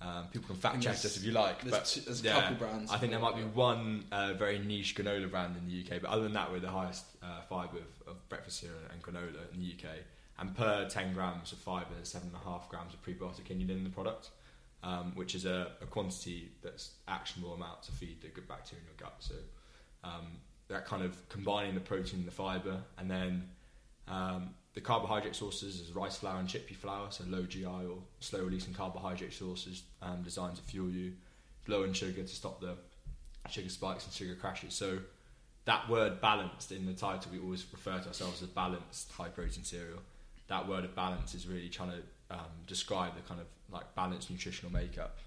um, 0.00 0.26
people 0.32 0.48
can 0.48 0.56
fact 0.56 0.82
check 0.82 0.94
us 0.94 1.16
if 1.16 1.24
you 1.24 1.32
like. 1.32 1.60
there's, 1.60 1.70
But 1.70 1.84
two, 1.86 2.00
there's 2.00 2.24
a 2.24 2.28
couple 2.28 2.56
brands. 2.56 2.90
I 2.90 2.98
think 2.98 3.12
there 3.12 3.20
might 3.20 3.36
be 3.36 3.42
one 3.42 4.04
uh, 4.10 4.34
very 4.34 4.58
niche 4.58 4.94
granola 4.96 5.30
brand 5.30 5.56
in 5.56 5.68
the 5.68 5.80
UK, 5.80 6.02
but 6.02 6.10
other 6.10 6.22
than 6.22 6.32
that, 6.32 6.50
we're 6.50 6.60
the 6.60 6.68
highest 6.68 7.04
uh, 7.22 7.42
fibre 7.48 7.78
of, 7.78 8.08
of 8.08 8.28
breakfast 8.28 8.60
cereal 8.60 8.78
and 8.92 9.02
granola 9.02 9.52
in 9.54 9.60
the 9.60 9.72
UK. 9.72 9.96
And 10.38 10.56
per 10.56 10.88
10 10.88 11.14
grams 11.14 11.52
of 11.52 11.58
fibre, 11.58 11.94
there's 11.94 12.12
7.5 12.12 12.68
grams 12.68 12.94
of 12.94 13.02
prebiotic 13.02 13.46
inulin 13.50 13.70
in 13.70 13.84
the 13.84 13.90
product, 13.90 14.30
um, 14.82 15.12
which 15.14 15.34
is 15.34 15.44
a, 15.44 15.72
a 15.80 15.86
quantity 15.86 16.50
that's 16.62 16.92
actionable 17.06 17.54
amount 17.54 17.84
to 17.84 17.92
feed 17.92 18.20
the 18.22 18.28
good 18.28 18.48
bacteria 18.48 18.82
in 18.82 18.86
your 18.86 19.08
gut. 19.08 19.16
So 19.20 19.34
um, 20.02 20.26
that 20.72 20.86
kind 20.86 21.02
of 21.02 21.28
combining 21.28 21.74
the 21.74 21.80
protein 21.80 22.20
and 22.20 22.26
the 22.26 22.32
fibre, 22.32 22.78
and 22.98 23.10
then 23.10 23.48
um, 24.08 24.50
the 24.74 24.80
carbohydrate 24.80 25.36
sources 25.36 25.80
is 25.80 25.92
rice 25.92 26.16
flour 26.16 26.40
and 26.40 26.48
chickpea 26.48 26.76
flour, 26.76 27.06
so 27.10 27.24
low 27.28 27.42
GI 27.42 27.64
or 27.64 27.98
slow 28.20 28.42
releasing 28.42 28.72
carbohydrate 28.72 29.32
sources 29.32 29.82
um, 30.00 30.22
designed 30.22 30.56
to 30.56 30.62
fuel 30.62 30.90
you, 30.90 31.12
low 31.66 31.82
in 31.84 31.92
sugar 31.92 32.22
to 32.22 32.28
stop 32.28 32.60
the 32.60 32.74
sugar 33.50 33.68
spikes 33.68 34.04
and 34.04 34.14
sugar 34.14 34.34
crashes. 34.34 34.74
So 34.74 34.98
that 35.66 35.88
word 35.88 36.20
balanced 36.20 36.72
in 36.72 36.86
the 36.86 36.94
title, 36.94 37.30
we 37.30 37.38
always 37.38 37.64
refer 37.70 37.98
to 37.98 38.08
ourselves 38.08 38.42
as 38.42 38.48
balanced 38.48 39.12
high 39.12 39.28
protein 39.28 39.64
cereal. 39.64 40.00
That 40.48 40.68
word 40.68 40.84
of 40.84 40.94
balance 40.94 41.34
is 41.34 41.46
really 41.46 41.68
trying 41.68 41.90
to 41.90 42.36
um, 42.36 42.46
describe 42.66 43.14
the 43.14 43.22
kind 43.22 43.40
of 43.40 43.46
like 43.70 43.94
balanced 43.94 44.30
nutritional 44.30 44.72
makeup. 44.72 45.18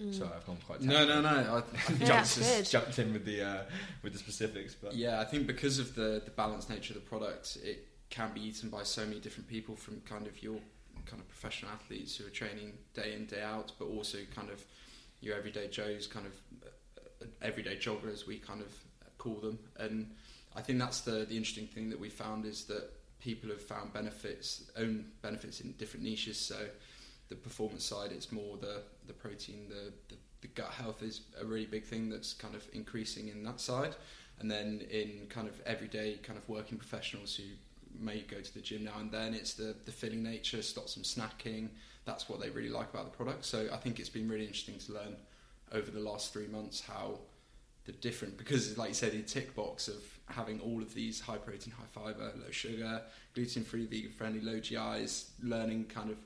Mm. 0.00 0.14
So 0.14 0.30
I've 0.34 0.46
gone 0.46 0.58
quite 0.66 0.82
No, 0.82 1.06
no, 1.06 1.20
no. 1.22 1.28
I, 1.28 1.32
I 1.58 1.62
Yeah, 2.00 2.22
think 2.22 2.40
that's 2.46 2.70
jumped, 2.70 2.98
in 2.98 3.12
with 3.12 3.24
the 3.24 3.42
uh, 3.42 3.62
with 4.02 4.12
the 4.12 4.18
specifics, 4.18 4.74
but 4.74 4.94
Yeah, 4.94 5.20
I 5.20 5.24
think 5.24 5.46
because 5.46 5.78
of 5.78 5.94
the 5.94 6.20
the 6.24 6.30
balanced 6.30 6.68
nature 6.68 6.94
of 6.94 7.02
the 7.02 7.08
product, 7.08 7.56
it 7.64 7.86
can 8.10 8.32
be 8.34 8.40
eaten 8.42 8.68
by 8.68 8.82
so 8.82 9.04
many 9.06 9.20
different 9.20 9.48
people 9.48 9.74
from 9.74 10.00
kind 10.02 10.26
of 10.26 10.42
your 10.42 10.58
kind 11.06 11.20
of 11.20 11.28
professional 11.28 11.70
athletes 11.72 12.16
who 12.16 12.26
are 12.26 12.30
training 12.30 12.72
day 12.94 13.14
in 13.14 13.26
day 13.26 13.42
out, 13.42 13.72
but 13.78 13.86
also 13.86 14.18
kind 14.34 14.50
of 14.50 14.62
your 15.20 15.36
everyday 15.36 15.68
Joes, 15.68 16.06
kind 16.06 16.26
of 16.26 16.32
uh, 16.62 17.26
everyday 17.40 17.76
joggers, 17.76 18.26
we 18.26 18.38
kind 18.38 18.60
of 18.60 18.68
call 19.18 19.36
them. 19.36 19.58
And 19.78 20.10
I 20.54 20.60
think 20.60 20.78
that's 20.78 21.00
the 21.00 21.24
the 21.26 21.36
interesting 21.36 21.66
thing 21.68 21.88
that 21.90 21.98
we 22.00 22.10
found 22.10 22.44
is 22.44 22.64
that 22.64 22.90
people 23.18 23.48
have 23.48 23.62
found 23.62 23.94
benefits, 23.94 24.70
own 24.76 25.06
benefits 25.22 25.60
in 25.62 25.72
different 25.72 26.04
niches. 26.04 26.38
So 26.38 26.56
the 27.28 27.34
performance 27.34 27.84
side, 27.84 28.12
it's 28.12 28.32
more 28.32 28.56
the 28.56 28.82
the 29.06 29.12
protein, 29.12 29.68
the, 29.68 29.92
the 30.08 30.16
the 30.42 30.48
gut 30.48 30.70
health 30.70 31.02
is 31.02 31.22
a 31.40 31.44
really 31.44 31.66
big 31.66 31.84
thing 31.84 32.08
that's 32.08 32.32
kind 32.32 32.54
of 32.54 32.66
increasing 32.72 33.28
in 33.28 33.42
that 33.44 33.60
side. 33.60 33.94
And 34.38 34.50
then 34.50 34.82
in 34.90 35.26
kind 35.28 35.48
of 35.48 35.60
everyday 35.64 36.18
kind 36.22 36.38
of 36.38 36.46
working 36.48 36.76
professionals 36.76 37.34
who 37.34 37.44
may 37.98 38.20
go 38.20 38.40
to 38.40 38.54
the 38.54 38.60
gym 38.60 38.84
now 38.84 38.98
and 39.00 39.10
then, 39.10 39.34
it's 39.34 39.54
the 39.54 39.74
the 39.84 39.92
filling 39.92 40.22
nature, 40.22 40.62
stop 40.62 40.88
some 40.88 41.02
snacking. 41.02 41.68
That's 42.04 42.28
what 42.28 42.40
they 42.40 42.50
really 42.50 42.68
like 42.68 42.90
about 42.90 43.10
the 43.10 43.16
product. 43.16 43.44
So 43.44 43.68
I 43.72 43.76
think 43.78 43.98
it's 43.98 44.08
been 44.08 44.28
really 44.28 44.46
interesting 44.46 44.78
to 44.86 44.92
learn 44.92 45.16
over 45.72 45.90
the 45.90 46.00
last 46.00 46.32
three 46.32 46.46
months 46.46 46.80
how 46.80 47.18
the 47.86 47.92
different 47.92 48.36
because 48.36 48.76
like 48.76 48.88
you 48.88 48.94
said 48.94 49.12
the 49.12 49.22
tick 49.22 49.54
box 49.54 49.88
of 49.88 50.02
having 50.26 50.60
all 50.60 50.82
of 50.82 50.92
these 50.92 51.20
high 51.20 51.36
protein 51.36 51.72
high 51.72 51.86
fiber 51.86 52.32
low 52.36 52.50
sugar 52.50 53.00
gluten 53.34 53.62
free 53.62 53.86
vegan 53.86 54.10
friendly 54.10 54.40
low 54.40 54.58
GIs 54.58 55.30
learning 55.42 55.84
kind 55.84 56.10
of 56.10 56.16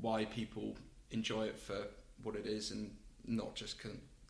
why 0.00 0.24
people 0.26 0.76
enjoy 1.10 1.44
it 1.46 1.58
for 1.58 1.86
what 2.22 2.34
it 2.36 2.46
is 2.46 2.70
and 2.70 2.90
not 3.26 3.54
just 3.54 3.76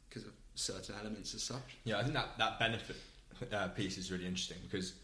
because 0.08 0.24
of 0.24 0.32
certain 0.54 0.94
elements 1.00 1.34
as 1.34 1.42
such 1.42 1.76
Yeah, 1.84 1.98
I 1.98 2.02
think 2.02 2.14
that 2.14 2.36
that 2.38 2.58
benefit 2.58 2.96
uh, 3.52 3.68
piece 3.68 3.96
is 3.98 4.10
really 4.10 4.26
interesting 4.26 4.58
because, 4.62 4.94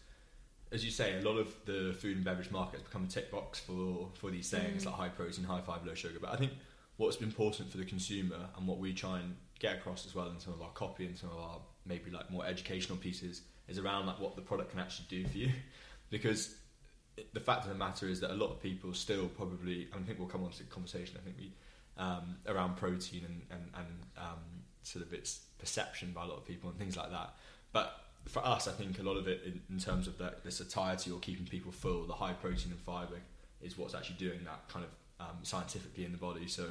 as 0.71 0.83
you 0.83 0.91
say, 0.91 1.17
a 1.17 1.21
lot 1.21 1.37
of 1.37 1.47
the 1.65 1.95
food 1.99 2.15
and 2.17 2.25
beverage 2.25 2.51
market 2.51 2.79
has 2.79 2.83
become 2.83 3.05
a 3.05 3.07
tick 3.07 3.31
box 3.31 3.59
for 3.59 4.09
for 4.15 4.31
these 4.31 4.47
sayings 4.47 4.83
Mm. 4.83 4.87
like 4.87 4.95
high 4.95 5.09
protein, 5.09 5.45
high 5.45 5.61
fiber, 5.61 5.85
low 5.87 5.93
sugar. 5.95 6.19
But 6.19 6.31
I 6.31 6.35
think 6.37 6.51
what's 6.97 7.17
important 7.17 7.71
for 7.71 7.77
the 7.77 7.85
consumer 7.85 8.39
and 8.57 8.67
what 8.67 8.77
we 8.79 8.93
try 8.93 9.19
and 9.19 9.35
get 9.59 9.75
across 9.77 10.05
as 10.05 10.13
well 10.15 10.27
in 10.29 10.39
some 10.39 10.53
of 10.53 10.61
our 10.61 10.71
copy 10.71 11.05
and 11.05 11.17
some 11.17 11.29
of 11.29 11.37
our 11.37 11.59
maybe 11.85 12.09
like 12.11 12.29
more 12.29 12.45
educational 12.45 12.97
pieces 12.97 13.41
is 13.67 13.77
around 13.79 14.05
like 14.05 14.19
what 14.19 14.35
the 14.35 14.41
product 14.41 14.71
can 14.71 14.79
actually 14.79 15.05
do 15.09 15.25
for 15.27 15.37
you, 15.37 15.51
because 16.09 16.41
it- 16.49 16.55
the 17.33 17.39
fact 17.39 17.63
of 17.63 17.69
the 17.69 17.75
matter 17.75 18.07
is 18.07 18.19
that 18.21 18.31
a 18.31 18.35
lot 18.35 18.51
of 18.51 18.61
people 18.61 18.93
still 18.93 19.27
probably, 19.27 19.87
I 19.93 19.97
think 20.03 20.19
we'll 20.19 20.27
come 20.27 20.43
on 20.43 20.51
to 20.51 20.57
the 20.57 20.63
conversation. 20.65 21.17
I 21.19 21.23
think 21.23 21.37
we 21.37 21.51
um, 21.97 22.37
around 22.47 22.75
protein 22.75 23.23
and 23.25 23.41
and, 23.49 23.61
and 23.75 23.87
um, 24.17 24.43
sort 24.83 25.05
of 25.05 25.13
its 25.13 25.39
perception 25.57 26.11
by 26.13 26.23
a 26.23 26.27
lot 26.27 26.37
of 26.37 26.45
people 26.45 26.69
and 26.69 26.77
things 26.77 26.97
like 26.97 27.11
that. 27.11 27.35
But 27.71 27.99
for 28.25 28.45
us, 28.45 28.67
I 28.67 28.71
think 28.71 28.99
a 28.99 29.03
lot 29.03 29.17
of 29.17 29.27
it 29.27 29.41
in, 29.45 29.61
in 29.69 29.79
terms 29.79 30.07
of 30.07 30.17
the, 30.17 30.33
the 30.43 30.51
satiety 30.51 31.11
or 31.11 31.19
keeping 31.19 31.45
people 31.45 31.71
full, 31.71 32.05
the 32.05 32.13
high 32.13 32.33
protein 32.33 32.71
and 32.71 32.79
fibre 32.79 33.21
is 33.61 33.77
what's 33.77 33.95
actually 33.95 34.17
doing 34.17 34.43
that 34.45 34.67
kind 34.67 34.85
of 34.85 35.25
um, 35.27 35.37
scientifically 35.43 36.05
in 36.05 36.11
the 36.11 36.17
body. 36.17 36.47
So 36.47 36.67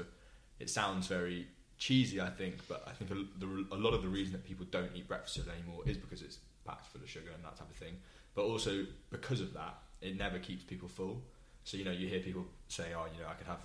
it 0.60 0.70
sounds 0.70 1.06
very 1.06 1.46
cheesy, 1.78 2.20
I 2.20 2.30
think, 2.30 2.56
but 2.68 2.86
I 2.86 2.92
think 2.92 3.10
a, 3.10 3.14
the, 3.38 3.66
a 3.72 3.76
lot 3.76 3.94
of 3.94 4.02
the 4.02 4.08
reason 4.08 4.32
that 4.32 4.44
people 4.44 4.66
don't 4.70 4.90
eat 4.94 5.08
breakfast 5.08 5.40
anymore 5.48 5.82
is 5.86 5.96
because 5.96 6.22
it's 6.22 6.38
packed 6.64 6.86
full 6.86 7.02
of 7.02 7.08
sugar 7.08 7.30
and 7.34 7.44
that 7.44 7.56
type 7.56 7.70
of 7.70 7.76
thing. 7.76 7.96
But 8.34 8.42
also 8.42 8.86
because 9.10 9.40
of 9.40 9.54
that, 9.54 9.78
it 10.04 10.16
never 10.16 10.38
keeps 10.38 10.62
people 10.62 10.88
full. 10.88 11.22
So 11.64 11.76
you 11.76 11.84
know, 11.84 11.90
you 11.90 12.08
hear 12.08 12.20
people 12.20 12.44
say, 12.68 12.92
"Oh, 12.94 13.06
you 13.12 13.22
know, 13.22 13.28
I 13.28 13.34
could 13.34 13.46
have." 13.46 13.60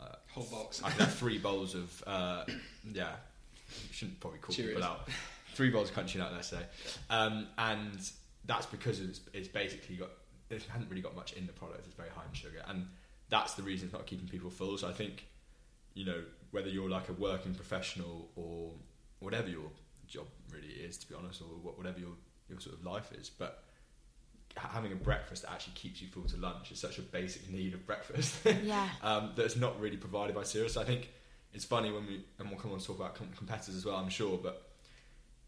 Uh, 0.00 0.16
whole 0.32 0.44
box 0.44 0.82
I 0.82 0.90
could 0.90 1.02
have 1.02 1.14
three 1.14 1.38
bowls 1.38 1.74
of 1.74 2.04
uh, 2.06 2.44
yeah. 2.92 3.12
Shouldn't 3.90 4.20
probably 4.20 4.40
call 4.40 4.54
people 4.54 4.84
out. 4.84 5.08
Three 5.54 5.70
bowls 5.70 5.88
of 5.88 5.96
crunchy 5.96 6.16
nut, 6.16 6.32
let's 6.34 6.48
say, 6.48 6.60
um, 7.10 7.46
and 7.56 7.98
that's 8.44 8.66
because 8.66 9.00
it's, 9.00 9.20
it's 9.32 9.48
basically 9.48 9.96
got 9.96 10.10
it 10.50 10.62
hasn't 10.64 10.90
really 10.90 11.00
got 11.00 11.16
much 11.16 11.32
in 11.32 11.46
the 11.46 11.52
product. 11.52 11.86
It's 11.86 11.94
very 11.94 12.10
high 12.10 12.24
in 12.28 12.34
sugar, 12.34 12.62
and 12.68 12.86
that's 13.30 13.54
the 13.54 13.62
reason 13.62 13.86
it's 13.86 13.94
not 13.94 14.06
keeping 14.06 14.28
people 14.28 14.50
full. 14.50 14.76
So 14.76 14.88
I 14.88 14.92
think 14.92 15.26
you 15.94 16.04
know 16.04 16.22
whether 16.50 16.68
you're 16.68 16.90
like 16.90 17.08
a 17.08 17.12
working 17.12 17.54
professional 17.54 18.28
or 18.36 18.70
whatever 19.20 19.48
your 19.48 19.70
job 20.06 20.26
really 20.52 20.68
is, 20.68 20.98
to 20.98 21.08
be 21.08 21.14
honest, 21.14 21.40
or 21.40 21.46
whatever 21.46 21.98
your 21.98 22.16
your 22.48 22.60
sort 22.60 22.76
of 22.76 22.84
life 22.84 23.10
is, 23.18 23.30
but 23.30 23.63
having 24.56 24.92
a 24.92 24.96
breakfast 24.96 25.42
that 25.42 25.52
actually 25.52 25.74
keeps 25.74 26.00
you 26.00 26.08
full 26.08 26.24
to 26.24 26.36
lunch 26.36 26.70
is 26.70 26.78
such 26.78 26.98
a 26.98 27.02
basic 27.02 27.50
need 27.50 27.74
of 27.74 27.84
breakfast 27.86 28.36
Yeah. 28.62 28.88
um, 29.02 29.32
that's 29.36 29.56
not 29.56 29.80
really 29.80 29.96
provided 29.96 30.34
by 30.36 30.44
cereal. 30.44 30.68
So 30.70 30.80
I 30.80 30.84
think 30.84 31.10
it's 31.52 31.64
funny 31.64 31.90
when 31.92 32.06
we 32.06 32.24
and 32.38 32.48
we'll 32.48 32.58
come 32.58 32.72
on 32.72 32.78
to 32.78 32.86
talk 32.86 32.98
about 32.98 33.14
com- 33.16 33.30
competitors 33.36 33.74
as 33.74 33.84
well. 33.84 33.96
I'm 33.96 34.08
sure, 34.08 34.38
but 34.38 34.70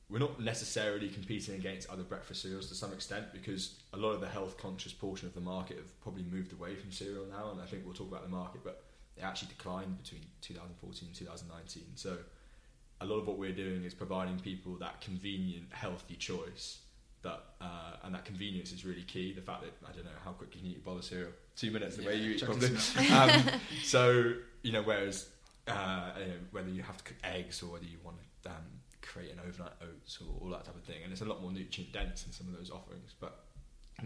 we're 0.08 0.18
not 0.20 0.40
necessarily 0.40 1.08
competing 1.08 1.56
against 1.56 1.88
other 1.90 2.04
breakfast 2.04 2.42
cereals 2.42 2.68
to 2.68 2.74
some 2.76 2.92
extent 2.92 3.26
because 3.32 3.80
a 3.92 3.96
lot 3.96 4.10
of 4.12 4.20
the 4.20 4.28
health 4.28 4.56
conscious 4.56 4.92
portion 4.92 5.26
of 5.26 5.34
the 5.34 5.40
market 5.40 5.76
have 5.78 6.00
probably 6.00 6.22
moved 6.22 6.52
away 6.52 6.76
from 6.76 6.92
cereal 6.92 7.26
now, 7.26 7.50
and 7.50 7.60
I 7.60 7.66
think 7.66 7.84
we'll 7.84 7.94
talk 7.94 8.08
about 8.08 8.22
the 8.22 8.28
market, 8.28 8.60
but 8.62 8.84
it 9.16 9.22
actually 9.22 9.48
declined 9.48 10.00
between 10.00 10.22
2014 10.42 11.08
and 11.08 11.16
2019. 11.16 11.82
So 11.96 12.18
a 13.00 13.06
lot 13.06 13.16
of 13.18 13.26
what 13.26 13.36
we're 13.38 13.50
doing 13.52 13.84
is 13.84 13.94
providing 13.94 14.38
people 14.38 14.74
that 14.76 15.00
convenient, 15.00 15.66
healthy 15.72 16.14
choice. 16.14 16.78
That 17.22 17.40
uh, 17.60 17.96
and 18.04 18.14
that 18.14 18.24
convenience 18.24 18.72
is 18.72 18.84
really 18.84 19.02
key. 19.02 19.32
The 19.32 19.40
fact 19.40 19.62
that 19.62 19.72
I 19.88 19.92
don't 19.92 20.04
know 20.04 20.10
how 20.24 20.32
quick 20.32 20.54
you 20.54 20.60
can 20.60 20.70
eat 20.70 20.84
bowl 20.84 20.96
of 20.98 21.04
cereal, 21.04 21.30
two 21.56 21.70
minutes 21.70 21.96
the 21.96 22.06
way 22.06 22.16
you 22.16 22.32
eat 22.32 22.44
probably. 22.44 22.68
um, 23.12 23.42
so 23.82 24.32
you 24.62 24.72
know, 24.72 24.82
whereas 24.82 25.28
uh, 25.66 26.10
you 26.20 26.26
know, 26.26 26.32
whether 26.52 26.68
you 26.70 26.82
have 26.82 26.96
to 26.98 27.04
cook 27.04 27.16
eggs 27.24 27.62
or 27.62 27.72
whether 27.72 27.84
you 27.84 27.98
want 28.04 28.16
to 28.42 28.50
um, 28.50 28.56
create 29.02 29.32
an 29.32 29.40
overnight 29.46 29.72
oats 29.82 30.18
or 30.20 30.26
all 30.40 30.50
that 30.50 30.64
type 30.64 30.76
of 30.76 30.84
thing, 30.84 31.02
and 31.02 31.12
it's 31.12 31.22
a 31.22 31.24
lot 31.24 31.42
more 31.42 31.50
nutrient 31.52 31.92
dense 31.92 32.26
in 32.26 32.32
some 32.32 32.46
of 32.48 32.56
those 32.56 32.70
offerings. 32.70 33.14
But 33.18 33.40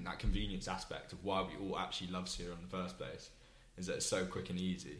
that 0.04 0.18
convenience 0.18 0.68
aspect 0.68 1.12
of 1.12 1.22
why 1.24 1.42
we 1.42 1.66
all 1.68 1.78
actually 1.78 2.10
love 2.12 2.28
cereal 2.28 2.54
in 2.54 2.62
the 2.62 2.68
first 2.74 2.96
place 2.96 3.30
is 3.76 3.86
that 3.86 3.96
it's 3.96 4.06
so 4.06 4.24
quick 4.24 4.48
and 4.50 4.58
easy. 4.58 4.98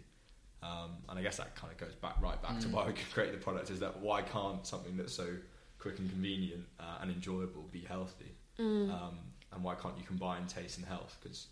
Um, 0.63 0.91
and 1.09 1.19
I 1.19 1.23
guess 1.23 1.39
that 1.39 1.55
kind 1.55 1.73
of 1.73 1.79
goes 1.79 1.95
back 1.95 2.21
right 2.21 2.41
back 2.43 2.61
to 2.61 2.67
Mm. 2.69 2.73
why 2.73 2.87
we 2.87 2.93
create 3.15 3.33
the 3.33 3.39
product. 3.39 3.71
Is 3.71 3.81
that 3.81 4.01
why 4.01 4.21
can't 4.21 4.67
something 4.67 4.97
that's 4.97 5.15
so 5.15 5.37
quick 5.81 5.99
and 5.99 6.09
convenient 6.09 6.65
uh, 6.79 6.99
and 7.01 7.11
enjoyable 7.11 7.63
be 7.73 7.81
healthy? 7.81 8.33
Mm. 8.59 8.93
Um, 8.93 9.19
and 9.53 9.65
why 9.65 9.75
can't 9.75 9.97
you 9.99 10.05
combine 10.05 10.47
taste 10.47 10.79
and 10.79 10.87
health? 10.87 11.17
Because 11.21 11.49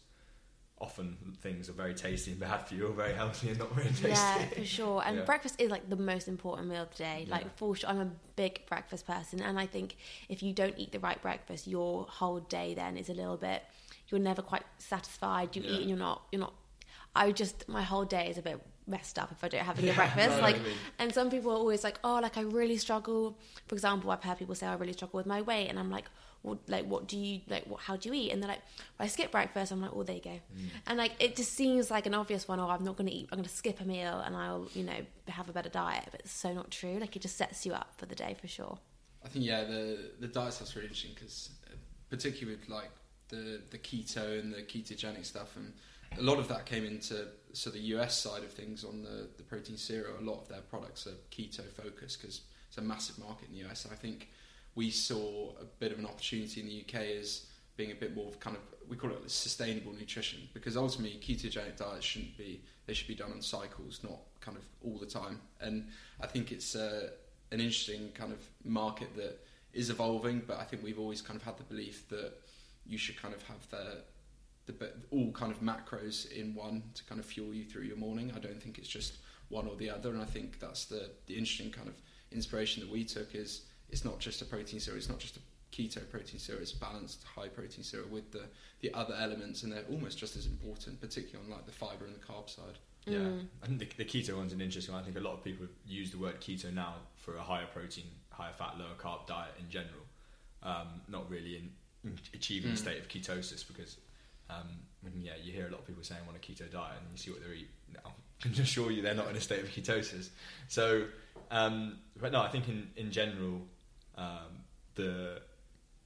often 0.80 1.16
things 1.42 1.68
are 1.68 1.72
very 1.72 1.92
tasty 1.94 2.30
and 2.30 2.38
bad 2.40 2.58
for 2.68 2.74
you, 2.74 2.86
or 2.86 2.92
very 2.92 3.12
healthy 3.12 3.48
and 3.48 3.58
not 3.58 3.72
very 3.74 3.88
tasty. 3.88 4.08
Yeah, 4.10 4.44
for 4.50 4.64
sure. 4.64 5.02
And 5.04 5.16
Yeah. 5.18 5.24
breakfast 5.24 5.56
is 5.60 5.70
like 5.70 5.88
the 5.90 5.96
most 5.96 6.28
important 6.28 6.68
meal 6.68 6.82
of 6.82 6.90
the 6.90 6.98
day. 7.02 7.26
Like 7.28 7.44
Yeah. 7.44 7.50
for 7.56 7.74
sure, 7.74 7.90
I'm 7.90 8.00
a 8.00 8.10
big 8.36 8.64
breakfast 8.66 9.04
person, 9.06 9.42
and 9.42 9.58
I 9.58 9.66
think 9.66 9.96
if 10.28 10.42
you 10.42 10.52
don't 10.52 10.74
eat 10.78 10.92
the 10.92 11.00
right 11.00 11.20
breakfast, 11.20 11.66
your 11.66 12.04
whole 12.08 12.38
day 12.40 12.74
then 12.74 12.96
is 12.96 13.08
a 13.08 13.14
little 13.14 13.36
bit. 13.36 13.62
You're 14.08 14.20
never 14.20 14.42
quite 14.42 14.64
satisfied. 14.78 15.56
You 15.56 15.62
Yeah. 15.62 15.70
eat 15.70 15.80
and 15.80 15.88
you're 15.90 15.98
not. 15.98 16.22
You're 16.30 16.40
not. 16.40 16.54
I 17.16 17.32
just 17.32 17.68
my 17.68 17.82
whole 17.82 18.04
day 18.04 18.28
is 18.30 18.38
a 18.38 18.42
bit 18.42 18.60
messed 18.88 19.18
up 19.18 19.30
if 19.32 19.42
I 19.44 19.48
don't 19.48 19.64
have 19.64 19.78
a 19.78 19.82
good 19.82 19.88
Yeah, 19.88 19.96
breakfast. 19.96 20.40
Like, 20.40 20.56
you 20.56 20.62
mean. 20.62 20.76
and 20.98 21.12
some 21.14 21.30
people 21.30 21.50
are 21.52 21.56
always 21.56 21.84
like, 21.84 21.98
"Oh, 22.02 22.18
like 22.20 22.36
I 22.36 22.42
really 22.42 22.76
struggle." 22.76 23.36
For 23.66 23.74
example, 23.74 24.10
I've 24.10 24.22
heard 24.22 24.38
people 24.38 24.54
say 24.54 24.66
I 24.66 24.74
really 24.74 24.92
struggle 24.94 25.18
with 25.18 25.26
my 25.26 25.42
weight, 25.42 25.68
and 25.68 25.78
I'm 25.78 25.90
like, 25.90 26.06
"Well, 26.42 26.58
like 26.68 26.86
what 26.86 27.06
do 27.06 27.16
you 27.18 27.40
like? 27.48 27.64
What 27.66 27.80
how 27.80 27.96
do 27.96 28.08
you 28.08 28.14
eat?" 28.14 28.30
And 28.32 28.42
they're 28.42 28.48
like, 28.48 28.62
well, 28.98 29.04
"I 29.04 29.08
skip 29.08 29.30
breakfast." 29.30 29.72
I'm 29.72 29.80
like, 29.82 29.90
"Oh, 29.94 30.02
there 30.02 30.16
you 30.16 30.22
go." 30.22 30.30
Mm. 30.30 30.70
And 30.86 30.98
like 30.98 31.12
it 31.20 31.36
just 31.36 31.52
seems 31.52 31.90
like 31.90 32.06
an 32.06 32.14
obvious 32.14 32.48
one. 32.48 32.58
Oh, 32.60 32.68
I'm 32.68 32.84
not 32.84 32.96
going 32.96 33.08
to 33.10 33.14
eat. 33.14 33.28
I'm 33.30 33.38
going 33.38 33.48
to 33.48 33.54
skip 33.54 33.80
a 33.80 33.84
meal, 33.84 34.20
and 34.20 34.36
I'll 34.36 34.68
you 34.74 34.84
know 34.84 35.00
have 35.28 35.48
a 35.48 35.52
better 35.52 35.68
diet. 35.70 36.04
But 36.10 36.20
it's 36.20 36.32
so 36.32 36.52
not 36.52 36.70
true. 36.70 36.98
Like 37.00 37.14
it 37.16 37.22
just 37.22 37.36
sets 37.36 37.64
you 37.66 37.72
up 37.74 37.88
for 37.96 38.06
the 38.06 38.14
day 38.14 38.36
for 38.40 38.48
sure. 38.48 38.78
I 39.24 39.28
think 39.28 39.44
yeah, 39.44 39.64
the 39.64 40.10
the 40.20 40.28
diet 40.28 40.54
stuff's 40.54 40.74
really 40.74 40.86
interesting 40.88 41.12
because, 41.14 41.50
particularly 42.08 42.56
with 42.58 42.68
like 42.68 42.90
the 43.28 43.60
the 43.70 43.78
keto 43.78 44.40
and 44.40 44.54
the 44.54 44.62
ketogenic 44.62 45.26
stuff, 45.26 45.56
and 45.56 45.72
a 46.16 46.22
lot 46.22 46.38
of 46.38 46.48
that 46.48 46.66
came 46.66 46.84
into 46.84 47.26
so 47.52 47.70
the 47.70 47.80
US 47.96 48.20
side 48.20 48.42
of 48.42 48.52
things 48.52 48.84
on 48.84 49.02
the 49.02 49.28
the 49.36 49.42
protein 49.42 49.76
cereal. 49.76 50.14
A 50.18 50.22
lot 50.22 50.40
of 50.40 50.48
their 50.48 50.60
products 50.60 51.06
are 51.06 51.16
keto 51.30 51.64
focused 51.72 52.20
because 52.20 52.42
it's 52.68 52.78
a 52.78 52.82
massive 52.82 53.18
market 53.18 53.48
in 53.48 53.54
the 53.54 53.68
US. 53.68 53.86
I 53.90 53.94
think 53.94 54.28
we 54.74 54.90
saw 54.90 55.52
a 55.60 55.64
bit 55.64 55.92
of 55.92 55.98
an 55.98 56.06
opportunity 56.06 56.60
in 56.60 56.68
the 56.68 56.84
UK 56.84 57.20
as 57.20 57.46
being 57.76 57.90
a 57.92 57.94
bit 57.94 58.14
more 58.14 58.28
of 58.28 58.40
kind 58.40 58.56
of 58.56 58.62
we 58.88 58.96
call 58.96 59.10
it 59.10 59.30
sustainable 59.30 59.92
nutrition 59.92 60.40
because 60.54 60.76
ultimately 60.76 61.18
ketogenic 61.20 61.76
diets 61.76 62.04
shouldn't 62.04 62.36
be 62.36 62.60
they 62.86 62.94
should 62.94 63.08
be 63.08 63.14
done 63.14 63.32
on 63.32 63.42
cycles, 63.42 64.00
not 64.02 64.18
kind 64.40 64.56
of 64.56 64.64
all 64.82 64.98
the 64.98 65.06
time. 65.06 65.40
And 65.60 65.88
I 66.20 66.26
think 66.26 66.52
it's 66.52 66.74
uh, 66.74 67.10
an 67.52 67.60
interesting 67.60 68.10
kind 68.14 68.32
of 68.32 68.40
market 68.64 69.14
that 69.16 69.38
is 69.74 69.90
evolving, 69.90 70.42
but 70.46 70.58
I 70.58 70.64
think 70.64 70.82
we've 70.82 70.98
always 70.98 71.20
kind 71.20 71.38
of 71.38 71.44
had 71.44 71.58
the 71.58 71.64
belief 71.64 72.08
that 72.08 72.32
you 72.86 72.96
should 72.96 73.20
kind 73.20 73.34
of 73.34 73.42
have 73.42 73.68
the 73.70 74.02
the 74.72 74.92
all 75.10 75.30
kind 75.32 75.52
of 75.52 75.60
macros 75.60 76.30
in 76.32 76.54
one 76.54 76.82
to 76.94 77.04
kind 77.04 77.18
of 77.20 77.26
fuel 77.26 77.52
you 77.54 77.64
through 77.64 77.82
your 77.84 77.96
morning. 77.96 78.32
I 78.34 78.38
don't 78.38 78.60
think 78.62 78.78
it's 78.78 78.88
just 78.88 79.18
one 79.48 79.66
or 79.66 79.76
the 79.76 79.90
other, 79.90 80.10
and 80.10 80.20
I 80.20 80.26
think 80.26 80.58
that's 80.60 80.84
the 80.86 81.10
the 81.26 81.34
interesting 81.34 81.70
kind 81.70 81.88
of 81.88 81.94
inspiration 82.32 82.82
that 82.82 82.90
we 82.90 83.04
took 83.04 83.34
is 83.34 83.62
it's 83.90 84.04
not 84.04 84.18
just 84.18 84.42
a 84.42 84.44
protein 84.44 84.80
cereal. 84.80 84.98
It's 84.98 85.08
not 85.08 85.18
just 85.18 85.36
a 85.38 85.40
keto 85.72 86.08
protein 86.10 86.38
cereal. 86.38 86.62
It's 86.62 86.72
balanced 86.72 87.24
high 87.24 87.48
protein 87.48 87.82
cereal 87.84 88.08
with 88.10 88.30
the 88.32 88.42
the 88.80 88.92
other 88.94 89.14
elements, 89.18 89.62
and 89.62 89.72
they're 89.72 89.84
almost 89.90 90.18
just 90.18 90.36
as 90.36 90.46
important, 90.46 91.00
particularly 91.00 91.44
on 91.46 91.50
like 91.56 91.66
the 91.66 91.72
fiber 91.72 92.04
and 92.04 92.14
the 92.14 92.20
carb 92.24 92.48
side. 92.50 92.78
Yeah, 93.06 93.18
Mm. 93.20 93.46
I 93.62 93.66
think 93.66 93.78
the, 93.78 94.04
the 94.04 94.04
keto 94.04 94.36
one's 94.36 94.52
an 94.52 94.60
interesting 94.60 94.92
one. 94.92 95.02
I 95.02 95.04
think 95.06 95.16
a 95.16 95.20
lot 95.20 95.32
of 95.32 95.42
people 95.42 95.66
use 95.86 96.10
the 96.10 96.18
word 96.18 96.40
keto 96.42 96.70
now 96.72 96.96
for 97.16 97.36
a 97.36 97.40
higher 97.42 97.64
protein, 97.72 98.04
higher 98.30 98.52
fat, 98.52 98.74
lower 98.78 98.94
carb 98.98 99.26
diet 99.26 99.54
in 99.58 99.70
general, 99.70 100.04
um, 100.62 101.00
not 101.08 101.30
really 101.30 101.56
in, 101.56 101.70
in 102.04 102.18
achieving 102.34 102.72
a 102.72 102.74
Mm. 102.74 102.78
state 102.78 102.98
of 102.98 103.08
ketosis 103.08 103.66
because, 103.66 103.96
um, 104.50 104.66
mean, 105.02 105.22
yeah, 105.24 105.32
you 105.42 105.52
hear 105.52 105.66
a 105.66 105.70
lot 105.70 105.80
of 105.80 105.86
people 105.86 106.02
saying 106.02 106.20
on 106.28 106.34
a 106.34 106.38
keto 106.38 106.70
diet 106.70 106.96
and 107.00 107.10
you 107.12 107.18
see 107.18 107.30
what 107.30 107.40
they're 107.42 107.54
eating. 107.54 107.68
I 108.04 108.10
can 108.40 108.52
assure 108.62 108.90
you 108.90 109.02
they're 109.02 109.14
not 109.14 109.28
in 109.30 109.36
a 109.36 109.40
state 109.40 109.60
of 109.62 109.68
ketosis. 109.70 110.28
So, 110.68 111.04
um, 111.50 111.98
but 112.20 112.32
no, 112.32 112.40
I 112.40 112.48
think 112.48 112.68
in, 112.68 112.88
in 112.96 113.10
general, 113.10 113.62
um, 114.16 114.64
the, 114.94 115.40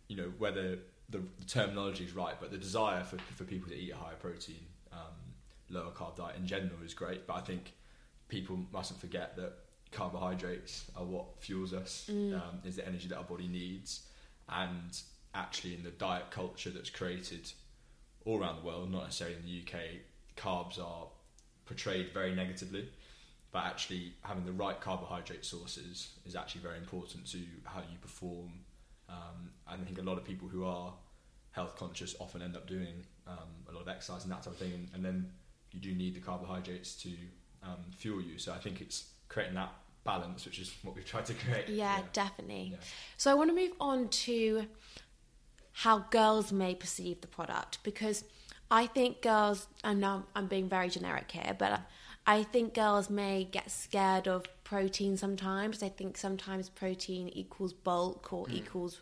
you 0.09 0.17
know, 0.17 0.33
whether 0.39 0.79
the, 1.09 1.19
the 1.39 1.45
terminology 1.47 2.05
is 2.05 2.15
right, 2.15 2.35
but 2.41 2.51
the 2.51 2.59
desire 2.59 3.05
for, 3.05 3.19
for 3.37 3.45
people 3.45 3.69
to 3.71 3.77
eat 3.77 3.93
a 3.93 3.97
higher 3.97 4.15
protein, 4.17 4.65
um, 4.93 4.99
lower 5.71 5.91
carb 5.91 6.17
diet 6.17 6.37
in 6.37 6.47
general 6.47 6.79
is 6.85 6.95
great. 6.95 7.27
But 7.27 7.35
I 7.35 7.41
think 7.41 7.73
people 8.29 8.59
mustn't 8.73 9.01
forget 9.01 9.37
that 9.37 9.53
carbohydrates 9.91 10.91
are 10.97 11.05
what 11.05 11.27
fuels 11.39 11.73
us, 11.75 12.09
Mm. 12.11 12.35
um, 12.35 12.61
is 12.65 12.77
the 12.77 12.87
energy 12.87 13.09
that 13.09 13.17
our 13.19 13.25
body 13.25 13.49
needs. 13.49 14.03
And 14.49 14.99
actually, 15.35 15.75
in 15.75 15.83
the 15.83 15.91
diet 15.91 16.31
culture 16.31 16.71
that's 16.71 16.91
created 16.91 17.51
all 18.25 18.41
around 18.41 18.61
the 18.61 18.67
world, 18.67 18.91
not 18.91 19.05
necessarily 19.05 19.37
in 19.37 19.45
the 19.45 19.63
UK, 19.63 19.81
carbs 20.37 20.79
are 20.79 21.07
portrayed 21.67 22.13
very 22.13 22.35
negatively. 22.35 22.89
But 23.51 23.65
actually, 23.65 24.15
having 24.23 24.47
the 24.47 24.53
right 24.53 24.81
carbohydrate 24.81 25.45
sources 25.45 26.13
is 26.25 26.35
actually 26.35 26.63
very 26.63 26.79
important 26.79 27.27
to 27.33 27.39
how 27.65 27.81
you 27.81 27.99
perform. 28.01 28.51
Um, 29.11 29.51
and 29.69 29.83
I 29.83 29.85
think 29.85 29.99
a 29.99 30.03
lot 30.03 30.17
of 30.17 30.25
people 30.25 30.49
who 30.49 30.65
are 30.65 30.95
health 31.51 31.77
conscious 31.77 32.17
often 32.19 32.41
end 32.41 32.57
up 32.57 32.67
doing 32.67 33.05
um, 33.27 33.37
a 33.69 33.73
lot 33.73 33.83
of 33.83 33.89
exercise 33.89 34.23
and 34.23 34.33
that 34.33 34.43
type 34.43 34.55
of 34.55 34.59
thing. 34.59 34.73
And, 34.73 34.89
and 34.95 35.05
then 35.05 35.31
you 35.71 35.81
do 35.81 35.95
need 35.95 36.15
the 36.15 36.21
carbohydrates 36.21 36.95
to 37.03 37.11
um, 37.63 37.77
fuel 37.97 38.23
you. 38.23 38.39
So 38.39 38.53
I 38.53 38.59
think 38.59 38.81
it's 38.81 39.05
creating 39.29 39.55
that 39.55 39.73
balance, 40.05 40.45
which 40.47 40.59
is 40.59 40.75
what 40.83 40.95
we've 40.95 41.05
tried 41.05 41.27
to 41.27 41.35
create. 41.35 41.69
Yeah, 41.69 42.01
definitely. 42.15 42.71
Yeah. 42.73 42.79
So 43.19 43.31
I 43.31 43.35
want 43.35 43.51
to 43.51 43.57
move 43.57 43.73
on 43.81 44.09
to 44.09 44.67
how 45.73 46.01
girls 46.11 46.53
may 46.53 46.75
perceive 46.75 47.21
the 47.21 47.27
product 47.27 47.79
because 47.83 48.25
I 48.71 48.87
think 48.87 49.21
girls, 49.21 49.67
and 49.85 50.01
now 50.01 50.25
I'm 50.35 50.47
being 50.47 50.69
very 50.69 50.89
generic 50.89 51.31
here, 51.31 51.55
but 51.59 51.81
I 52.27 52.43
think 52.43 52.75
girls 52.75 53.11
may 53.11 53.45
get 53.45 53.71
scared 53.71 54.27
of 54.27 54.47
protein 54.65 55.17
sometimes. 55.17 55.83
I 55.83 55.89
think 55.89 56.17
sometimes 56.17 56.69
protein 56.69 57.29
equals 57.31 57.73
bulk 57.73 58.33
or 58.33 58.47
hmm. 58.47 58.55
equals 58.55 59.01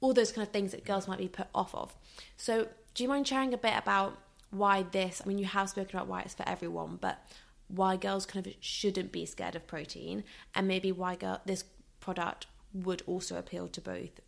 all 0.00 0.12
those 0.12 0.32
kind 0.32 0.46
of 0.46 0.52
things 0.52 0.72
that 0.72 0.84
girls 0.84 1.06
might 1.06 1.18
be 1.18 1.28
put 1.28 1.48
off 1.54 1.74
of. 1.74 1.94
So, 2.36 2.68
do 2.94 3.02
you 3.02 3.08
mind 3.08 3.28
sharing 3.28 3.54
a 3.54 3.58
bit 3.58 3.74
about 3.76 4.18
why 4.50 4.82
this? 4.82 5.22
I 5.22 5.28
mean, 5.28 5.38
you 5.38 5.46
have 5.46 5.70
spoken 5.70 5.96
about 5.96 6.08
why 6.08 6.22
it's 6.22 6.34
for 6.34 6.48
everyone, 6.48 6.98
but 7.00 7.24
why 7.68 7.96
girls 7.96 8.26
kind 8.26 8.46
of 8.46 8.54
shouldn't 8.60 9.12
be 9.12 9.24
scared 9.26 9.56
of 9.56 9.66
protein, 9.66 10.24
and 10.54 10.68
maybe 10.68 10.92
why 10.92 11.16
girl, 11.16 11.40
this 11.46 11.64
product 12.00 12.46
would 12.74 13.02
also 13.06 13.36
appeal 13.38 13.68
to 13.68 13.80
both 13.80 14.20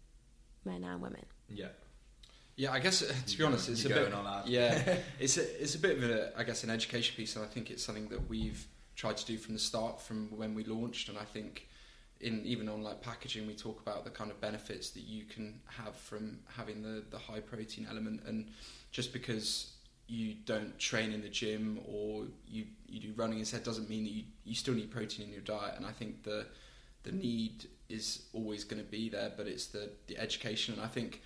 men 0.65 0.85
and 0.85 1.01
women. 1.01 1.25
Yeah. 1.53 1.69
Yeah, 2.57 2.73
I 2.73 2.79
guess 2.79 3.03
uh, 3.03 3.13
to 3.27 3.39
be 3.39 3.45
honest, 3.45 3.69
it's 3.69 3.85
a 3.85 3.89
bit. 3.89 4.13
on 4.13 4.25
that. 4.25 4.47
Yeah, 4.47 4.99
it's 5.19 5.37
a, 5.39 5.63
it's 5.63 5.75
a 5.75 5.79
bit 5.79 5.99
of 5.99 6.09
a, 6.09 6.39
I 6.39 6.45
guess, 6.45 6.63
an 6.63 6.71
education 6.71 7.17
piece, 7.17 7.35
and 7.35 7.45
I 7.45 7.49
think 7.49 7.71
it's 7.71 7.83
something 7.83 8.09
that 8.09 8.29
we've 8.29 8.65
tried 8.95 9.17
to 9.17 9.27
do 9.27 9.37
from 9.39 9.55
the 9.55 9.61
start, 9.61 10.01
from 10.01 10.29
when 10.37 10.55
we 10.55 10.65
launched, 10.65 11.09
and 11.09 11.19
I 11.19 11.25
think 11.25 11.67
in 12.21 12.45
even 12.45 12.69
on 12.69 12.83
like 12.83 13.03
packaging, 13.03 13.47
we 13.47 13.55
talk 13.55 13.81
about 13.81 14.05
the 14.05 14.11
kind 14.11 14.31
of 14.31 14.41
benefits 14.41 14.91
that 14.91 15.03
you 15.03 15.25
can 15.25 15.61
have 15.67 15.97
from 15.97 16.39
having 16.57 16.83
the 16.83 17.03
the 17.11 17.19
high 17.19 17.41
protein 17.41 17.87
element, 17.91 18.23
and 18.25 18.47
just 18.93 19.13
because 19.13 19.73
you 20.07 20.35
don't 20.45 20.79
train 20.79 21.13
in 21.13 21.23
the 21.23 21.29
gym 21.29 21.81
or 21.89 22.27
you 22.49 22.67
you 22.89 23.01
do 23.01 23.13
running 23.17 23.39
instead 23.39 23.65
doesn't 23.65 23.89
mean 23.89 24.05
that 24.05 24.13
you 24.13 24.23
you 24.45 24.55
still 24.55 24.75
need 24.75 24.91
protein 24.93 25.27
in 25.27 25.33
your 25.33 25.43
diet, 25.43 25.75
and 25.77 25.85
I 25.85 25.91
think 25.91 26.23
the 26.23 26.47
the 27.03 27.13
need 27.13 27.67
is 27.89 28.23
always 28.33 28.65
going 28.65 28.83
to 28.83 28.89
be 28.89 29.09
there, 29.09 29.33
but 29.37 29.49
it's 29.49 29.67
the 29.67 29.91
the 30.07 30.17
education, 30.19 30.75
and 30.75 30.83
I 30.83 30.87
think 30.87 31.21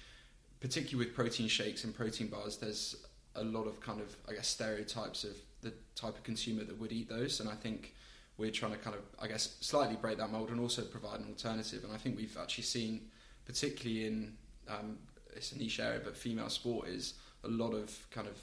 particularly 0.61 1.07
with 1.07 1.15
protein 1.15 1.49
shakes 1.49 1.85
and 1.85 1.95
protein 1.95 2.29
bars, 2.29 2.57
there's 2.57 2.97
a 3.35 3.45
lot 3.45 3.67
of 3.67 3.81
kind 3.81 4.01
of 4.01 4.17
I 4.29 4.33
guess 4.33 4.49
stereotypes 4.49 5.25
of 5.25 5.37
the 5.61 5.73
type 5.95 6.17
of 6.17 6.23
consumer 6.23 6.65
that 6.65 6.79
would 6.79 6.93
eat 6.93 7.09
those, 7.09 7.41
and 7.41 7.49
I 7.49 7.55
think 7.55 7.95
we're 8.37 8.51
trying 8.51 8.73
to 8.73 8.79
kind 8.79 8.97
of 8.97 9.03
I 9.21 9.29
guess 9.29 9.57
slightly 9.61 9.97
break 9.97 10.19
that 10.19 10.31
mold 10.31 10.51
and 10.51 10.61
also 10.61 10.83
provide 10.83 11.21
an 11.21 11.27
alternative. 11.29 11.85
And 11.85 11.93
I 11.93 11.97
think 11.97 12.17
we've 12.17 12.37
actually 12.41 12.65
seen, 12.65 13.03
particularly 13.45 14.07
in 14.07 14.37
um, 14.69 14.99
it's 15.35 15.53
a 15.53 15.59
niche 15.59 15.81
area, 15.81 16.01
but 16.03 16.17
female 16.17 16.49
sport 16.49 16.89
is 16.89 17.15
a 17.45 17.49
lot 17.49 17.73
of 17.73 17.97
kind 18.11 18.27
of 18.27 18.39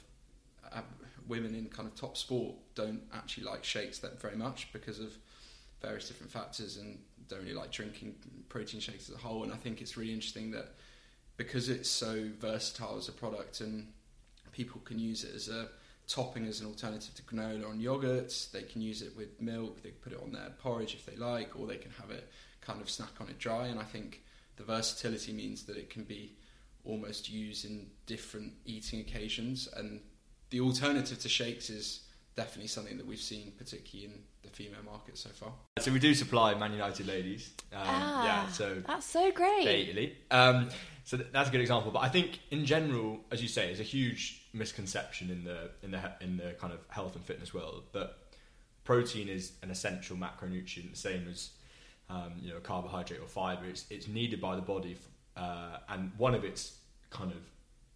uh, 0.72 0.80
women 1.28 1.54
in 1.54 1.66
kind 1.66 1.88
of 1.88 1.94
top 1.94 2.16
sport 2.16 2.54
don't 2.74 3.02
actually 3.14 3.44
like 3.44 3.64
shakes 3.64 3.98
that 3.98 4.20
very 4.20 4.36
much 4.36 4.72
because 4.72 4.98
of 5.00 5.16
various 5.82 6.08
different 6.08 6.32
factors 6.32 6.78
and 6.78 6.98
don't 7.28 7.40
really 7.40 7.54
like 7.54 7.70
drinking 7.70 8.14
protein 8.48 8.80
shakes 8.80 9.08
as 9.08 9.14
a 9.14 9.18
whole. 9.18 9.42
And 9.42 9.52
I 9.52 9.56
think 9.56 9.80
it's 9.80 9.96
really 9.96 10.12
interesting 10.12 10.50
that 10.52 10.74
because 11.36 11.68
it's 11.68 11.88
so 11.88 12.28
versatile 12.40 12.96
as 12.96 13.08
a 13.08 13.12
product 13.12 13.60
and 13.60 13.88
people 14.52 14.80
can 14.84 14.98
use 14.98 15.24
it 15.24 15.34
as 15.34 15.48
a 15.48 15.68
topping 16.08 16.46
as 16.46 16.60
an 16.60 16.66
alternative 16.66 17.14
to 17.14 17.22
granola 17.22 17.68
on 17.68 17.80
yogurts. 17.80 18.50
They 18.50 18.62
can 18.62 18.80
use 18.80 19.02
it 19.02 19.16
with 19.16 19.40
milk. 19.40 19.82
They 19.82 19.90
can 19.90 19.98
put 19.98 20.12
it 20.12 20.20
on 20.22 20.32
their 20.32 20.50
porridge 20.62 20.94
if 20.94 21.04
they 21.04 21.16
like, 21.16 21.58
or 21.58 21.66
they 21.66 21.76
can 21.76 21.90
have 22.00 22.10
it 22.10 22.28
kind 22.60 22.80
of 22.80 22.88
snack 22.88 23.20
on 23.20 23.28
it 23.28 23.38
dry. 23.38 23.66
And 23.66 23.78
I 23.78 23.84
think 23.84 24.22
the 24.56 24.64
versatility 24.64 25.32
means 25.32 25.64
that 25.64 25.76
it 25.76 25.90
can 25.90 26.04
be 26.04 26.36
almost 26.84 27.28
used 27.28 27.64
in 27.64 27.88
different 28.06 28.52
eating 28.64 29.00
occasions. 29.00 29.68
And 29.76 30.00
the 30.50 30.60
alternative 30.60 31.18
to 31.18 31.28
shakes 31.28 31.68
is 31.68 32.02
definitely 32.36 32.68
something 32.68 32.96
that 32.98 33.06
we've 33.06 33.18
seen, 33.18 33.52
particularly 33.58 34.12
in 34.12 34.22
the 34.42 34.50
female 34.50 34.82
market 34.84 35.18
so 35.18 35.30
far. 35.30 35.52
So 35.80 35.92
we 35.92 35.98
do 35.98 36.14
supply 36.14 36.54
Man 36.54 36.72
United 36.72 37.06
ladies. 37.06 37.52
Um, 37.72 37.80
ah, 37.84 38.24
yeah, 38.24 38.48
so 38.48 38.82
that's 38.86 39.06
so 39.06 39.32
great. 39.32 39.66
Italy. 39.66 40.16
Um, 40.30 40.68
so 41.06 41.16
that's 41.16 41.48
a 41.48 41.52
good 41.52 41.60
example. 41.60 41.92
But 41.92 42.00
I 42.00 42.08
think 42.08 42.40
in 42.50 42.66
general, 42.66 43.20
as 43.30 43.40
you 43.40 43.46
say, 43.46 43.66
there's 43.66 43.78
a 43.78 43.84
huge 43.84 44.42
misconception 44.52 45.30
in 45.30 45.44
the 45.44 45.70
in 45.84 45.92
the 45.92 46.00
in 46.20 46.36
the 46.36 46.56
kind 46.58 46.72
of 46.72 46.80
health 46.88 47.14
and 47.14 47.24
fitness 47.24 47.54
world 47.54 47.84
that 47.92 48.16
protein 48.82 49.28
is 49.28 49.52
an 49.62 49.70
essential 49.70 50.16
macronutrient, 50.16 50.90
the 50.90 50.96
same 50.96 51.28
as 51.30 51.50
um, 52.10 52.32
you 52.42 52.52
know 52.52 52.58
carbohydrate 52.58 53.20
or 53.20 53.28
fiber. 53.28 53.66
It's 53.66 53.86
it's 53.88 54.08
needed 54.08 54.40
by 54.40 54.56
the 54.56 54.62
body, 54.62 54.96
uh, 55.36 55.76
and 55.88 56.10
one 56.18 56.34
of 56.34 56.42
its 56.42 56.76
kind 57.10 57.30
of 57.30 57.38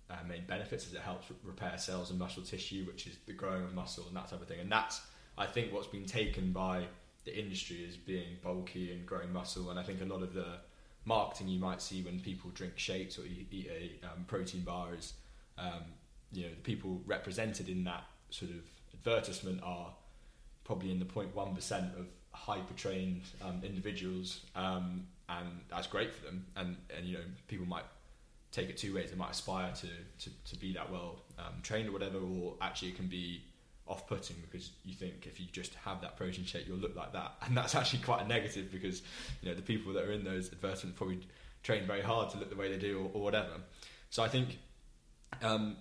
uh, 0.09 0.23
main 0.29 0.45
benefits 0.47 0.87
is 0.87 0.95
it 0.95 1.01
helps 1.01 1.29
re- 1.31 1.37
repair 1.43 1.79
cells 1.79 2.11
and 2.11 2.19
muscle 2.19 2.45
tissue, 2.45 2.85
which 2.85 3.09
is 3.09 3.17
the 3.27 3.33
growing 3.33 3.65
of 3.65 3.75
muscle 3.75 4.05
and 4.07 4.17
that 4.17 4.29
type 4.29 4.41
of 4.41 4.47
thing. 4.47 4.61
And 4.61 4.71
that's 4.71 5.01
I 5.37 5.47
think 5.47 5.73
what's 5.73 5.89
been 5.89 6.07
taken 6.07 6.53
by 6.53 6.85
the 7.25 7.37
industry 7.37 7.85
as 7.89 7.97
being 7.97 8.37
bulky 8.41 8.93
and 8.93 9.05
growing 9.05 9.33
muscle. 9.33 9.71
And 9.71 9.81
I 9.81 9.83
think 9.83 10.01
a 10.01 10.05
lot 10.05 10.23
of 10.23 10.33
the 10.33 10.61
marketing 11.05 11.49
you 11.49 11.59
might 11.59 11.81
see 11.81 12.03
when 12.03 12.21
people 12.21 12.51
drink 12.51 12.75
shakes 12.77 13.19
or 13.19 13.23
eat, 13.23 13.69
a 13.71 14.07
um, 14.07 14.25
protein 14.27 14.63
bar 14.63 14.95
is, 14.97 15.15
um, 15.59 15.83
you 16.33 16.45
know, 16.45 16.51
the 16.51 16.57
people 16.57 17.01
represented 17.07 17.69
in 17.69 17.85
that 17.85 18.05
sort 18.31 18.51
of 18.51 18.59
advertisement 18.95 19.61
are 19.63 19.93
probably 20.65 20.91
in 20.91 20.99
the 20.99 21.05
0.1% 21.05 21.99
of 21.99 22.07
hyper 22.33 22.75
trained 22.75 23.23
um, 23.43 23.61
individuals, 23.65 24.41
um, 24.55 25.07
and 25.29 25.49
that's 25.69 25.87
great 25.87 26.15
for 26.15 26.25
them. 26.25 26.47
And, 26.57 26.77
and 26.97 27.07
you 27.07 27.15
know, 27.15 27.25
people 27.49 27.67
might 27.67 27.85
take 28.53 28.69
it 28.69 28.77
two 28.77 28.95
ways. 28.95 29.11
They 29.11 29.17
might 29.17 29.31
aspire 29.31 29.73
to, 29.73 29.87
to, 29.87 30.31
to 30.51 30.57
be 30.59 30.73
that 30.75 30.91
well 30.91 31.23
um, 31.39 31.55
trained 31.63 31.89
or 31.89 31.93
whatever, 31.93 32.19
or 32.19 32.55
actually 32.61 32.89
it 32.89 32.97
can 32.97 33.07
be 33.07 33.43
off 33.91 34.07
putting 34.07 34.37
because 34.41 34.71
you 34.85 34.95
think 34.95 35.27
if 35.27 35.41
you 35.41 35.47
just 35.53 35.75
have 35.75 36.01
that 36.01 36.17
protein 36.17 36.45
shake, 36.45 36.67
you'll 36.67 36.79
look 36.79 36.95
like 36.95 37.13
that. 37.13 37.35
And 37.45 37.57
that's 37.57 37.75
actually 37.75 38.03
quite 38.03 38.23
a 38.25 38.29
negative 38.29 38.71
because 38.71 39.03
you 39.43 39.49
know 39.49 39.55
the 39.55 39.63
people 39.63 39.93
that 39.95 40.05
are 40.05 40.13
in 40.13 40.25
those 40.25 40.53
advertisements 40.53 40.97
probably 40.97 41.21
train 41.63 41.85
very 41.85 42.01
hard 42.01 42.31
to 42.31 42.39
look 42.39 42.49
the 42.49 42.57
way 42.57 42.71
they 42.71 42.79
do 42.79 43.01
or, 43.01 43.11
or 43.15 43.23
whatever. 43.23 43.55
So 44.11 44.23
I 44.23 44.29
think 44.29 44.59
um, 45.43 45.77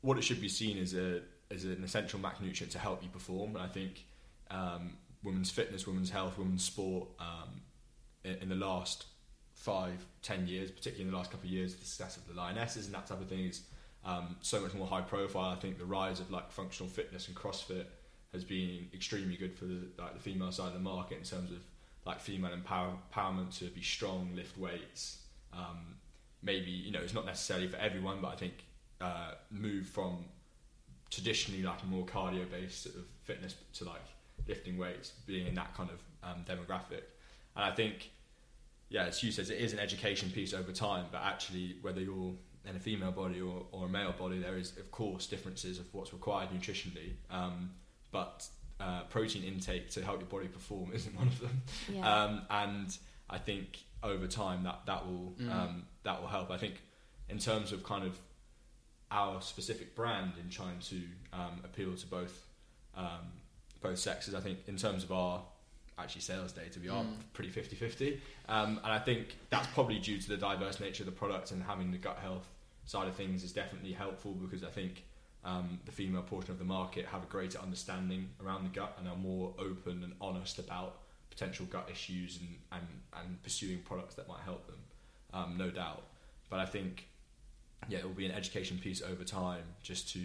what 0.00 0.16
it 0.18 0.22
should 0.22 0.40
be 0.40 0.48
seen 0.48 0.78
as 0.78 0.94
a 0.94 1.20
as 1.50 1.64
an 1.64 1.82
essential 1.84 2.20
macronutrient 2.20 2.70
to 2.70 2.78
help 2.78 3.02
you 3.02 3.08
perform. 3.08 3.56
And 3.56 3.64
I 3.64 3.68
think 3.68 4.04
um, 4.50 4.94
women's 5.22 5.50
fitness, 5.50 5.86
women's 5.86 6.10
health, 6.10 6.38
women's 6.38 6.64
sport 6.64 7.08
um, 7.18 7.60
in, 8.24 8.36
in 8.36 8.48
the 8.48 8.54
last 8.54 9.06
five, 9.54 10.04
ten 10.22 10.46
years, 10.46 10.70
particularly 10.70 11.04
in 11.04 11.10
the 11.10 11.16
last 11.16 11.30
couple 11.30 11.48
of 11.48 11.52
years, 11.52 11.74
the 11.74 11.84
success 11.84 12.16
of 12.16 12.26
the 12.28 12.34
lionesses 12.34 12.86
and 12.86 12.94
that 12.94 13.06
type 13.06 13.20
of 13.20 13.28
thing 13.28 13.46
is 13.46 13.62
um, 14.04 14.36
so 14.40 14.60
much 14.60 14.74
more 14.74 14.86
high 14.86 15.00
profile. 15.00 15.50
I 15.50 15.56
think 15.56 15.78
the 15.78 15.84
rise 15.84 16.20
of 16.20 16.30
like 16.30 16.50
functional 16.50 16.90
fitness 16.90 17.28
and 17.28 17.36
CrossFit 17.36 17.86
has 18.32 18.44
been 18.44 18.88
extremely 18.94 19.36
good 19.36 19.54
for 19.54 19.66
the, 19.66 19.80
like 19.98 20.14
the 20.14 20.20
female 20.20 20.50
side 20.52 20.68
of 20.68 20.74
the 20.74 20.80
market 20.80 21.18
in 21.18 21.24
terms 21.24 21.50
of 21.50 21.58
like 22.04 22.20
female 22.20 22.52
empower- 22.52 22.96
empowerment 23.14 23.56
to 23.58 23.66
be 23.66 23.82
strong, 23.82 24.30
lift 24.34 24.58
weights. 24.58 25.18
Um, 25.52 25.96
maybe 26.42 26.70
you 26.70 26.90
know 26.90 27.00
it's 27.00 27.14
not 27.14 27.26
necessarily 27.26 27.68
for 27.68 27.76
everyone, 27.76 28.18
but 28.20 28.28
I 28.28 28.36
think 28.36 28.54
uh, 29.00 29.32
move 29.50 29.86
from 29.86 30.24
traditionally 31.10 31.62
like 31.62 31.82
a 31.82 31.86
more 31.86 32.04
cardio 32.04 32.50
based 32.50 32.84
sort 32.84 32.96
of 32.96 33.02
fitness 33.24 33.54
to 33.74 33.84
like 33.84 34.00
lifting 34.48 34.78
weights, 34.78 35.10
being 35.26 35.46
in 35.46 35.54
that 35.54 35.76
kind 35.76 35.90
of 35.90 36.00
um, 36.28 36.44
demographic, 36.48 37.02
and 37.54 37.64
I 37.64 37.70
think 37.70 38.10
yeah, 38.92 39.04
as 39.04 39.18
Hugh 39.18 39.32
says, 39.32 39.48
it 39.48 39.58
is 39.58 39.72
an 39.72 39.78
education 39.78 40.30
piece 40.30 40.52
over 40.52 40.70
time. 40.70 41.06
But 41.10 41.22
actually, 41.24 41.76
whether 41.80 42.00
you're 42.00 42.34
in 42.68 42.76
a 42.76 42.78
female 42.80 43.10
body 43.12 43.40
or, 43.40 43.66
or 43.72 43.86
a 43.86 43.88
male 43.88 44.14
body, 44.18 44.38
there 44.38 44.56
is 44.56 44.76
of 44.78 44.90
course 44.90 45.26
differences 45.26 45.78
of 45.78 45.86
what's 45.92 46.12
required 46.12 46.50
nutritionally. 46.50 47.12
Um, 47.30 47.70
but 48.12 48.46
uh, 48.80 49.02
protein 49.04 49.42
intake 49.44 49.90
to 49.90 50.04
help 50.04 50.20
your 50.20 50.28
body 50.28 50.48
perform 50.48 50.90
isn't 50.94 51.14
one 51.16 51.28
of 51.28 51.40
them. 51.40 51.62
Yeah. 51.92 52.24
Um, 52.24 52.42
and 52.50 52.96
I 53.30 53.38
think 53.38 53.78
over 54.02 54.26
time 54.26 54.64
that 54.64 54.80
that 54.86 55.06
will 55.06 55.34
Mm. 55.40 55.50
um, 55.52 55.82
that 56.04 56.20
will 56.20 56.28
help. 56.28 56.50
I 56.50 56.58
think 56.58 56.80
in 57.28 57.38
terms 57.38 57.72
of 57.72 57.82
kind 57.84 58.04
of 58.04 58.18
our 59.10 59.40
specific 59.42 59.94
brand 59.94 60.32
in 60.42 60.48
trying 60.48 60.78
to 60.80 60.96
um, 61.32 61.60
appeal 61.64 61.94
to 61.94 62.06
both 62.06 62.46
um, 62.96 63.32
both 63.82 63.98
sexes. 63.98 64.34
I 64.34 64.40
think 64.40 64.58
in 64.66 64.76
terms 64.76 65.04
of 65.04 65.12
our 65.12 65.42
actually 65.98 66.22
sales 66.22 66.52
data, 66.52 66.80
we 66.80 66.88
are 66.88 67.04
Mm. 67.04 67.16
pretty 67.32 67.50
50-50. 67.50 68.20
Um, 68.48 68.78
and 68.78 68.86
I 68.92 68.98
think 68.98 69.36
that's 69.50 69.66
probably 69.68 69.98
due 69.98 70.18
to 70.18 70.28
the 70.28 70.36
diverse 70.36 70.80
nature 70.80 71.02
of 71.02 71.06
the 71.06 71.12
product 71.12 71.50
and 71.50 71.62
having 71.62 71.90
the 71.90 71.98
gut 71.98 72.18
health 72.18 72.48
side 72.84 73.08
of 73.08 73.14
things 73.14 73.44
is 73.44 73.52
definitely 73.52 73.92
helpful 73.92 74.32
because 74.32 74.64
I 74.64 74.70
think 74.70 75.04
um, 75.44 75.80
the 75.84 75.92
female 75.92 76.22
portion 76.22 76.50
of 76.52 76.58
the 76.58 76.64
market 76.64 77.06
have 77.06 77.22
a 77.22 77.26
greater 77.26 77.58
understanding 77.58 78.30
around 78.44 78.64
the 78.64 78.70
gut 78.70 78.94
and 78.98 79.08
are 79.08 79.16
more 79.16 79.54
open 79.58 80.02
and 80.02 80.14
honest 80.20 80.58
about 80.58 80.98
potential 81.30 81.66
gut 81.66 81.88
issues 81.90 82.38
and, 82.40 82.48
and, 82.72 82.86
and 83.20 83.42
pursuing 83.42 83.80
products 83.80 84.14
that 84.16 84.28
might 84.28 84.40
help 84.44 84.66
them, 84.66 84.78
um, 85.34 85.56
no 85.58 85.70
doubt. 85.70 86.02
But 86.48 86.60
I 86.60 86.66
think, 86.66 87.08
yeah, 87.88 87.98
it 87.98 88.04
will 88.04 88.10
be 88.12 88.26
an 88.26 88.32
education 88.32 88.78
piece 88.78 89.02
over 89.02 89.24
time 89.24 89.64
just 89.82 90.08
to 90.14 90.20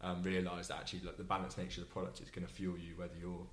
um, 0.00 0.22
realise 0.22 0.68
that 0.68 0.78
actually 0.78 1.00
like, 1.00 1.16
the 1.16 1.24
balanced 1.24 1.58
nature 1.58 1.80
of 1.82 1.88
the 1.88 1.92
product 1.92 2.20
is 2.20 2.30
going 2.30 2.46
to 2.46 2.52
fuel 2.52 2.76
you 2.78 2.94
whether 2.96 3.14
you're 3.20 3.46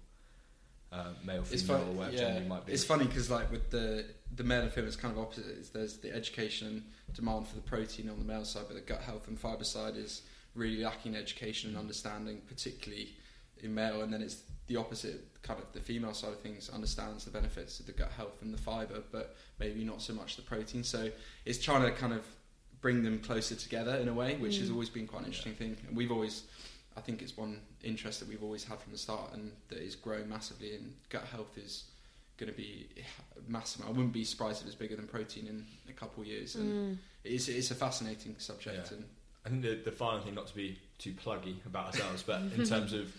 uh, 0.92 1.06
male, 1.24 1.44
It's 1.52 1.62
female, 1.62 1.80
funny, 1.80 1.92
or 1.92 1.94
whatever 1.96 2.16
yeah. 2.16 2.22
gender 2.22 2.42
you 2.44 2.50
might 2.50 2.66
be. 2.66 2.74
It's 2.74 2.84
funny 2.84 3.06
because 3.06 3.30
like 3.30 3.52
with 3.52 3.70
the 3.70 4.06
the 4.36 4.44
male 4.44 4.62
and 4.62 4.72
female, 4.72 4.88
it's 4.88 4.96
kind 4.96 5.12
of 5.16 5.20
opposite. 5.20 5.46
It's, 5.48 5.70
there's 5.70 5.98
the 5.98 6.14
education 6.14 6.84
demand 7.14 7.48
for 7.48 7.56
the 7.56 7.62
protein 7.62 8.10
on 8.10 8.20
the 8.20 8.26
male 8.26 8.46
side, 8.46 8.66
but 8.68 8.76
the 8.76 8.82
gut 8.82 9.02
health 9.02 9.28
and 9.28 9.40
fibre 9.40 9.64
side 9.64 9.96
is 9.98 10.22
really 10.56 10.84
lacking 10.84 11.16
education 11.16 11.70
and 11.72 11.78
understanding, 11.80 12.42
particularly 12.48 13.10
in 13.64 13.74
male. 13.74 14.02
And 14.02 14.14
then 14.14 14.22
it's 14.22 14.44
the 14.68 14.76
opposite, 14.78 15.28
kind 15.42 15.60
of 15.60 15.66
the 15.74 15.80
female 15.80 16.14
side 16.14 16.32
of 16.32 16.40
things 16.42 16.70
understands 16.70 17.26
the 17.26 17.32
benefits 17.32 17.80
of 17.80 17.86
the 17.88 17.92
gut 17.92 18.12
health 18.12 18.42
and 18.42 18.54
the 18.54 18.58
fibre, 18.58 19.02
but 19.12 19.36
maybe 19.60 19.84
not 19.84 20.02
so 20.02 20.14
much 20.14 20.36
the 20.36 20.42
protein. 20.44 20.84
So 20.84 21.10
it's 21.46 21.58
trying 21.64 21.82
to 21.84 21.92
kind 21.92 22.14
of 22.14 22.24
bring 22.82 23.04
them 23.04 23.20
closer 23.20 23.56
together 23.56 23.96
in 23.98 24.08
a 24.08 24.14
way, 24.14 24.38
which 24.38 24.58
has 24.60 24.70
Mm. 24.70 24.74
always 24.74 24.90
been 24.90 25.08
quite 25.08 25.22
an 25.22 25.26
interesting 25.28 25.56
thing. 25.56 25.76
And 25.88 25.98
we've 25.98 26.12
always 26.12 26.44
I 26.98 27.02
think 27.02 27.22
it's 27.22 27.38
one 27.38 27.62
interest 27.84 28.20
that 28.20 28.28
we've 28.30 28.44
always 28.44 28.64
had 28.64 28.80
from 28.80 28.92
the 28.92 28.98
start, 28.98 29.34
and 29.34 29.52
that 29.70 29.78
is 29.80 29.96
growing 29.96 30.28
massively. 30.28 30.76
And 30.76 30.94
gut 31.10 31.24
health 31.26 31.58
is 31.58 31.86
going 32.38 32.52
to 32.52 32.58
be 32.58 32.88
massive. 33.48 33.86
I 33.86 33.90
wouldn't 33.90 34.14
be 34.14 34.24
surprised 34.24 34.62
if 34.62 34.68
it's 34.68 34.76
bigger 34.76 34.96
than 34.96 35.08
protein 35.08 35.48
in 35.48 35.66
a 35.90 35.94
couple 35.94 36.22
of 36.24 36.28
years. 36.28 36.56
And 36.56 36.74
Mm. 36.74 36.98
it's 37.24 37.48
it's 37.48 37.72
a 37.72 37.76
fascinating 37.76 38.36
subject. 38.40 38.92
Yeah. 38.92 38.98
And 38.98 39.06
I 39.46 39.50
think 39.50 39.62
the, 39.62 39.90
the 39.90 39.96
final 39.96 40.20
thing, 40.22 40.36
not 40.36 40.48
to 40.48 40.56
be 40.56 40.80
too 40.98 41.14
pluggy 41.14 41.66
about 41.66 41.88
ourselves, 41.88 42.24
but 42.24 42.42
in 42.42 42.66
terms 42.74 42.94
of 42.94 43.14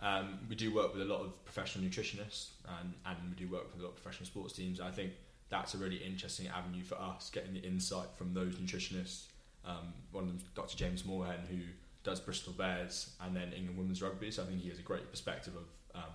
um, 0.00 0.38
we 0.48 0.54
do 0.56 0.72
work 0.74 0.92
with 0.92 1.02
a 1.02 1.06
lot 1.06 1.20
of 1.22 1.44
professional 1.44 1.84
nutritionists 1.88 2.48
and, 2.80 2.92
and 3.06 3.16
we 3.30 3.34
do 3.46 3.50
work 3.50 3.72
with 3.72 3.80
a 3.80 3.84
lot 3.84 3.90
of 3.90 3.96
professional 4.02 4.26
sports 4.26 4.52
teams. 4.52 4.78
I 4.80 4.90
think 4.90 5.12
that's 5.48 5.74
a 5.74 5.78
really 5.78 5.96
interesting 5.96 6.48
avenue 6.48 6.82
for 6.84 6.96
us, 6.96 7.30
getting 7.30 7.54
the 7.54 7.60
insight 7.62 8.08
from 8.16 8.34
those 8.34 8.56
nutritionists. 8.56 9.24
Um, 9.64 9.94
one 10.12 10.24
of 10.24 10.28
them, 10.30 10.40
Dr. 10.54 10.76
James 10.76 11.02
Morehen, 11.04 11.46
who 11.48 11.58
does 12.06 12.20
Bristol 12.20 12.52
Bears 12.54 12.94
and 13.22 13.30
then 13.36 13.48
England 13.52 13.76
women's 13.80 14.00
rugby. 14.00 14.30
So 14.30 14.42
I 14.42 14.46
think 14.46 14.60
he 14.62 14.70
has 14.70 14.78
a 14.78 14.88
great 14.90 15.10
perspective 15.10 15.54
of 15.62 15.66
um, 16.00 16.14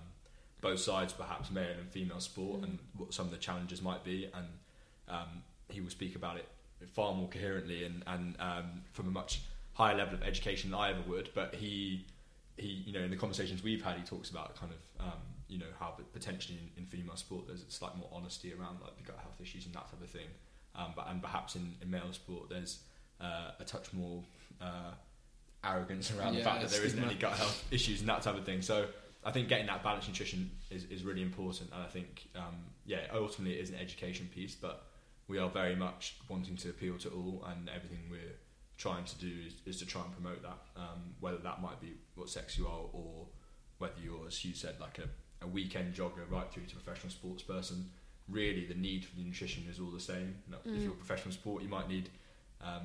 both 0.60 0.80
sides, 0.80 1.12
perhaps 1.12 1.50
male 1.50 1.76
and 1.78 1.88
female 1.90 2.20
sport, 2.20 2.60
Mm. 2.60 2.64
and 2.64 2.78
what 2.96 3.14
some 3.14 3.26
of 3.26 3.32
the 3.32 3.42
challenges 3.48 3.80
might 3.90 4.02
be. 4.12 4.18
And 4.38 4.48
um, 5.16 5.30
he 5.68 5.80
will 5.82 5.90
speak 6.00 6.14
about 6.16 6.36
it 6.42 6.48
far 6.98 7.14
more 7.14 7.28
coherently 7.28 7.84
and, 7.84 8.02
and 8.06 8.36
um, 8.40 8.66
from 8.92 9.06
a 9.06 9.10
much 9.10 9.42
higher 9.74 9.96
level 9.96 10.14
of 10.14 10.22
education 10.22 10.70
than 10.70 10.80
I 10.80 10.90
ever 10.90 11.02
would. 11.12 11.30
But 11.34 11.54
he, 11.54 12.06
he, 12.56 12.68
you 12.86 12.92
know, 12.92 13.04
in 13.04 13.10
the 13.10 13.16
conversations 13.24 13.62
we've 13.62 13.84
had, 13.84 13.96
he 13.98 14.04
talks 14.14 14.30
about 14.30 14.56
kind 14.56 14.72
of, 14.72 15.06
um, 15.06 15.20
you 15.48 15.58
know, 15.58 15.72
how 15.78 15.94
potentially 16.12 16.58
in, 16.62 16.82
in 16.82 16.86
female 16.88 17.16
sport 17.16 17.46
there's 17.46 17.62
a 17.62 17.70
slight 17.70 17.96
more 17.96 18.08
honesty 18.12 18.52
around 18.58 18.80
like 18.80 18.96
the 18.96 19.04
gut 19.04 19.18
health 19.22 19.38
issues 19.40 19.66
and 19.66 19.74
that 19.74 19.86
type 19.90 20.02
of 20.02 20.10
thing. 20.10 20.28
Um, 20.74 20.90
but 20.96 21.06
and 21.10 21.20
perhaps 21.22 21.54
in, 21.56 21.74
in 21.82 21.90
male 21.90 22.12
sport 22.12 22.48
there's 22.48 22.80
uh, 23.20 23.50
a 23.60 23.64
touch 23.64 23.92
more 23.92 24.22
uh, 24.60 24.92
arrogance 25.64 26.12
around 26.16 26.34
the 26.34 26.42
fact 26.42 26.62
that 26.62 26.70
there 26.70 26.84
isn't 26.84 27.02
any 27.02 27.14
gut 27.14 27.32
health 27.34 27.64
issues 27.70 28.00
and 28.00 28.08
that 28.08 28.22
type 28.22 28.36
of 28.36 28.44
thing. 28.44 28.62
So 28.62 28.86
I 29.24 29.30
think 29.30 29.48
getting 29.48 29.66
that 29.66 29.82
balanced 29.82 30.08
nutrition 30.08 30.50
is, 30.70 30.84
is 30.84 31.04
really 31.04 31.22
important, 31.22 31.70
and 31.72 31.82
I 31.82 31.86
think 31.86 32.28
um, 32.34 32.56
yeah, 32.84 33.00
ultimately 33.14 33.56
it 33.58 33.62
is 33.62 33.70
an 33.70 33.76
education 33.76 34.28
piece, 34.34 34.54
but 34.54 34.84
we 35.28 35.38
are 35.38 35.48
very 35.48 35.76
much 35.76 36.16
wanting 36.28 36.56
to 36.56 36.70
appeal 36.70 36.98
to 36.98 37.08
all, 37.10 37.44
and 37.48 37.68
everything 37.68 38.00
we're 38.10 38.36
trying 38.76 39.04
to 39.04 39.16
do 39.18 39.30
is, 39.46 39.54
is 39.64 39.78
to 39.78 39.86
try 39.86 40.02
and 40.02 40.12
promote 40.12 40.42
that, 40.42 40.58
um, 40.76 41.14
whether 41.20 41.38
that 41.38 41.62
might 41.62 41.80
be 41.80 41.92
what 42.16 42.28
sex 42.28 42.58
you 42.58 42.66
are, 42.66 42.84
or 42.92 43.26
whether 43.78 43.94
you're, 44.02 44.26
as 44.26 44.44
you 44.44 44.54
said, 44.54 44.74
like 44.80 44.98
a, 44.98 45.44
a 45.44 45.46
weekend 45.46 45.94
jogger 45.94 46.28
right 46.28 46.50
through 46.52 46.64
to 46.64 46.76
a 46.76 46.80
professional 46.80 47.10
sports 47.12 47.42
person. 47.44 47.88
Really, 48.28 48.66
the 48.66 48.74
need 48.74 49.04
for 49.04 49.14
the 49.16 49.22
nutrition 49.22 49.64
is 49.70 49.78
all 49.78 49.90
the 49.90 50.00
same. 50.00 50.36
Know, 50.50 50.58
If 50.64 50.72
Mm. 50.72 50.84
you're 50.84 50.92
a 50.92 50.96
professional 50.96 51.32
sport, 51.32 51.62
you 51.62 51.68
might 51.68 51.88
need 51.88 52.08
um, 52.60 52.82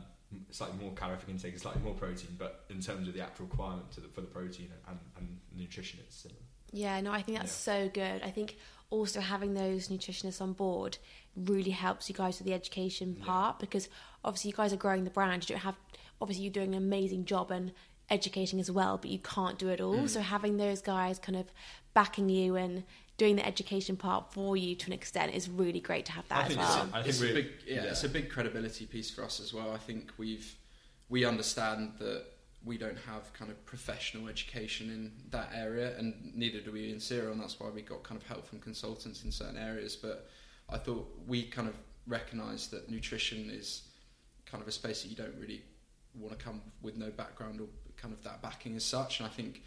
slightly 0.51 0.77
more 0.83 0.93
calorific 0.93 1.29
intake 1.29 1.57
slightly 1.57 1.81
more 1.81 1.93
protein, 1.93 2.35
but 2.37 2.65
in 2.69 2.81
terms 2.81 3.07
of 3.07 3.13
the 3.13 3.21
actual 3.21 3.45
requirement 3.45 3.91
to 3.91 4.01
the, 4.01 4.07
for 4.09 4.21
the 4.21 4.27
protein 4.27 4.69
and, 4.87 4.99
and 5.17 5.37
nutrition, 5.55 5.99
it's 6.01 6.15
similar. 6.15 6.39
Yeah, 6.71 6.99
no, 7.01 7.11
I 7.11 7.21
think 7.21 7.37
that's 7.37 7.51
so 7.51 7.89
good. 7.93 8.21
I 8.23 8.29
think 8.29 8.57
also 8.89 9.19
having 9.19 9.53
those 9.53 9.87
nutritionists 9.87 10.41
on 10.41 10.53
board 10.53 10.97
really 11.35 11.71
helps 11.71 12.09
you 12.09 12.15
guys 12.15 12.39
with 12.39 12.47
the 12.47 12.53
education 12.53 13.15
Yeah. 13.19 13.25
part 13.25 13.59
because 13.59 13.89
obviously 14.23 14.51
you 14.51 14.57
guys 14.57 14.73
are 14.73 14.77
growing 14.77 15.03
the 15.03 15.09
brand. 15.09 15.47
You 15.49 15.55
don't 15.55 15.63
have 15.63 15.75
obviously 16.21 16.43
you're 16.45 16.53
doing 16.53 16.73
an 16.73 16.81
amazing 16.83 17.25
job 17.25 17.51
and 17.51 17.71
educating 18.09 18.59
as 18.59 18.71
well, 18.71 18.97
but 18.97 19.09
you 19.09 19.19
can't 19.19 19.59
do 19.59 19.69
it 19.69 19.81
all. 19.81 19.95
Mm. 19.97 20.09
So 20.09 20.21
having 20.21 20.57
those 20.57 20.81
guys 20.81 21.19
kind 21.19 21.37
of 21.37 21.45
backing 21.93 22.29
you 22.29 22.55
and 22.55 22.83
doing 23.17 23.35
the 23.35 23.45
education 23.45 23.97
part 23.97 24.31
for 24.31 24.55
you 24.55 24.75
to 24.75 24.87
an 24.87 24.93
extent 24.93 25.33
is 25.33 25.49
really 25.49 25.79
great 25.79 26.05
to 26.05 26.11
have 26.11 26.27
that 26.29 26.37
I 26.37 26.41
as 26.41 26.47
think 26.47 26.59
it's 26.61 26.69
well. 26.69 26.89
I 26.93 27.03
think 27.03 27.07
it's 27.07 27.21
a 27.21 27.33
big, 27.33 27.47
yeah, 27.65 27.75
yeah. 27.75 27.83
it's 27.89 28.03
a 28.03 28.09
big 28.09 28.29
credibility 28.29 28.85
piece 28.85 29.09
for 29.09 29.23
us 29.23 29.39
as 29.39 29.53
well. 29.53 29.71
I 29.71 29.77
think 29.77 30.11
we've 30.17 30.55
we 31.09 31.25
understand 31.25 31.93
that 31.99 32.25
we 32.63 32.77
don't 32.77 32.97
have 32.97 33.31
kind 33.33 33.49
of 33.49 33.65
professional 33.65 34.27
education 34.27 34.89
in 34.89 35.11
that 35.31 35.49
area, 35.55 35.97
and 35.97 36.31
neither 36.35 36.59
do 36.59 36.71
we 36.71 36.91
in 36.91 36.99
Zero, 36.99 37.31
and 37.31 37.41
that's 37.41 37.59
why 37.59 37.69
we 37.69 37.81
got 37.81 38.03
kind 38.03 38.19
of 38.19 38.27
help 38.27 38.45
from 38.45 38.59
consultants 38.59 39.23
in 39.23 39.31
certain 39.31 39.57
areas. 39.57 39.95
But 39.95 40.29
I 40.69 40.77
thought 40.77 41.09
we 41.25 41.43
kind 41.43 41.67
of 41.67 41.75
recognised 42.07 42.71
that 42.71 42.89
nutrition 42.89 43.49
is 43.49 43.83
kind 44.45 44.61
of 44.61 44.67
a 44.67 44.71
space 44.71 45.03
that 45.03 45.09
you 45.09 45.15
don't 45.15 45.35
really 45.39 45.61
want 46.13 46.37
to 46.37 46.43
come 46.43 46.61
with 46.81 46.97
no 46.97 47.09
background 47.09 47.61
or 47.61 47.67
kind 47.95 48.13
of 48.13 48.23
that 48.23 48.41
backing 48.41 48.75
as 48.75 48.83
such. 48.83 49.19
And 49.19 49.27
I 49.27 49.31
think 49.31 49.61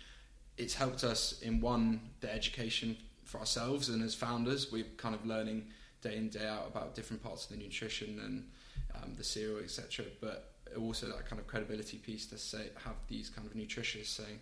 it's 0.57 0.75
helped 0.75 1.05
us 1.05 1.41
in 1.43 1.61
one 1.61 2.01
the 2.21 2.33
education 2.33 2.97
for 3.31 3.39
ourselves 3.39 3.89
and 3.89 4.03
as 4.03 4.15
founders, 4.15 4.73
we're 4.73 4.85
kind 4.97 5.15
of 5.15 5.25
learning 5.25 5.67
day 6.03 6.17
in 6.17 6.29
day 6.29 6.47
out 6.47 6.67
about 6.67 6.95
different 6.97 7.23
parts 7.23 7.45
of 7.45 7.51
the 7.53 7.63
nutrition 7.63 8.21
and 8.25 8.49
um, 8.97 9.15
the 9.17 9.23
cereal, 9.23 9.59
etc. 9.59 10.05
But 10.21 10.53
also 10.77 11.07
that 11.07 11.27
kind 11.27 11.39
of 11.39 11.47
credibility 11.47 11.99
piece 11.99 12.27
to 12.27 12.39
say 12.39 12.71
have 12.85 12.97
these 13.09 13.29
kind 13.29 13.47
of 13.47 13.55
nutritionists 13.55 14.07
saying, 14.07 14.41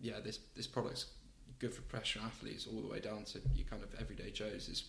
yeah, 0.00 0.20
this 0.24 0.38
this 0.56 0.66
product's 0.66 1.06
good 1.58 1.74
for 1.74 1.82
professional 1.82 2.24
athletes 2.24 2.66
all 2.66 2.80
the 2.80 2.88
way 2.88 3.00
down 3.00 3.24
to 3.24 3.40
your 3.54 3.66
kind 3.66 3.82
of 3.82 3.88
everyday 4.00 4.30
Joes 4.30 4.68
is 4.68 4.84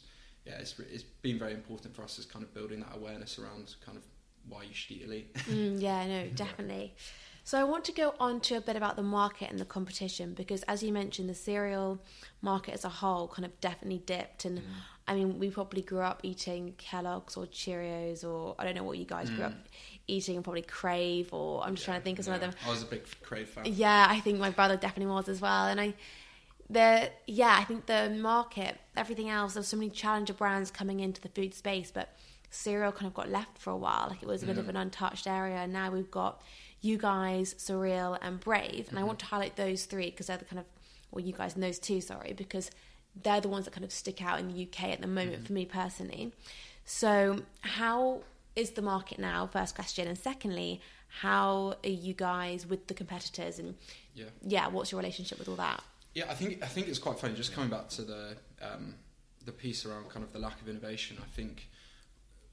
yeah, 0.45 0.53
it's 0.59 0.79
it's 0.91 1.03
been 1.03 1.37
very 1.37 1.53
important 1.53 1.95
for 1.95 2.03
us 2.03 2.19
as 2.19 2.25
kind 2.25 2.43
of 2.43 2.53
building 2.53 2.79
that 2.79 2.95
awareness 2.95 3.39
around 3.39 3.75
kind 3.85 3.97
of 3.97 4.03
why 4.47 4.63
you 4.63 4.73
should 4.73 4.91
eat 4.97 5.03
ELEAT. 5.05 5.33
Mm, 5.45 5.81
yeah, 5.81 6.05
no, 6.07 6.27
definitely. 6.35 6.95
So 7.45 7.59
I 7.59 7.63
want 7.65 7.83
to 7.85 7.91
go 7.91 8.13
on 8.19 8.39
to 8.41 8.55
a 8.55 8.61
bit 8.61 8.77
about 8.77 8.95
the 8.95 9.03
market 9.03 9.51
and 9.51 9.59
the 9.59 9.65
competition 9.65 10.33
because, 10.33 10.63
as 10.63 10.81
you 10.81 10.93
mentioned, 10.93 11.29
the 11.29 11.35
cereal 11.35 11.99
market 12.41 12.73
as 12.73 12.85
a 12.85 12.89
whole 12.89 13.27
kind 13.27 13.45
of 13.45 13.59
definitely 13.59 14.01
dipped. 14.05 14.45
And 14.45 14.61
I 15.07 15.15
mean, 15.15 15.39
we 15.39 15.49
probably 15.49 15.81
grew 15.81 15.99
up 15.99 16.21
eating 16.23 16.73
Kellogg's 16.77 17.35
or 17.35 17.45
Cheerios, 17.45 18.23
or 18.23 18.55
I 18.57 18.63
don't 18.63 18.75
know 18.75 18.83
what 18.83 18.97
you 18.97 19.03
guys 19.05 19.29
grew 19.29 19.43
up 19.43 19.53
eating, 20.07 20.35
and 20.35 20.43
probably 20.43 20.61
Krave, 20.61 21.33
or 21.33 21.61
I'm 21.65 21.75
just 21.75 21.83
trying 21.85 21.99
to 21.99 22.03
think 22.03 22.19
of 22.19 22.25
some 22.25 22.33
of 22.33 22.41
Yeah, 22.41 22.47
them. 22.51 22.55
I 22.65 22.69
was 22.69 22.83
a 22.83 22.85
big 22.85 23.03
Krave 23.21 23.47
fan. 23.49 23.63
Yeah, 23.65 24.07
I 24.09 24.21
think 24.21 24.39
my 24.39 24.49
brother 24.49 24.77
definitely 24.77 25.13
was 25.13 25.27
as 25.27 25.41
well. 25.41 25.67
And 25.67 25.81
I, 25.81 25.95
the 26.69 27.11
yeah, 27.27 27.57
I 27.59 27.65
think 27.65 27.87
the 27.87 28.09
market, 28.09 28.77
everything 28.95 29.29
else, 29.29 29.55
there's 29.55 29.67
so 29.67 29.75
many 29.75 29.89
challenger 29.89 30.33
brands 30.33 30.71
coming 30.71 31.01
into 31.01 31.19
the 31.19 31.29
food 31.29 31.53
space, 31.53 31.91
but 31.91 32.15
cereal 32.53 32.91
kind 32.91 33.07
of 33.07 33.13
got 33.13 33.29
left 33.29 33.57
for 33.57 33.71
a 33.71 33.77
while. 33.77 34.07
Like 34.09 34.21
it 34.21 34.27
was 34.27 34.43
a 34.43 34.45
bit 34.45 34.57
of 34.57 34.65
mm. 34.65 34.69
an 34.69 34.77
untouched 34.77 35.27
area, 35.27 35.57
and 35.57 35.73
now 35.73 35.91
we've 35.91 36.11
got 36.11 36.41
you 36.81 36.97
guys, 36.97 37.53
Surreal, 37.55 38.17
and 38.21 38.39
Brave. 38.39 38.87
And 38.89 38.97
I 38.97 39.01
mm-hmm. 39.01 39.07
want 39.07 39.19
to 39.19 39.25
highlight 39.25 39.55
those 39.55 39.85
three 39.85 40.11
because 40.11 40.27
they're 40.27 40.37
the 40.37 40.45
kind 40.45 40.59
of 40.59 40.65
well, 41.11 41.23
you 41.23 41.33
guys 41.33 41.53
and 41.53 41.63
those 41.63 41.79
two, 41.79 42.01
sorry, 42.01 42.33
because 42.33 42.71
they're 43.21 43.41
the 43.41 43.47
ones 43.47 43.65
that 43.65 43.71
kind 43.71 43.83
of 43.85 43.91
stick 43.91 44.23
out 44.23 44.39
in 44.39 44.47
the 44.47 44.63
UK 44.63 44.85
at 44.85 45.01
the 45.01 45.07
moment 45.07 45.37
mm-hmm. 45.37 45.45
for 45.45 45.53
me 45.53 45.65
personally. 45.65 46.33
So, 46.85 47.39
how 47.61 48.21
is 48.55 48.71
the 48.71 48.81
market 48.81 49.19
now? 49.19 49.47
First 49.47 49.75
question, 49.75 50.07
and 50.07 50.17
secondly, 50.17 50.81
how 51.07 51.75
are 51.83 51.89
you 51.89 52.13
guys 52.13 52.65
with 52.65 52.87
the 52.87 52.93
competitors? 52.93 53.59
And 53.59 53.75
Yeah. 54.15 54.25
yeah, 54.41 54.67
what's 54.67 54.91
your 54.91 54.99
relationship 54.99 55.39
with 55.39 55.47
all 55.47 55.55
that? 55.57 55.83
Yeah, 56.13 56.25
I 56.29 56.35
think 56.35 56.63
I 56.63 56.67
think 56.67 56.87
it's 56.87 56.99
quite 56.99 57.19
funny. 57.19 57.35
Just 57.35 57.53
coming 57.53 57.69
back 57.69 57.89
to 57.89 58.01
the 58.01 58.37
um, 58.61 58.95
the 59.45 59.51
piece 59.51 59.85
around 59.85 60.09
kind 60.09 60.23
of 60.23 60.31
the 60.33 60.39
lack 60.39 60.61
of 60.61 60.67
innovation, 60.67 61.17
I 61.21 61.25
think 61.35 61.69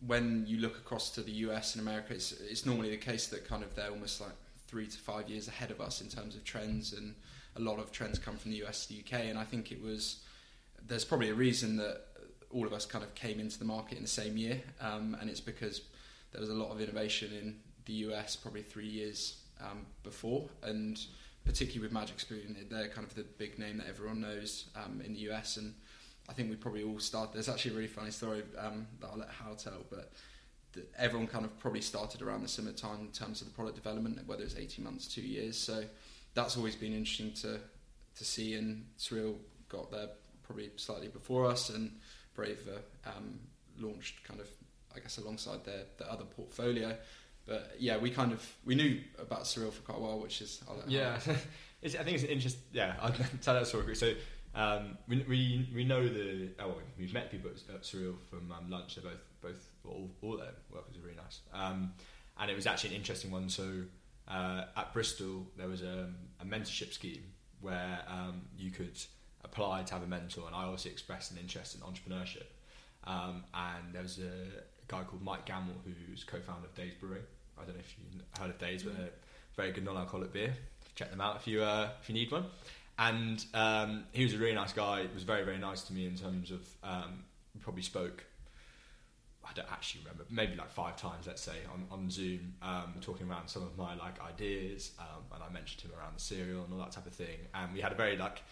when 0.07 0.45
you 0.47 0.59
look 0.59 0.77
across 0.77 1.11
to 1.11 1.23
the 1.23 1.33
US 1.33 1.75
and 1.75 1.83
America, 1.83 2.15
it's, 2.15 2.33
it's 2.33 2.65
normally 2.65 2.91
the 2.91 2.97
case 2.97 3.27
that 3.29 3.47
kind 3.47 3.63
of 3.63 3.75
they're 3.75 3.91
almost 3.91 4.21
like 4.21 4.33
three 4.67 4.87
to 4.87 4.99
five 4.99 5.29
years 5.29 5.49
ahead 5.49 5.71
of 5.71 5.81
us 5.81 6.01
in 6.01 6.09
terms 6.09 6.35
of 6.35 6.45
trends, 6.45 6.93
and 6.93 7.15
a 7.57 7.61
lot 7.61 7.79
of 7.79 7.93
trends 7.93 8.19
come 8.19 8.37
from 8.37 8.51
the 8.53 8.65
US 8.65 8.87
to 8.87 8.95
the 8.95 9.01
UK. 9.01 9.27
And 9.27 9.39
I 9.39 9.45
think 9.45 9.73
it 9.73 9.83
was 9.83 10.25
there's 10.87 11.05
probably 11.05 11.31
a 11.31 11.35
reason 11.35 11.77
that 11.77 12.03
all 12.51 12.67
of 12.67 12.73
us 12.73 12.87
kind 12.87 13.05
of 13.05 13.15
came 13.15 13.39
into 13.39 13.59
the 13.59 13.65
market 13.65 13.97
in 13.97 14.03
the 14.03 14.09
same 14.09 14.37
year, 14.37 14.61
um, 14.81 15.17
and 15.21 15.29
it's 15.29 15.41
because 15.41 15.83
there 16.33 16.41
was 16.41 16.51
a 16.51 16.55
lot 16.55 16.71
of 16.71 16.81
innovation 16.81 17.31
in 17.33 17.57
the 17.87 17.93
US 18.11 18.37
probably 18.37 18.63
three 18.63 18.87
years 18.87 19.43
um, 19.61 19.87
before, 20.03 20.49
and 20.63 21.01
particularly 21.45 21.81
with 21.81 21.93
Magic 21.93 22.21
Spoon, 22.21 22.57
they're 22.71 22.89
kind 22.89 23.07
of 23.07 23.15
the 23.15 23.23
big 23.23 23.59
name 23.59 23.79
that 23.79 23.89
everyone 23.89 24.21
knows 24.21 24.67
um, 24.77 25.01
in 25.05 25.13
the 25.13 25.31
US, 25.31 25.57
and 25.57 25.75
I 26.31 26.33
think 26.33 26.49
we 26.49 26.55
probably 26.55 26.85
all 26.85 27.01
started. 27.01 27.35
There's 27.35 27.49
actually 27.49 27.73
a 27.73 27.75
really 27.75 27.89
funny 27.89 28.13
story 28.13 28.45
um, 28.57 28.87
that 29.01 29.09
I'll 29.09 29.19
let 29.19 29.31
Hywel 29.31 29.61
tell, 29.63 29.85
but 29.91 30.13
the, 30.73 30.83
everyone 30.97 31.27
kind 31.27 31.45
of 31.45 31.59
probably 31.59 31.81
started 31.81 32.23
around 32.23 32.43
the 32.43 32.49
similar 32.49 32.73
time 32.73 33.01
in 33.01 33.09
terms 33.09 33.41
of 33.41 33.49
the 33.49 33.53
product 33.53 33.75
development, 33.75 34.21
whether 34.27 34.45
it's 34.45 34.55
18 34.57 34.85
months, 34.85 35.09
two 35.09 35.23
years. 35.23 35.59
So 35.59 35.83
that's 36.35 36.57
always 36.57 36.77
been 36.77 36.93
interesting 36.93 37.33
to 37.43 37.59
to 38.17 38.25
see. 38.25 38.55
And 38.55 38.87
Surreal 38.97 39.35
got 39.69 39.91
there 39.91 40.09
probably 40.45 40.71
slightly 40.77 41.09
before 41.09 41.47
us, 41.47 41.69
and 41.71 41.99
Brave 42.35 42.61
um, 43.07 43.41
launched 43.81 44.23
kind 44.23 44.39
of, 44.39 44.47
I 44.95 45.01
guess, 45.01 45.19
alongside 45.19 45.65
their, 45.65 45.83
their 45.99 46.09
other 46.09 46.25
portfolio. 46.25 46.97
But 47.45 47.75
yeah, 47.81 47.97
we 47.99 48.11
kind 48.11 48.31
of 48.31 48.57
we 48.65 48.77
knew 48.77 49.01
about 49.19 49.45
Surreal 49.45 49.73
for 49.73 49.83
quite 49.83 49.99
a 49.99 50.01
while, 50.01 50.21
which 50.21 50.41
is 50.43 50.63
yeah. 50.87 51.19
I 51.83 51.89
think 51.89 52.09
it's 52.09 52.25
interesting. 52.25 52.63
Yeah, 52.73 52.95
I'll 53.01 53.13
tell 53.43 53.55
that 53.55 53.67
story. 53.67 53.97
So 53.97 54.13
um, 54.55 54.99
we, 55.07 55.25
we 55.29 55.69
we 55.75 55.85
know 55.85 56.07
the 56.07 56.51
oh 56.59 56.75
we've 56.99 57.15
met 57.15 57.31
people 57.31 57.51
at 57.51 57.83
Surreal 57.83 58.15
from 58.29 58.53
um, 58.53 58.69
lunch. 58.69 58.97
They're 58.97 59.05
both 59.05 59.21
both 59.41 59.71
all 59.85 60.11
all 60.23 60.37
their 60.37 60.53
workers 60.73 60.97
are 60.97 61.03
really 61.03 61.17
nice. 61.17 61.41
Um, 61.53 61.93
and 62.39 62.51
it 62.51 62.55
was 62.55 62.67
actually 62.67 62.91
an 62.91 62.97
interesting 62.97 63.31
one. 63.31 63.49
So 63.49 63.83
uh, 64.29 64.65
at 64.77 64.93
Bristol 64.93 65.47
there 65.57 65.69
was 65.69 65.83
a, 65.83 66.09
a 66.41 66.45
mentorship 66.45 66.93
scheme 66.93 67.23
where 67.61 68.01
um, 68.09 68.43
you 68.57 68.71
could 68.71 68.99
apply 69.45 69.83
to 69.83 69.95
have 69.95 70.03
a 70.03 70.07
mentor, 70.07 70.47
and 70.47 70.55
I 70.55 70.65
also 70.65 70.89
expressed 70.89 71.31
an 71.31 71.39
interest 71.39 71.77
in 71.77 71.81
entrepreneurship. 71.83 72.47
Um, 73.05 73.45
and 73.55 73.93
there 73.93 74.03
was 74.03 74.19
a 74.19 74.63
guy 74.89 75.03
called 75.05 75.23
Mike 75.23 75.47
Gamble 75.47 75.75
who's 75.85 76.25
co-founder 76.25 76.67
of 76.67 76.75
Days 76.75 76.93
Brewing. 77.01 77.23
I 77.57 77.65
don't 77.65 77.75
know 77.75 77.81
if 77.81 77.97
you 77.99 78.21
heard 78.39 78.51
of 78.51 78.59
Days, 78.59 78.83
but 78.83 78.97
they're 78.97 79.11
very 79.57 79.73
good 79.73 79.85
non-alcoholic 79.85 80.33
beer. 80.33 80.55
Check 80.97 81.11
them 81.11 81.21
out 81.21 81.37
if 81.37 81.47
you 81.47 81.63
uh, 81.63 81.91
if 82.03 82.09
you 82.09 82.15
need 82.15 82.33
one 82.33 82.47
and 82.99 83.45
um, 83.55 84.05
he 84.13 84.25
was 84.25 84.35
a 84.35 84.39
really 84.39 84.55
nice 84.55 84.73
guy. 84.73 85.07
Was 85.15 85.23
very 85.23 85.45
very 85.45 85.59
nice 85.59 85.83
to 85.83 85.93
me 85.93 86.07
in 86.07 86.17
terms 86.17 86.51
of 86.51 86.67
um, 86.83 87.25
probably 87.61 87.83
spoke. 87.83 88.25
I 89.43 89.53
don't 89.55 89.71
actually 89.73 90.03
remember, 90.03 90.25
maybe 90.31 90.55
like 90.55 90.71
five 90.71 90.97
times, 90.97 91.27
let's 91.27 91.43
say, 91.43 91.57
on, 91.73 91.85
on 91.91 92.11
Zoom, 92.11 92.55
um, 92.63 92.95
talking 93.01 93.29
around 93.29 93.49
some 93.49 93.63
of 93.63 93.77
my 93.77 93.97
like 93.97 94.23
ideas, 94.23 94.93
um, 95.01 95.25
and 95.35 95.43
I 95.43 95.51
mentioned 95.53 95.83
him 95.83 95.99
around 95.99 96.15
the 96.15 96.21
cereal 96.21 96.63
and 96.63 96.73
all 96.73 96.79
that 96.79 96.93
type 96.93 97.07
of 97.07 97.15
thing. 97.15 97.39
And 97.55 97.73
we 97.73 97.81
had 97.81 97.91
a 97.91 97.95
very 97.97 98.17
like 98.17 98.43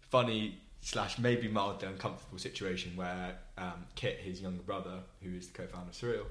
funny 0.00 0.58
slash 0.80 1.18
maybe 1.18 1.48
mildly 1.48 1.88
uncomfortable 1.88 2.38
situation 2.38 2.92
where 2.96 3.36
um, 3.58 3.84
Kit, 3.94 4.20
his 4.20 4.40
younger 4.40 4.62
brother, 4.62 5.00
who 5.22 5.34
is 5.34 5.48
the 5.48 5.52
co-founder 5.52 5.90
of 5.90 5.94
Surreal, 5.94 6.26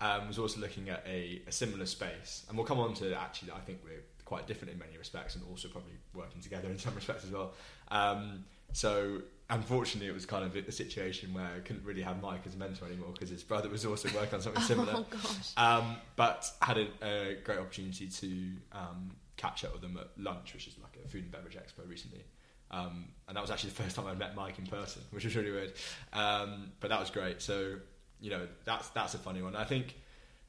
um, 0.00 0.26
was 0.26 0.38
also 0.38 0.60
looking 0.60 0.88
at 0.88 1.04
a, 1.06 1.42
a, 1.46 1.52
similar 1.52 1.86
space. 1.86 2.44
And 2.48 2.56
we'll 2.56 2.66
come 2.66 2.80
on 2.80 2.94
to 2.94 3.14
actually, 3.14 3.52
I 3.52 3.60
think 3.60 3.80
we're 3.84 4.02
quite 4.30 4.46
different 4.46 4.72
in 4.72 4.78
many 4.78 4.96
respects 4.96 5.34
and 5.34 5.42
also 5.50 5.66
probably 5.66 5.94
working 6.14 6.40
together 6.40 6.68
in 6.70 6.78
some 6.78 6.94
respects 6.94 7.24
as 7.24 7.32
well. 7.32 7.52
Um, 7.88 8.44
so 8.72 9.22
unfortunately, 9.50 10.08
it 10.08 10.14
was 10.14 10.24
kind 10.24 10.44
of 10.44 10.54
a 10.54 10.70
situation 10.70 11.34
where 11.34 11.50
I 11.56 11.58
couldn't 11.58 11.84
really 11.84 12.02
have 12.02 12.22
Mike 12.22 12.42
as 12.46 12.54
a 12.54 12.56
mentor 12.56 12.86
anymore 12.86 13.08
because 13.12 13.28
his 13.28 13.42
brother 13.42 13.68
was 13.68 13.84
also 13.84 14.08
working 14.14 14.34
on 14.34 14.40
something 14.40 14.62
similar. 14.72 14.92
oh 14.94 15.06
gosh! 15.10 15.52
Um, 15.56 15.96
but 16.14 16.48
had 16.62 16.78
a, 16.78 16.86
a, 17.02 17.34
great 17.42 17.58
opportunity 17.58 18.06
to 18.06 18.28
um, 18.70 19.10
catch 19.36 19.64
up 19.64 19.72
with 19.72 19.82
them 19.82 19.98
at 20.00 20.06
lunch, 20.16 20.54
which 20.54 20.68
is 20.68 20.76
like 20.80 20.96
a 21.04 21.08
food 21.08 21.24
and 21.24 21.32
beverage 21.32 21.56
expo 21.56 21.88
recently. 21.88 22.22
Um, 22.70 23.08
and 23.26 23.36
that 23.36 23.40
was 23.40 23.50
actually 23.50 23.70
the 23.70 23.82
first 23.82 23.96
time 23.96 24.06
I 24.06 24.14
met 24.14 24.36
Mike 24.36 24.60
in 24.60 24.66
person, 24.66 25.02
which 25.10 25.24
was 25.24 25.34
really 25.34 25.50
weird. 25.50 25.72
Um, 26.12 26.70
but 26.78 26.90
that 26.90 27.00
was 27.00 27.10
great. 27.10 27.42
So 27.42 27.80
you 28.20 28.30
know, 28.30 28.46
that's 28.64 28.90
that's 28.90 29.14
a 29.14 29.18
funny 29.18 29.42
one. 29.42 29.56
I 29.56 29.64
think 29.64 29.96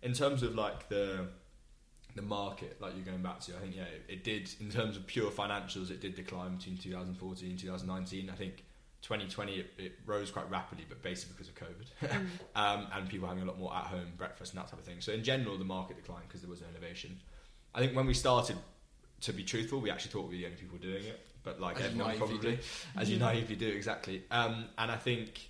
in 0.04 0.14
terms 0.14 0.44
of 0.44 0.54
like 0.54 0.88
the 0.88 1.26
the 2.16 2.22
market, 2.22 2.82
like 2.82 2.94
you're 2.96 3.06
going 3.06 3.22
back 3.22 3.40
to, 3.42 3.56
I 3.56 3.60
think 3.60 3.76
yeah, 3.76 3.84
it, 3.84 4.04
it, 4.08 4.24
did 4.24 4.50
in 4.60 4.70
terms 4.70 4.98
of 4.98 5.08
pure 5.08 5.32
financials, 5.32 5.92
it 5.92 6.02
did 6.02 6.16
decline 6.16 6.58
between 6.58 6.78
2014 6.78 7.50
and 7.50 7.60
2019. 7.60 8.30
I 8.30 8.34
think 8.34 8.64
2020 9.02 9.54
it, 9.54 9.72
it 9.78 9.92
rose 10.06 10.32
quite 10.32 10.50
rapidly, 10.50 10.86
but 10.88 11.02
basically 11.02 11.36
because 11.38 11.50
of 11.50 11.56
COVID 11.56 12.12
mm. 12.22 12.26
um, 12.56 12.88
and 12.94 13.10
people 13.10 13.28
having 13.28 13.44
a 13.44 13.46
lot 13.46 13.58
more 13.58 13.74
at 13.74 13.86
home 13.86 14.12
breakfast 14.18 14.54
and 14.54 14.62
that 14.62 14.70
type 14.70 14.80
of 14.80 14.86
thing. 14.86 15.00
So 15.00 15.14
in 15.14 15.24
general, 15.24 15.58
the 15.58 15.64
market 15.64 15.98
declined 15.98 16.24
because 16.28 16.42
there 16.42 16.50
was 16.50 16.62
no 16.62 16.68
innovation. 16.70 17.20
I 17.74 17.80
think 17.80 17.96
when 17.96 18.06
we 18.06 18.14
started, 18.14 18.58
to 19.22 19.34
be 19.34 19.44
truthful, 19.44 19.80
we 19.80 19.92
actually 19.92 20.12
thought 20.12 20.28
we 20.28 20.36
were 20.36 20.42
the 20.42 20.46
only 20.46 20.58
people 20.58 20.78
doing 20.78 21.04
it, 21.04 21.20
but 21.44 21.60
like 21.62 21.80
as 21.80 21.86
everyone 21.86 22.18
probably, 22.18 22.60
as 22.98 23.10
you 23.10 23.18
naively 23.18 23.56
do 23.56 23.68
exactly. 23.68 24.24
Um, 24.32 24.66
and 24.78 24.92
I 24.92 24.98
think 24.98 25.50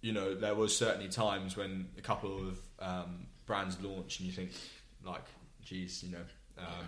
you 0.00 0.12
know 0.12 0.34
there 0.34 0.54
was 0.54 0.76
certainly 0.76 1.08
times 1.08 1.56
when 1.56 1.88
a 1.98 2.00
couple 2.00 2.48
of 2.48 2.58
um, 2.78 3.26
brands 3.44 3.76
launched 3.82 4.20
and 4.20 4.26
you 4.26 4.32
think 4.32 4.52
like 5.04 5.24
geez, 5.64 6.02
you 6.02 6.12
know, 6.12 6.24
um, 6.58 6.86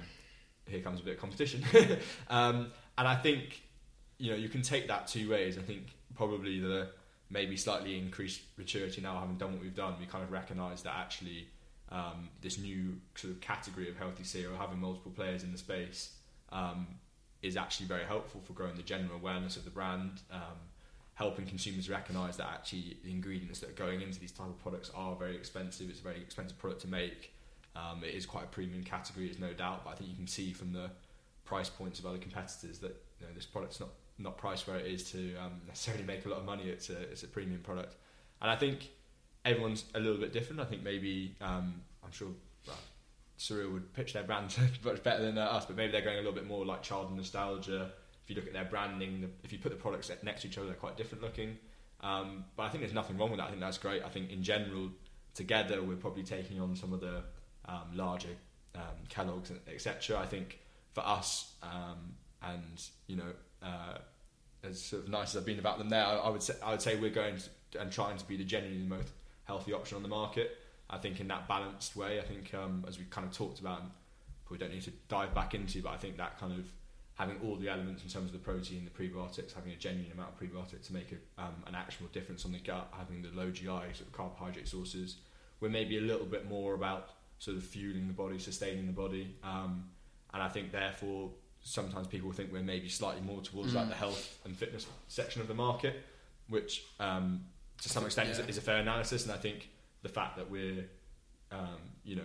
here 0.67 0.81
comes 0.81 1.01
a 1.01 1.05
bit 1.05 1.15
of 1.15 1.21
competition. 1.21 1.65
um, 2.29 2.71
and 2.97 3.09
I 3.09 3.17
think, 3.17 3.63
you 4.19 4.31
know, 4.31 4.37
you 4.37 4.49
can 4.49 4.63
take 4.63 4.89
that 4.89 5.07
two 5.07 5.31
ways. 5.31 5.59
I 5.59 5.63
think 5.63 5.89
probably 6.15 6.61
the 6.61 6.89
maybe 7.31 7.57
slightly 7.57 7.99
increased 7.99 8.43
maturity 8.57 9.01
now, 9.01 9.19
having 9.19 9.37
done 9.37 9.53
what 9.53 9.63
we've 9.63 9.75
done, 9.75 9.95
we 9.99 10.07
kind 10.07 10.23
of 10.23 10.31
recognise 10.31 10.83
that 10.83 10.95
actually 10.97 11.49
um, 11.91 12.29
this 12.41 12.59
new 12.59 13.01
sort 13.15 13.33
of 13.33 13.41
category 13.41 13.89
of 13.89 13.97
healthy 13.97 14.25
cereal, 14.25 14.57
having 14.57 14.81
multiple 14.81 15.13
players 15.13 15.43
in 15.43 15.53
the 15.53 15.59
space, 15.59 16.15
um, 16.53 16.87
is 17.43 17.57
actually 17.57 17.87
very 17.87 18.05
helpful 18.05 18.41
for 18.45 18.53
growing 18.53 18.77
the 18.77 18.83
general 18.83 19.17
awareness 19.17 19.57
of 19.57 19.65
the 19.65 19.71
brand. 19.71 20.23
Um, 20.31 20.59
helping 21.15 21.47
consumers 21.47 21.89
recognise 21.89 22.37
that 22.37 22.49
actually 22.49 22.97
the 23.05 23.11
ingredients 23.11 23.61
that 23.61 23.71
are 23.71 23.75
going 23.75 24.01
into 24.01 24.19
these 24.19 24.33
type 24.33 24.49
of 24.49 24.59
products 24.61 24.91
are 24.95 25.15
very 25.15 25.37
expensive. 25.37 25.89
It's 25.89 26.01
a 26.01 26.03
very 26.03 26.21
expensive 26.21 26.59
product 26.59 26.83
to 26.83 26.89
make, 26.89 27.34
um, 27.77 28.03
it 28.05 28.15
is 28.15 28.27
quite 28.27 28.45
a 28.45 28.49
premium 28.49 28.85
category, 28.85 29.27
there's 29.27 29.39
no 29.39 29.53
doubt, 29.53 29.85
but 29.85 29.91
I 29.91 29.95
think 29.95 30.11
you 30.11 30.17
can 30.17 30.27
see 30.27 30.53
from 30.53 30.73
the 30.73 30.91
price 31.45 31.69
points 31.69 31.99
of 31.99 32.07
other 32.07 32.19
competitors 32.19 32.79
that 32.79 32.97
you 33.21 33.27
know, 33.27 33.33
this 33.35 33.47
product's 33.47 33.81
not, 33.81 33.91
not 34.19 34.39
priced 34.39 34.67
where 34.67 34.77
it 34.77 34.87
is 34.87 35.11
to 35.13 35.37
um, 35.37 35.61
necessarily 35.67 36.05
make 36.05 36.25
a 36.25 36.29
lot 36.29 36.39
of 36.39 36.45
money. 36.45 36.65
It's 36.65 36.91
a, 36.91 37.01
it's 37.03 37.23
a 37.23 37.29
premium 37.29 37.61
product. 37.61 37.97
And 38.41 38.51
I 38.51 38.57
think 38.57 38.91
everyone's 39.45 39.85
a 39.95 40.01
little 40.01 40.19
bit 40.19 40.33
different. 40.33 40.61
I 40.61 40.65
think 40.65 40.83
maybe, 40.83 41.35
um, 41.41 41.83
I'm 42.05 42.13
sure 42.13 42.29
well, 42.67 42.77
Surreal 43.39 43.73
would 43.73 43.93
pitch 43.93 44.13
their 44.13 44.23
brand 44.23 44.57
much 44.85 45.03
better 45.03 45.23
than 45.23 45.39
uh, 45.39 45.43
us, 45.43 45.67
but 45.67 45.77
maybe 45.77 45.93
they're 45.93 46.03
going 46.03 46.17
a 46.17 46.21
little 46.21 46.33
bit 46.33 46.47
more 46.47 46.65
like 46.65 46.83
child 46.83 47.15
nostalgia. 47.15 47.91
If 48.23 48.31
you 48.31 48.37
look 48.37 48.47
at 48.47 48.53
their 48.53 48.65
branding, 48.65 49.21
the, 49.21 49.29
if 49.43 49.53
you 49.53 49.59
put 49.59 49.71
the 49.71 49.77
products 49.77 50.11
next 50.23 50.43
to 50.43 50.49
each 50.49 50.57
other, 50.57 50.69
they're 50.69 50.77
quite 50.77 50.97
different 50.97 51.23
looking. 51.23 51.59
Um, 52.01 52.45
but 52.57 52.65
I 52.65 52.69
think 52.69 52.83
there's 52.83 52.95
nothing 52.95 53.19
wrong 53.19 53.31
with 53.31 53.39
that. 53.39 53.47
I 53.47 53.51
think 53.51 53.61
that's 53.61 53.79
great. 53.79 54.03
I 54.05 54.09
think 54.09 54.31
in 54.31 54.43
general, 54.43 54.91
together, 55.35 55.83
we're 55.83 55.97
probably 55.97 56.23
taking 56.23 56.61
on 56.61 56.77
some 56.77 56.93
of 56.93 57.01
the 57.01 57.25
um, 57.67 57.91
larger 57.95 58.29
um, 58.75 58.83
Kellogg's, 59.09 59.53
etc. 59.69 60.19
I 60.19 60.27
think 60.27 60.59
for 60.93 61.07
us, 61.07 61.53
um, 61.63 62.15
and 62.43 62.83
you 63.07 63.17
know, 63.17 63.33
uh, 63.63 63.99
as 64.63 64.81
sort 64.81 65.05
of 65.05 65.09
nice 65.09 65.35
as 65.35 65.37
I've 65.39 65.47
been 65.47 65.59
about 65.59 65.79
them 65.79 65.89
there, 65.89 66.05
I, 66.05 66.17
I 66.17 66.29
would 66.29 66.43
say 66.43 66.55
I 66.63 66.71
would 66.71 66.83
say 66.83 66.97
we're 66.97 67.11
going 67.11 67.37
to, 67.39 67.81
and 67.81 67.91
trying 67.93 68.17
to 68.17 68.25
be 68.25 68.37
the 68.37 68.45
genuinely 68.45 68.83
the 68.83 68.95
most 68.97 69.09
healthy 69.45 69.73
option 69.73 69.97
on 69.97 70.03
the 70.03 70.09
market. 70.09 70.59
I 70.91 70.99
think 70.99 71.21
in 71.21 71.29
that 71.29 71.49
balanced 71.49 71.97
way. 71.97 72.21
I 72.21 72.23
think 72.23 72.53
um, 72.55 72.85
as 72.87 72.99
we 72.99 73.05
kind 73.07 73.27
of 73.27 73.33
talked 73.33 73.61
about, 73.61 73.83
we 74.51 74.59
don't 74.59 74.73
need 74.73 74.83
to 74.83 74.93
dive 75.09 75.35
back 75.35 75.55
into, 75.55 75.83
but 75.83 75.91
I 75.91 75.97
think 75.97 76.17
that 76.19 76.39
kind 76.39 76.53
of 76.53 76.67
having 77.15 77.37
all 77.45 77.57
the 77.57 77.69
elements 77.69 78.03
in 78.03 78.11
terms 78.11 78.27
of 78.27 78.33
the 78.33 78.39
protein, 78.39 78.85
the 78.85 78.91
prebiotics, 78.91 79.55
having 79.55 79.73
a 79.73 79.77
genuine 79.77 80.11
amount 80.13 80.31
of 80.31 80.39
prebiotic 80.39 80.85
to 80.87 80.93
make 80.93 81.13
a, 81.13 81.43
um, 81.43 81.55
an 81.67 81.75
actual 81.75 82.07
difference 82.13 82.45
on 82.45 82.53
the 82.53 82.59
gut, 82.59 82.93
having 82.97 83.23
the 83.23 83.31
low 83.31 83.51
GI 83.51 83.67
sort 83.67 84.01
of 84.01 84.13
carbohydrate 84.13 84.69
sources. 84.69 85.17
We're 85.61 85.69
maybe 85.69 85.97
a 85.99 86.01
little 86.01 86.27
bit 86.27 86.49
more 86.49 86.75
about 86.75 87.11
sort 87.39 87.57
of 87.57 87.65
fueling 87.65 88.07
the 88.07 88.13
body, 88.13 88.39
sustaining 88.39 88.87
the 88.87 88.93
body. 88.93 89.35
Um, 89.43 89.85
and 90.33 90.43
I 90.43 90.49
think 90.49 90.73
therefore 90.73 91.31
sometimes 91.63 92.07
people 92.07 92.31
think 92.33 92.53
we're 92.53 92.63
maybe 92.63 92.89
slightly 92.89 93.23
more 93.23 93.41
towards 93.41 93.73
mm. 93.73 93.77
like 93.77 93.89
the 93.89 93.95
health 93.95 94.39
and 94.45 94.57
fitness 94.57 94.87
section 95.09 95.41
of 95.41 95.49
the 95.49 95.55
market, 95.55 96.03
which 96.49 96.85
um, 97.01 97.45
to 97.83 97.89
some 97.89 98.05
extent 98.05 98.29
yeah. 98.29 98.43
is, 98.43 98.49
is, 98.49 98.59
a 98.59 98.61
fair 98.61 98.77
analysis. 98.77 99.25
And 99.25 99.33
I 99.33 99.39
think 99.39 99.69
the 100.03 100.09
fact 100.09 100.37
that 100.37 100.51
we're 100.51 100.85
um, 101.51 101.79
you 102.05 102.17
know 102.17 102.23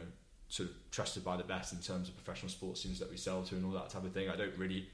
sort 0.50 0.70
of 0.70 0.76
trusted 0.92 1.24
by 1.24 1.38
the 1.38 1.44
best 1.44 1.74
in 1.74 1.80
terms 1.80 2.10
of 2.10 2.16
professional 2.16 2.50
sports 2.50 2.82
teams 2.82 3.00
that 3.00 3.10
we 3.10 3.18
sell 3.18 3.44
to 3.44 3.56
and 3.56 3.66
all 3.66 3.72
that 3.72 3.90
type 3.90 4.04
of 4.04 4.12
thing, 4.12 4.30
I 4.30 4.36
don't 4.36 4.58
really 4.58 4.88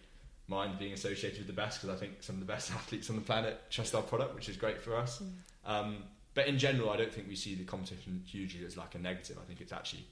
mind 0.47 0.77
being 0.77 0.93
associated 0.93 1.39
with 1.39 1.47
the 1.47 1.53
best 1.53 1.81
because 1.81 1.95
I 1.95 1.99
think 1.99 2.21
some 2.21 2.35
of 2.35 2.39
the 2.41 2.45
best 2.45 2.71
athletes 2.71 3.09
on 3.09 3.15
the 3.15 3.21
planet 3.21 3.59
trust 3.69 3.95
our 3.95 4.01
product, 4.01 4.35
which 4.35 4.49
is 4.49 4.57
great 4.57 4.81
for 4.81 4.95
us. 4.95 5.21
Mm. 5.21 5.99
But 6.35 6.47
in 6.47 6.59
general, 6.59 6.91
I 6.91 6.97
don't 6.97 7.11
think 7.11 7.27
we 7.27 7.35
see 7.35 7.55
the 7.55 7.63
competition 7.63 8.21
hugely 8.25 8.65
as 8.65 8.77
like 8.77 8.93
a 8.93 8.99
negative. 8.99 9.37
I 9.41 9.45
think 9.45 9.61
it's 9.61 9.73
actually 9.73 10.05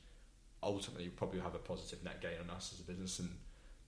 ultimately 0.64 1.10
probably 1.10 1.42
have 1.42 1.54
a 1.54 1.60
positive 1.60 2.04
net 2.04 2.22
gain 2.22 2.38
on 2.42 2.50
us 2.50 2.72
as 2.74 2.80
a 2.80 2.84
business. 2.84 3.20
And 3.20 3.30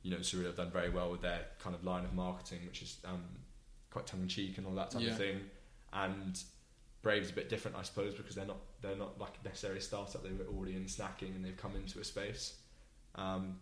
you 0.03 0.11
know, 0.11 0.17
Surreal 0.17 0.47
have 0.47 0.57
done 0.57 0.69
very 0.69 0.89
well 0.89 1.09
with 1.09 1.21
their 1.21 1.39
kind 1.59 1.73
of 1.75 1.83
line 1.83 2.03
of 2.03 2.13
marketing, 2.13 2.59
which 2.65 2.81
is 2.81 2.97
um, 3.05 3.23
quite 3.89 4.05
tongue 4.05 4.21
in 4.21 4.27
cheek 4.27 4.57
and 4.57 4.67
all 4.67 4.73
that 4.75 4.91
type 4.91 5.01
yeah. 5.01 5.11
of 5.11 5.17
thing. 5.17 5.39
And 5.93 6.39
Brave's 7.01 7.29
a 7.29 7.33
bit 7.33 7.49
different, 7.49 7.77
I 7.77 7.83
suppose, 7.83 8.13
because 8.13 8.36
they're 8.36 8.45
not 8.45 8.59
they're 8.81 8.97
not 8.97 9.19
like 9.19 9.43
necessarily 9.45 9.79
a 9.79 9.81
startup. 9.81 10.21
They 10.21 10.31
were 10.31 10.45
already 10.53 10.75
in 10.75 10.83
snacking 10.86 11.33
and 11.36 11.43
they've 11.43 11.55
come 11.55 11.75
into 11.75 11.99
a 11.99 12.03
space. 12.03 12.55
Um, 13.15 13.59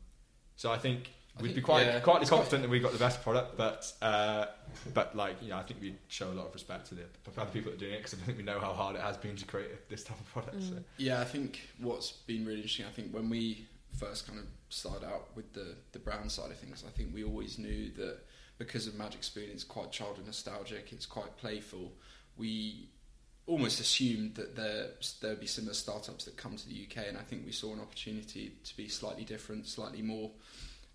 so 0.55 0.71
I 0.71 0.79
think 0.79 1.11
I 1.37 1.41
we'd 1.41 1.49
think, 1.49 1.55
be 1.55 1.61
quite 1.61 1.85
yeah, 1.85 1.99
quite 1.99 2.21
it's 2.21 2.29
confident 2.29 2.61
that 2.61 2.69
we've 2.69 2.83
got 2.83 2.91
the 2.91 2.99
best 2.99 3.23
product, 3.23 3.57
but 3.57 3.91
uh, 4.01 4.45
but 4.93 5.15
like 5.15 5.41
you 5.41 5.49
know, 5.49 5.57
I 5.57 5.63
think 5.63 5.81
we 5.81 5.95
show 6.07 6.31
a 6.31 6.33
lot 6.33 6.47
of 6.47 6.53
respect 6.53 6.87
to 6.89 6.95
the 6.95 7.01
other 7.37 7.49
people 7.51 7.71
that 7.71 7.77
are 7.77 7.79
doing 7.79 7.93
it 7.93 7.97
because 7.97 8.13
I 8.13 8.17
think 8.17 8.37
we 8.37 8.43
know 8.43 8.59
how 8.59 8.73
hard 8.73 8.95
it 8.95 9.01
has 9.01 9.17
been 9.17 9.35
to 9.35 9.45
create 9.45 9.89
this 9.89 10.03
type 10.03 10.19
of 10.19 10.25
product. 10.27 10.61
So. 10.61 10.73
Mm. 10.73 10.83
Yeah, 10.97 11.21
I 11.21 11.25
think 11.25 11.61
what's 11.79 12.11
been 12.11 12.45
really 12.45 12.57
interesting, 12.57 12.85
I 12.85 12.91
think 12.91 13.11
when 13.11 13.29
we 13.29 13.65
first 13.97 14.27
kind 14.27 14.39
of 14.39 14.45
started 14.69 15.05
out 15.05 15.29
with 15.35 15.53
the, 15.53 15.75
the 15.91 15.99
brand 15.99 16.31
side 16.31 16.51
of 16.51 16.57
things, 16.57 16.83
I 16.87 16.91
think 16.91 17.13
we 17.13 17.23
always 17.23 17.57
knew 17.59 17.91
that 17.97 18.17
because 18.57 18.87
of 18.87 18.95
Magic 18.95 19.23
Spoon, 19.23 19.49
it's 19.51 19.63
quite 19.63 19.91
child 19.91 20.17
and 20.17 20.25
nostalgic, 20.25 20.91
it's 20.91 21.05
quite 21.05 21.35
playful. 21.37 21.91
We 22.37 22.89
almost 23.45 23.79
assumed 23.79 24.35
that 24.35 24.55
there 24.55 24.89
there 25.21 25.31
would 25.31 25.39
be 25.39 25.47
similar 25.47 25.73
startups 25.73 26.25
that 26.25 26.37
come 26.37 26.55
to 26.55 26.67
the 26.67 26.87
UK, 26.87 27.07
and 27.07 27.17
I 27.17 27.21
think 27.21 27.45
we 27.45 27.51
saw 27.51 27.73
an 27.73 27.79
opportunity 27.79 28.53
to 28.63 28.77
be 28.77 28.87
slightly 28.87 29.25
different, 29.25 29.67
slightly 29.67 30.01
more. 30.01 30.31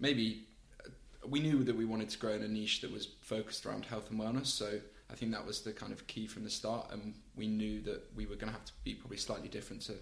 Maybe 0.01 0.44
uh, 0.84 0.90
we 1.26 1.40
knew 1.40 1.64
that 1.64 1.76
we 1.76 1.84
wanted 1.84 2.09
to 2.11 2.18
grow 2.18 2.32
in 2.32 2.42
a 2.42 2.49
niche 2.49 2.80
that 2.82 2.92
was 2.92 3.09
focused 3.20 3.66
around 3.66 3.84
health 3.84 4.11
and 4.11 4.20
wellness, 4.20 4.46
so 4.46 4.80
I 5.11 5.14
think 5.14 5.32
that 5.32 5.46
was 5.46 5.62
the 5.62 5.72
kind 5.72 5.92
of 5.92 6.07
key 6.07 6.26
from 6.26 6.44
the 6.44 6.51
start, 6.51 6.90
and 6.92 7.14
we 7.36 7.46
knew 7.46 7.80
that 7.82 8.03
we 8.14 8.26
were 8.26 8.36
going 8.36 8.53
to 8.53 8.59
have 8.59 8.64
to 8.66 8.72
be 8.84 8.94
probably 8.94 9.16
slightly 9.16 9.49
different 9.49 9.82
to 9.82 9.94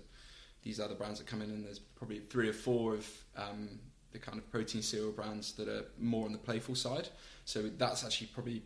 these 0.63 0.81
other 0.81 0.95
brands 0.95 1.21
that 1.21 1.29
come 1.29 1.43
in, 1.43 1.51
and 1.51 1.65
there's 1.65 1.79
probably 1.79 2.19
three 2.19 2.49
or 2.49 2.53
four 2.53 2.95
of 2.95 3.09
um, 3.37 3.79
the 4.13 4.19
kind 4.19 4.39
of 4.39 4.51
protein 4.51 4.83
cereal 4.83 5.13
brands 5.13 5.53
that 5.53 5.69
are 5.69 5.85
more 5.99 6.27
on 6.27 6.33
the 6.33 6.39
playful 6.39 6.75
side. 6.75 7.09
So 7.45 7.71
that's 7.79 8.05
actually 8.05 8.29
probably 8.29 8.63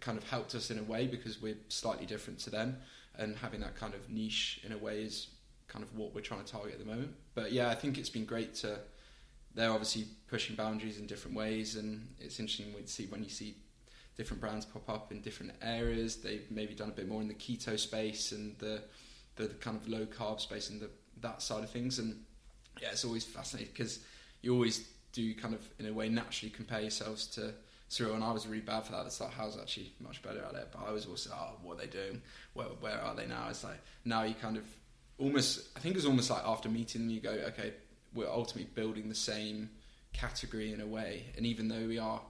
kind 0.00 0.16
of 0.16 0.24
helped 0.24 0.54
us 0.54 0.70
in 0.70 0.78
a 0.78 0.82
way 0.82 1.06
because 1.06 1.42
we're 1.42 1.58
slightly 1.68 2.06
different 2.06 2.38
to 2.40 2.50
them, 2.50 2.78
and 3.18 3.36
having 3.36 3.60
that 3.60 3.76
kind 3.76 3.94
of 3.94 4.08
niche 4.08 4.60
in 4.64 4.72
a 4.72 4.78
way 4.78 5.02
is 5.02 5.28
kind 5.68 5.84
of 5.84 5.94
what 5.96 6.14
we're 6.14 6.20
trying 6.20 6.42
to 6.44 6.50
target 6.50 6.72
at 6.72 6.78
the 6.78 6.86
moment. 6.86 7.12
But 7.34 7.52
yeah, 7.52 7.68
I 7.68 7.74
think 7.74 7.98
it's 7.98 8.10
been 8.10 8.24
great 8.24 8.54
to. 8.56 8.78
They're 9.54 9.70
obviously 9.70 10.06
pushing 10.28 10.56
boundaries 10.56 10.98
in 10.98 11.06
different 11.06 11.36
ways, 11.36 11.76
and 11.76 12.08
it's 12.18 12.40
interesting 12.40 12.72
to 12.74 12.86
see 12.88 13.06
when 13.06 13.22
you 13.22 13.30
see 13.30 13.56
different 14.16 14.40
brands 14.40 14.64
pop 14.64 14.88
up 14.88 15.12
in 15.12 15.20
different 15.20 15.52
areas. 15.62 16.16
They've 16.16 16.46
maybe 16.50 16.74
done 16.74 16.88
a 16.88 16.92
bit 16.92 17.08
more 17.08 17.20
in 17.20 17.28
the 17.28 17.34
keto 17.34 17.78
space 17.78 18.32
and 18.32 18.56
the 18.58 18.82
the 19.36 19.48
kind 19.48 19.76
of 19.76 19.88
low 19.88 20.06
carb 20.06 20.40
space 20.40 20.70
and 20.70 20.80
the 20.80 20.90
that 21.20 21.42
side 21.42 21.64
of 21.64 21.70
things. 21.70 21.98
And 21.98 22.24
yeah, 22.80 22.88
it's 22.92 23.04
always 23.04 23.24
fascinating 23.24 23.72
because 23.72 24.00
you 24.42 24.52
always 24.52 24.88
do 25.12 25.34
kind 25.34 25.54
of 25.54 25.60
in 25.78 25.86
a 25.86 25.92
way 25.92 26.08
naturally 26.08 26.50
compare 26.50 26.80
yourselves 26.80 27.26
to 27.28 27.54
Surreal. 27.90 28.14
And 28.14 28.24
I 28.24 28.32
was 28.32 28.46
really 28.46 28.62
bad 28.62 28.84
for 28.84 28.92
that. 28.92 29.06
It's 29.06 29.20
like 29.20 29.32
Hywel's 29.32 29.58
actually 29.58 29.92
much 30.00 30.22
better 30.22 30.44
at 30.44 30.54
it. 30.54 30.68
But 30.72 30.88
I 30.88 30.92
was 30.92 31.06
also 31.06 31.30
oh 31.32 31.56
what 31.62 31.78
are 31.78 31.80
they 31.80 31.86
doing? 31.86 32.22
Where 32.54 32.66
where 32.80 33.00
are 33.00 33.14
they 33.14 33.26
now? 33.26 33.46
It's 33.50 33.64
like 33.64 33.80
now 34.04 34.22
you 34.22 34.34
kind 34.34 34.56
of 34.56 34.64
almost 35.18 35.68
I 35.76 35.80
think 35.80 35.94
it 35.94 35.98
was 35.98 36.06
almost 36.06 36.30
like 36.30 36.42
after 36.44 36.68
meeting 36.68 37.02
them 37.02 37.10
you 37.10 37.20
go 37.20 37.30
okay 37.30 37.74
we're 38.14 38.28
ultimately 38.30 38.70
building 38.74 39.08
the 39.08 39.14
same 39.14 39.70
category 40.12 40.72
in 40.72 40.80
a 40.80 40.86
way. 40.86 41.24
And 41.36 41.44
even 41.46 41.68
though 41.68 41.86
we 41.86 41.98
are 41.98 42.20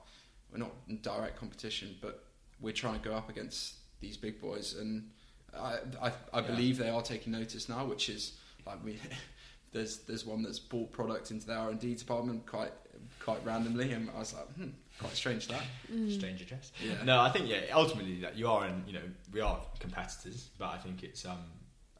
we're 0.53 0.59
not 0.59 0.72
in 0.89 1.01
direct 1.03 1.37
competition, 1.39 1.97
but 2.01 2.24
we're 2.61 2.72
trying 2.72 3.01
to 3.01 3.09
go 3.09 3.14
up 3.14 3.28
against 3.28 3.74
these 4.01 4.16
big 4.16 4.41
boys 4.41 4.74
and. 4.74 5.11
I, 5.57 5.78
I, 6.03 6.09
I 6.32 6.41
Yeah. 6.41 6.47
believe 6.49 6.78
they 6.78 6.89
are 6.89 7.01
taking 7.01 7.30
notice 7.32 7.68
now, 7.68 7.85
which 7.85 8.09
is 8.09 8.32
like 8.66 8.82
we 8.85 8.99
there's 9.72 9.99
there's 9.99 10.26
one 10.26 10.43
that's 10.43 10.59
bought 10.59 10.91
product 10.91 11.30
into 11.30 11.47
the 11.47 11.55
R 11.55 11.70
and 11.70 11.78
D 11.78 11.95
department 11.95 12.45
quite 12.45 12.72
quite 13.20 13.39
randomly, 13.47 13.93
and 13.93 14.11
I 14.16 14.18
was 14.18 14.35
like, 14.35 14.49
hmm, 14.57 14.70
quite 14.99 15.12
strange 15.12 15.47
that. 15.47 15.62
Mm. 15.93 16.12
Strange 16.12 16.43
address. 16.43 16.72
Yeah. 16.85 17.05
No, 17.05 17.20
I 17.20 17.30
think 17.30 17.49
yeah. 17.49 17.61
Ultimately, 17.72 18.20
that 18.22 18.37
you 18.37 18.49
are, 18.49 18.66
in 18.66 18.82
you 18.85 18.95
know, 18.95 19.05
we 19.32 19.41
are 19.43 19.61
competitors, 19.78 20.49
but 20.59 20.70
I 20.70 20.78
think 20.78 21.05
it's 21.05 21.24
um, 21.24 21.39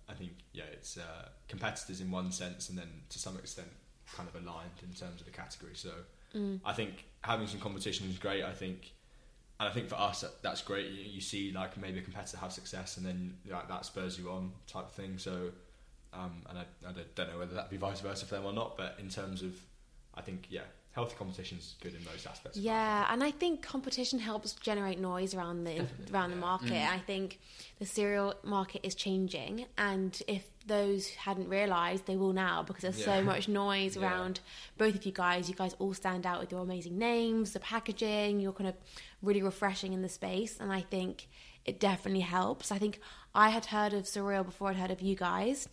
I 0.09 0.15
think 0.15 0.33
yeah, 0.53 0.65
it's 0.73 0.97
uh, 0.99 1.29
competitors 1.49 2.01
in 2.01 2.11
one 2.11 2.31
sense, 2.33 2.69
and 2.69 2.77
then 2.79 2.89
to 3.11 3.19
some 3.19 3.37
extent, 3.39 3.69
kind 4.15 4.29
of 4.29 4.35
aligned 4.35 4.71
in 4.83 4.93
terms 4.95 5.21
of 5.21 5.25
the 5.27 5.33
category. 5.33 5.75
So 5.75 5.91
Mm. 6.35 6.59
I 6.65 6.73
think 6.73 7.05
having 7.23 7.47
some 7.47 7.61
competition 7.61 8.09
is 8.11 8.19
great. 8.19 8.43
I 8.43 8.53
think, 8.53 8.93
and 9.61 9.69
I 9.69 9.73
think 9.73 9.89
for 9.89 9.95
us 9.95 10.23
that, 10.23 10.43
that's 10.43 10.63
great. 10.63 10.91
You, 10.91 11.05
you 11.05 11.21
see 11.21 11.53
like 11.53 11.77
maybe 11.77 12.01
a 12.01 12.03
competitor 12.03 12.39
have 12.39 12.53
success, 12.53 12.97
and 12.97 13.07
then 13.07 13.37
like, 13.49 13.69
that 13.69 13.85
spurs 13.87 14.19
you 14.19 14.29
on 14.31 14.51
type 14.67 14.87
of 14.87 14.93
thing. 14.93 15.17
So, 15.17 15.51
um, 16.13 16.43
and 16.49 16.59
I, 16.59 16.65
I 16.89 16.93
don't- 16.93 17.15
don't 17.15 17.31
know 17.31 17.39
whether 17.39 17.55
that 17.55 17.71
be 17.71 17.77
vice 17.77 18.01
versa 18.01 18.27
for 18.27 18.35
them 18.35 18.45
or 18.47 18.53
not. 18.53 18.77
But 18.77 18.97
in 18.99 19.09
terms 19.09 19.43
of, 19.43 19.53
I 20.15 20.23
think 20.23 20.47
yeah, 20.51 20.63
healthy 20.95 21.17
competition 21.19 21.59
is 21.59 21.75
good 21.83 21.93
in 21.95 22.05
most 22.05 22.27
aspects. 22.27 22.57
of. 22.57 22.63
Yeah, 22.65 23.07
and 23.11 23.23
I 23.23 23.31
think 23.33 23.63
competition 23.63 24.19
helps 24.21 24.53
generate 24.55 25.01
noise 25.01 25.35
around 25.35 25.65
the 25.65 25.75
Definitely, 25.75 26.15
around 26.15 26.31
the 26.31 26.37
market. 26.37 26.73
Mm. 26.73 26.89
I 26.89 26.99
think 26.99 27.41
the 27.81 27.87
cereal 27.87 28.35
market 28.45 28.87
is 28.87 28.95
changing, 28.95 29.67
and 29.77 30.21
if 30.29 30.45
those 30.67 31.11
hadn't 31.11 31.49
realised, 31.49 32.07
they 32.07 32.17
will 32.17 32.33
now 32.33 32.63
because 32.63 32.83
there's 32.83 33.05
so 33.05 33.23
much 33.23 33.49
noise 33.49 33.97
Yeah. 34.01 34.03
around 34.03 34.41
both 34.79 34.95
of 34.95 35.05
you 35.05 35.13
guys. 35.13 35.49
You 35.49 35.55
guys 35.55 35.75
all 35.79 35.95
stand 35.95 36.25
out 36.27 36.41
with 36.41 36.53
your 36.53 36.61
amazing 36.63 36.97
names, 36.97 37.53
the 37.53 37.61
packaging. 37.61 38.41
You're 38.41 38.53
kind 38.53 38.69
of 38.69 38.77
really 39.21 39.43
refreshing 39.43 39.93
in 39.93 40.03
the 40.03 40.09
space, 40.09 40.59
and 40.61 40.73
I 40.73 40.81
think 40.83 41.29
it 41.65 41.81
definitely 41.81 42.21
helps. 42.21 42.71
I 42.71 42.79
think 42.79 43.01
I 43.35 43.49
had 43.51 43.67
heard 43.67 43.93
of 43.95 44.05
Surreal 44.05 44.45
before 44.45 44.71
I'd 44.71 44.77
heard 44.77 44.91
of 44.93 45.01
you 45.01 45.17
guys, 45.17 45.69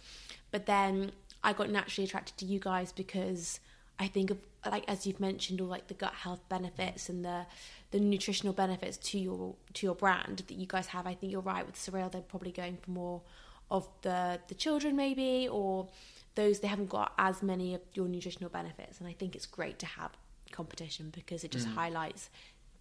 but 0.49 0.65
then 0.65 1.11
I 1.43 1.53
got 1.53 1.69
naturally 1.69 2.05
attracted 2.07 2.37
to 2.37 2.45
you 2.45 2.59
guys 2.59 2.91
because 2.91 3.59
I 4.01 4.07
think 4.07 4.31
of 4.31 4.37
like 4.75 4.83
as 4.87 5.05
you've 5.07 5.19
mentioned 5.19 5.61
all 5.61 5.67
like 5.67 5.87
the 5.87 5.93
gut 5.93 6.13
health 6.13 6.41
benefits 6.49 7.07
and 7.09 7.23
the 7.23 7.45
the 7.91 7.99
nutritional 7.99 8.53
benefits 8.53 8.97
to 9.09 9.19
your 9.19 9.55
to 9.75 9.85
your 9.87 9.95
brand 9.95 10.43
that 10.47 10.55
you 10.61 10.65
guys 10.67 10.87
have. 10.87 11.05
I 11.07 11.13
think 11.13 11.31
you're 11.31 11.41
right 11.55 11.65
with 11.65 11.75
Surreal. 11.75 12.11
They're 12.11 12.21
probably 12.33 12.51
going 12.51 12.77
for 12.83 12.91
more 12.91 13.21
of 13.69 13.87
the 14.01 14.39
the 14.49 14.55
children 14.55 14.95
maybe 14.95 15.47
or 15.49 15.87
those 16.35 16.59
they 16.61 16.67
haven't 16.67 16.89
got 16.89 17.13
as 17.17 17.43
many 17.43 17.75
of 17.75 17.81
your 17.93 18.07
nutritional 18.07 18.49
benefits. 18.49 18.99
And 18.99 19.07
I 19.07 19.13
think 19.13 19.35
it's 19.35 19.45
great 19.45 19.77
to 19.79 19.85
have 19.85 20.11
competition 20.51 21.09
because 21.19 21.43
it 21.43 21.51
just 21.51 21.67
Mm. 21.67 21.73
highlights 21.75 22.29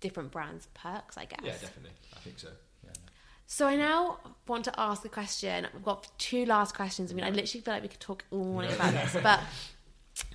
different 0.01 0.31
brands' 0.33 0.67
perks. 0.75 1.15
I 1.19 1.25
guess. 1.27 1.41
Yeah, 1.45 1.53
definitely. 1.53 1.97
I 2.17 2.21
think 2.21 2.39
so. 2.39 2.49
Yeah. 2.85 2.91
So 3.47 3.67
I 3.67 3.77
now 3.77 4.19
want 4.47 4.65
to 4.67 4.81
ask 4.89 5.05
a 5.05 5.09
question. 5.09 5.67
I've 5.75 5.85
got 5.85 6.09
two 6.19 6.45
last 6.47 6.75
questions. 6.75 7.11
I 7.11 7.15
mean, 7.15 7.25
I 7.25 7.31
literally 7.31 7.63
feel 7.65 7.75
like 7.75 7.83
we 7.83 7.89
could 7.89 8.01
talk 8.01 8.25
all 8.31 8.45
morning 8.45 8.73
about 8.73 8.93
this, 8.93 9.13
but 9.29 9.41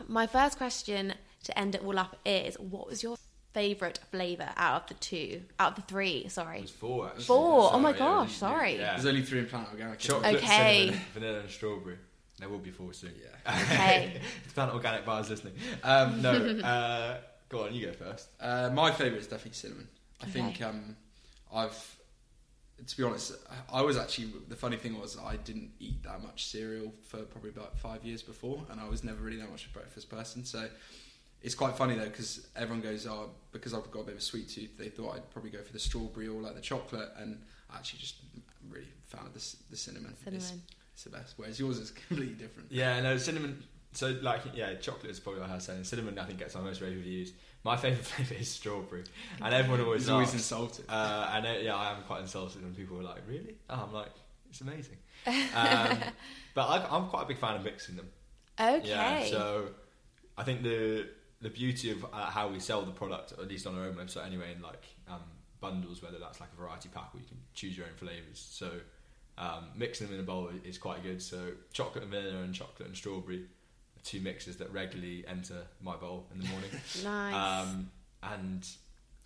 my 0.08 0.28
first 0.28 0.58
question 0.58 1.14
to 1.44 1.58
end 1.60 1.76
it 1.76 1.84
all 1.84 1.98
up 2.00 2.18
is: 2.26 2.56
What 2.60 2.88
was 2.88 3.04
your 3.04 3.18
favourite 3.54 4.00
flavour 4.12 4.50
out 4.58 4.82
of 4.84 4.88
the 4.90 4.94
two, 4.96 5.42
out 5.60 5.72
of 5.72 5.76
the 5.76 5.82
three? 5.84 6.18
It 6.26 6.32
Sorry, 6.32 6.62
was 6.62 6.72
four 6.72 7.08
actually. 7.08 7.24
Four? 7.26 7.70
Oh 7.74 7.80
my 7.80 7.92
Sorry, 7.92 8.00
gosh, 8.00 8.22
it 8.24 8.28
was- 8.30 8.36
sorry. 8.38 8.76
Yeah. 8.78 8.94
There's 8.94 9.06
only 9.06 9.22
three 9.24 9.40
in 9.40 9.46
Planet 9.48 9.70
Organic. 9.72 10.00
isn't 10.00 10.12
Chocolate. 10.16 10.36
Okay. 10.36 10.86
cinnamon, 10.88 11.02
vanilla, 11.14 11.40
and 11.40 11.50
strawberry. 11.50 11.98
There 12.38 12.50
will 12.50 12.58
be 12.60 12.72
four 12.72 12.92
soon. 12.94 13.14
Yeah. 13.22 13.54
Okay. 13.72 14.20
If 14.46 14.54
Planet 14.54 14.76
Organic 14.76 15.06
bars 15.06 15.30
listening. 15.30 15.54
Um, 15.84 16.22
no, 16.22 16.32
uh, 16.64 17.18
go 17.48 17.64
on, 17.66 17.74
you 17.74 17.86
go 17.88 17.94
first. 17.94 18.28
Uh, 18.42 18.70
my 18.74 18.92
favourite 18.92 19.20
is 19.22 19.28
definitely 19.28 19.54
cinnamon. 19.54 19.88
I 20.22 20.26
Okay. 20.26 20.32
think 20.34 20.62
um, 20.62 20.98
I've, 21.54 21.96
to 22.86 22.98
be 22.98 23.04
honest, 23.04 23.34
I 23.72 23.82
was 23.82 23.98
actually 23.98 24.34
the 24.48 24.56
funny 24.56 24.78
thing 24.78 25.00
was 25.00 25.18
I 25.18 25.38
didn't 25.38 25.72
eat 25.80 26.04
that 26.04 26.22
much 26.22 26.48
cereal 26.48 26.94
for 27.08 27.20
probably 27.20 27.50
about 27.50 27.78
five 27.78 28.04
years 28.04 28.22
before, 28.22 28.62
and 28.70 28.80
I 28.80 28.88
was 28.88 29.04
never 29.04 29.22
really 29.22 29.38
that 29.38 29.50
much 29.50 29.66
of 29.66 29.72
a 29.72 29.80
breakfast 29.80 30.10
person. 30.10 30.44
So 30.44 30.68
it's 31.42 31.56
quite 31.56 31.76
funny 31.76 31.96
though 31.96 32.06
because 32.06 32.48
everyone 32.56 32.82
goes, 32.82 33.08
"Oh, 33.08 33.32
because 33.52 33.74
I've 33.74 33.90
got 33.92 34.02
a 34.02 34.04
bit 34.04 34.14
of 34.14 34.20
a 34.20 34.24
sweet 34.24 34.50
tooth." 34.50 34.78
They 34.78 34.90
thought 34.90 35.16
I'd 35.16 35.30
probably 35.32 35.52
go 35.52 35.62
for 35.62 35.74
the 35.74 35.80
strawberry 35.80 36.28
or 36.28 36.42
like 36.42 36.56
the 36.56 36.62
chocolate, 36.62 37.10
and 37.18 37.42
I 37.70 37.78
actually 37.78 38.00
just 38.00 38.16
really 38.70 38.88
found 39.08 39.34
the, 39.34 39.56
the 39.70 39.78
cinnamon. 39.78 40.12
It's, 40.12 40.46
cinnamon. 40.46 40.64
it's 40.94 41.04
the 41.04 41.10
best. 41.10 41.34
Whereas 41.38 41.60
yours 41.60 41.78
is 41.78 41.92
completely 42.08 42.36
different. 42.36 42.72
Yeah, 42.72 43.00
no, 43.02 43.18
cinnamon. 43.18 43.64
So, 43.94 44.18
like, 44.22 44.42
yeah, 44.54 44.74
chocolate 44.76 45.12
is 45.12 45.22
probably 45.22 45.42
what 45.42 45.50
I 45.50 45.56
was 45.56 45.64
saying. 45.64 45.86
Cinnamon, 45.86 46.20
I 46.20 46.26
think, 46.26 46.40
gets 46.40 46.56
my 46.56 46.62
most 46.62 46.82
rave 46.82 47.06
used. 47.06 47.34
My 47.66 47.76
favourite 47.76 48.06
flavour 48.06 48.36
is 48.36 48.48
strawberry. 48.48 49.04
And 49.42 49.54
everyone 49.54 49.82
always 49.82 50.04
He's 50.04 50.10
always 50.10 50.28
asks, 50.28 50.38
insulted. 50.38 50.86
Uh, 50.88 51.32
and 51.34 51.48
uh, 51.48 51.54
yeah, 51.62 51.76
I 51.76 51.92
am 51.92 52.04
quite 52.04 52.22
insulted 52.22 52.64
when 52.64 52.76
people 52.76 53.00
are 53.00 53.04
like, 53.04 53.24
"Really?" 53.28 53.56
Oh, 53.70 53.86
I'm 53.88 53.92
like, 53.92 54.12
"It's 54.50 54.62
amazing." 54.62 54.98
Um, 55.26 55.98
but 56.54 56.68
I, 56.68 56.88
I'm 56.90 57.08
quite 57.08 57.24
a 57.24 57.26
big 57.26 57.40
fan 57.40 57.56
of 57.56 57.64
mixing 57.64 57.96
them. 57.96 58.08
Okay. 58.60 58.88
Yeah. 58.88 59.26
So 59.26 59.70
I 60.38 60.44
think 60.44 60.62
the 60.62 61.08
the 61.42 61.50
beauty 61.50 61.90
of 61.90 62.06
uh, 62.06 62.30
how 62.30 62.48
we 62.48 62.60
sell 62.60 62.84
the 62.84 62.92
product, 62.92 63.34
at 63.34 63.48
least 63.48 63.66
on 63.66 63.78
our 63.78 63.86
own 63.86 63.96
website 63.96 64.28
anyway, 64.28 64.54
in 64.56 64.62
like 64.62 64.84
um, 65.10 65.22
bundles, 65.60 66.04
whether 66.04 66.20
that's 66.20 66.40
like 66.40 66.50
a 66.54 66.62
variety 66.62 66.90
pack 66.90 67.10
or 67.14 67.20
you 67.20 67.26
can 67.26 67.38
choose 67.56 67.76
your 67.76 67.88
own 67.88 67.96
flavors. 67.96 68.48
So 68.52 68.70
um, 69.40 69.70
mixing 69.76 70.06
them 70.08 70.16
in 70.16 70.22
a 70.22 70.24
bowl 70.24 70.50
is 70.64 70.78
quite 70.78 71.02
good. 71.02 71.22
So 71.22 71.54
chocolate 71.74 72.04
and 72.04 72.14
vanilla 72.14 72.44
and 72.44 72.54
chocolate 72.54 72.88
and 72.88 72.96
strawberry, 72.96 73.46
two 74.06 74.22
mixes 74.22 74.58
that 74.58 74.72
regularly 74.72 75.26
enter 75.28 75.64
my 75.82 75.96
bowl 75.96 76.28
in 76.34 76.40
the 76.40 76.48
morning. 76.48 76.70
nice. 77.04 77.66
Um, 77.66 77.92
and 78.24 78.68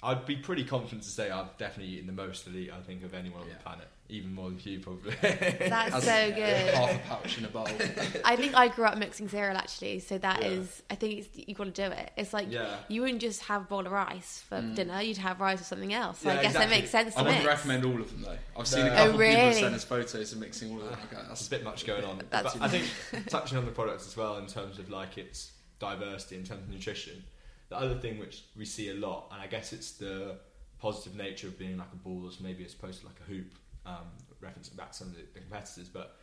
I'd 0.02 0.26
be 0.26 0.38
pretty 0.38 0.64
confident 0.64 1.04
to 1.04 1.10
say 1.10 1.30
I've 1.30 1.58
definitely 1.58 1.94
eaten 1.96 2.08
the 2.08 2.14
most 2.14 2.48
ELEAT. 2.48 2.72
I 2.72 2.80
think 2.82 3.04
of 3.04 3.14
anyone 3.14 3.42
on 3.42 3.50
the 3.50 3.56
planet, 3.56 3.86
even 4.08 4.34
more 4.34 4.50
than 4.50 4.58
you 4.64 4.80
probably. 4.80 5.14
That's 5.22 6.06
so 6.06 6.32
good. 6.32 6.74
Half 6.74 6.96
a 6.96 7.00
pouch 7.00 7.38
in 7.38 7.44
a 7.44 7.50
bowl. 7.50 7.68
I 8.24 8.38
think 8.38 8.56
I 8.56 8.70
grew 8.70 8.86
up 8.86 8.98
mixing 8.98 9.28
cereal 9.28 9.58
actually, 9.58 10.00
so 10.00 10.18
that 10.20 10.42
Yeah. 10.42 10.48
is. 10.48 10.84
I 10.90 10.96
think 10.96 11.20
it's, 11.20 11.30
you 11.50 11.54
got 11.54 11.66
to 11.66 11.72
do 11.72 11.84
it. 11.94 12.12
It's 12.16 12.32
like 12.32 12.50
Yeah. 12.50 12.78
you 12.88 13.02
wouldn't 13.02 13.20
just 13.20 13.42
have 13.44 13.64
a 13.64 13.66
bowl 13.66 13.86
of 13.86 13.92
rice 13.92 14.42
for 14.48 14.56
Mm. 14.62 14.76
dinner; 14.76 15.02
you'd 15.02 15.18
have 15.18 15.42
rice 15.42 15.58
with 15.60 15.68
something 15.68 15.94
else. 15.94 16.20
So 16.20 16.30
Yeah, 16.30 16.40
I 16.40 16.44
guess 16.44 16.52
exactly. 16.56 16.78
it 16.78 16.80
makes 16.80 16.92
sense 16.92 17.18
I 17.18 17.20
to 17.20 17.24
wouldn't 17.26 17.44
mix. 17.44 17.56
recommend 17.58 17.84
all 17.86 18.00
of 18.00 18.10
them 18.12 18.22
though. 18.22 18.38
I've 18.58 18.68
seen 18.68 18.86
No. 18.86 18.94
a 18.94 18.96
couple 18.96 19.04
Oh, 19.04 19.10
of 19.16 19.20
people 19.20 19.42
really? 19.44 19.54
send 19.60 19.76
us 19.76 19.84
photos 19.84 20.32
of 20.32 20.38
mixing 20.40 20.72
all 20.72 20.78
of 20.82 20.84
them. 20.92 20.94
Okay, 20.94 21.16
There's 21.18 21.28
that's 21.28 21.48
a 21.48 21.50
bit 21.50 21.64
much 21.66 21.86
going 21.86 22.06
on. 22.06 22.22
That's 22.30 22.54
but 22.56 22.62
I 22.64 22.70
think 22.70 23.26
touching 23.28 23.58
on 23.58 23.66
the 23.66 23.72
products 23.72 24.08
as 24.08 24.16
well 24.16 24.38
in 24.38 24.48
terms 24.48 24.80
of 24.80 24.90
like 24.90 25.18
its 25.18 25.52
diversity 25.80 26.38
in 26.38 26.46
terms 26.46 26.64
of 26.64 26.70
nutrition. 26.70 27.22
The 27.70 27.78
other 27.78 27.96
thing 27.96 28.18
which 28.18 28.44
we 28.56 28.66
see 28.66 28.90
a 28.90 28.96
lot, 28.96 29.30
and 29.32 29.42
I 29.42 29.48
guess 29.48 29.74
it's 29.74 29.92
the 29.92 30.38
positive 30.80 31.16
nature 31.16 31.48
of 31.48 31.58
being 31.58 31.78
like 31.78 31.92
a 31.94 31.98
ball, 31.98 32.26
or 32.26 32.32
maybe 32.42 32.66
as 32.66 32.74
opposed 32.74 33.02
to 33.02 33.06
like 33.06 33.20
a 33.22 33.24
hoop, 33.24 33.54
um, 33.86 34.08
referencing 34.42 34.76
back 34.76 34.94
some 34.94 35.08
of 35.08 35.16
the, 35.16 35.22
the 35.34 35.40
competitors, 35.40 35.88
but 35.88 36.18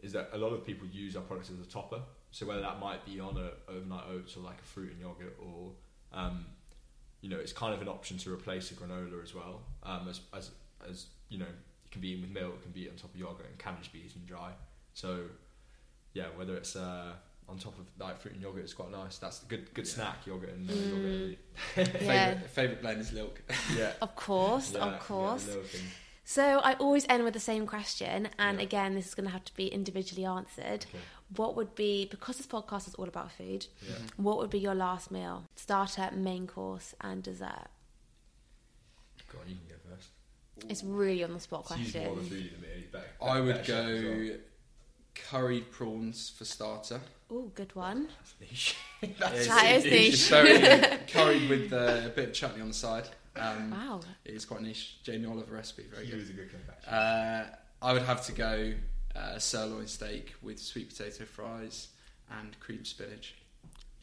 is 0.00 0.12
that 0.12 0.30
a 0.32 0.38
lot 0.38 0.52
of 0.52 0.64
people 0.66 0.86
use 0.88 1.16
our 1.16 1.22
products 1.22 1.50
as 1.50 1.64
a 1.64 1.70
topper. 1.70 2.00
So 2.30 2.46
whether 2.46 2.60
that 2.60 2.80
might 2.80 3.04
be 3.04 3.20
on 3.20 3.36
a 3.36 3.70
overnight 3.70 4.04
oats 4.10 4.36
or 4.36 4.40
like 4.40 4.58
a 4.58 4.64
fruit 4.64 4.92
and 4.92 5.00
yogurt, 5.00 5.36
or 5.40 5.72
um, 6.12 6.46
you 7.20 7.28
know, 7.28 7.38
it's 7.38 7.52
kind 7.52 7.74
of 7.74 7.82
an 7.82 7.88
option 7.88 8.18
to 8.18 8.32
replace 8.32 8.70
a 8.70 8.74
granola 8.74 9.22
as 9.22 9.34
well. 9.34 9.62
Um, 9.82 10.08
as 10.08 10.20
as 10.32 10.50
as 10.88 11.06
you 11.28 11.38
know, 11.38 11.46
it 11.46 11.90
can 11.90 12.00
be 12.00 12.08
eaten 12.08 12.22
with 12.22 12.30
milk, 12.30 12.54
it 12.54 12.62
can 12.62 12.72
be 12.72 12.82
eaten 12.82 12.92
on 12.92 12.98
top 12.98 13.14
of 13.14 13.20
yogurt, 13.20 13.46
and 13.48 13.58
can 13.58 13.74
just 13.78 13.92
be 13.92 14.00
eaten 14.00 14.22
dry. 14.26 14.52
So 14.94 15.24
yeah, 16.14 16.26
whether 16.36 16.56
it's 16.56 16.74
uh, 16.76 17.12
on 17.48 17.58
top 17.58 17.78
of 17.78 17.86
like 17.98 18.20
fruit 18.20 18.34
and 18.34 18.42
yogurt, 18.42 18.62
it's 18.64 18.72
quite 18.74 18.90
nice. 18.90 19.18
That's 19.18 19.42
a 19.42 19.46
good 19.46 19.72
good 19.74 19.86
Yeah. 19.86 19.92
snack 19.94 20.26
yogurt 20.26 20.50
and 20.50 20.70
uh, 20.70 20.72
Mm. 20.74 20.90
yogurt. 20.90 21.38
Yeah. 21.76 21.84
favorite 22.34 22.50
favorite 22.50 22.80
blend 22.82 23.00
is 23.00 23.12
Lilk. 23.12 23.42
yeah. 23.76 23.92
Of 24.00 24.14
course, 24.16 24.72
Yeah, 24.72 24.84
of 24.86 25.00
course. 25.00 25.42
Yeah, 25.46 25.52
the 25.54 25.58
little 25.60 25.68
thing. 25.78 25.86
So 26.24 26.60
I 26.60 26.74
always 26.74 27.04
end 27.08 27.24
with 27.24 27.34
the 27.34 27.40
same 27.40 27.66
question, 27.66 28.28
and 28.38 28.58
Yeah. 28.58 28.64
again, 28.64 28.94
this 28.94 29.06
is 29.08 29.14
going 29.14 29.26
to 29.26 29.32
have 29.32 29.44
to 29.44 29.54
be 29.54 29.66
individually 29.66 30.24
answered. 30.24 30.86
Okay. 30.88 30.98
What 31.36 31.56
would 31.56 31.74
be 31.74 32.06
because 32.06 32.36
this 32.36 32.46
podcast 32.46 32.86
is 32.86 32.94
all 32.94 33.08
about 33.08 33.32
food? 33.32 33.66
Yeah. 33.82 33.94
What 34.16 34.38
would 34.38 34.50
be 34.50 34.58
your 34.60 34.74
last 34.74 35.10
meal? 35.10 35.48
Starter, 35.56 36.10
main 36.12 36.46
course, 36.46 36.94
and 37.00 37.22
dessert. 37.24 37.68
Go 39.32 39.38
on, 39.40 39.48
you 39.48 39.56
can 39.56 39.66
go 39.68 39.74
first. 39.90 40.10
It's 40.70 40.84
really 40.84 41.24
on 41.24 41.32
the 41.32 41.40
spot 41.40 41.60
It's 41.62 41.70
more 41.70 41.78
the 41.78 42.14
question. 42.14 42.50
than 42.52 42.60
me. 42.60 42.86
Better, 42.92 43.04
I 43.20 43.40
would 43.40 43.54
better 43.56 43.64
chef 43.64 43.86
as 43.86 44.02
well. 44.04 44.14
go 44.28 44.38
curried 45.14 45.70
prawns 45.72 46.30
for 46.30 46.44
starter. 46.44 47.00
Oh, 47.34 47.50
good 47.54 47.74
one. 47.74 48.08
That's 48.08 48.34
niche. 48.40 48.76
It's- 49.00 49.46
That 49.46 49.70
is 49.76 49.84
it's 49.86 49.90
niche. 50.20 50.28
very 50.28 50.98
curried 51.08 51.48
with 51.48 51.72
uh, 51.72 52.02
a 52.06 52.08
bit 52.10 52.28
of 52.28 52.34
chutney 52.34 52.60
on 52.60 52.68
the 52.68 52.74
side. 52.74 53.08
Um, 53.36 53.70
Wow. 53.70 54.00
It 54.24 54.34
is 54.34 54.44
quite 54.44 54.60
niche. 54.60 54.98
Jamie 55.02 55.26
Oliver 55.26 55.54
recipe, 55.54 55.84
very 55.90 56.04
he 56.04 56.10
good. 56.10 56.20
was 56.20 56.28
a 56.30 56.32
good 56.34 56.50
cook 56.50 56.60
actually. 56.68 56.92
Uh, 56.92 57.44
I 57.80 57.92
would 57.94 58.02
have 58.02 58.24
to 58.26 58.32
go 58.32 58.74
uh, 59.16 59.38
sirloin 59.38 59.86
steak 59.86 60.34
with 60.42 60.58
sweet 60.58 60.90
potato 60.90 61.24
fries 61.24 61.88
and 62.38 62.58
cream 62.60 62.84
spinach. 62.84 63.34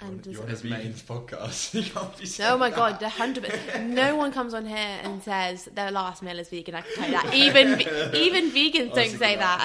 And 0.02 0.26
you 0.26 0.32
dessert. 0.32 0.40
want 0.40 0.52
As 0.52 0.62
to 0.62 0.68
be 0.70 0.74
in 0.74 0.94
podcast? 0.94 1.74
you 1.86 1.92
can't 1.92 2.18
be. 2.18 2.24
Oh 2.24 2.28
saying 2.28 2.60
my 2.60 2.70
that. 2.70 2.76
god, 2.76 3.00
the 3.02 3.10
hundred 3.10 3.44
percent. 3.50 3.90
No 3.90 4.16
one 4.16 4.32
comes 4.32 4.54
on 4.54 4.66
here 4.66 4.78
and 5.04 5.22
says 5.22 5.66
their 5.74 5.92
last 5.92 6.24
meal 6.24 6.40
is 6.40 6.48
vegan. 6.50 6.76
I 6.76 6.82
can 6.82 6.94
tell 6.96 7.06
you 7.08 7.12
that. 7.12 7.34
Even 7.34 7.82
even 8.16 8.50
vegans 8.52 8.94
don't 8.94 9.10
say 9.10 9.36
thinking 9.36 9.40
that. 9.40 9.60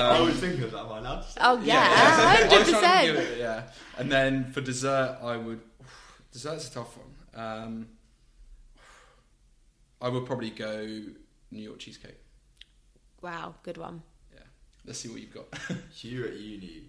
I 0.00 0.20
was 0.20 0.34
thinking 0.34 0.64
of 0.64 0.72
that. 0.72 0.80
Am 0.80 0.92
I 0.92 0.98
allowed 0.98 1.22
to 1.22 1.30
say? 1.30 1.40
oh 1.42 1.60
yeah, 1.62 1.78
I 1.80 2.36
hundred 2.36 2.58
was 2.58 2.68
trying 2.68 3.14
percent. 3.14 3.38
Yeah, 3.38 3.62
and 3.98 4.12
then 4.12 4.52
for 4.52 4.60
dessert, 4.60 5.18
I 5.22 5.36
would. 5.38 5.60
Dessert's 6.32 6.68
a 6.68 6.72
tough 6.74 6.96
one. 6.96 7.42
Um, 7.44 7.88
I 10.00 10.08
would 10.08 10.26
probably 10.26 10.50
go 10.50 10.86
New 11.50 11.62
York 11.62 11.78
cheesecake. 11.78 12.18
Wow, 13.22 13.54
good 13.62 13.78
one. 13.78 14.02
Yeah, 14.32 14.40
let's 14.84 14.98
see 15.00 15.08
what 15.08 15.20
you've 15.20 15.34
got. 15.34 15.46
You 16.02 16.24
at 16.26 16.34
uni 16.34 16.82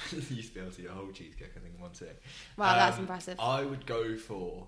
you 0.12 0.36
used 0.36 0.48
to 0.48 0.54
be 0.54 0.60
able 0.60 0.72
to 0.72 0.82
eat 0.82 0.86
a 0.88 0.92
whole 0.92 1.10
cheesecake. 1.12 1.50
I 1.56 1.60
think 1.60 1.74
in 1.74 1.80
one 1.80 1.90
day. 1.98 2.06
Wow, 2.56 2.74
that's 2.74 2.96
Um, 2.96 3.02
impressive. 3.02 3.38
I 3.40 3.62
would 3.64 3.86
go 3.86 4.16
for. 4.16 4.66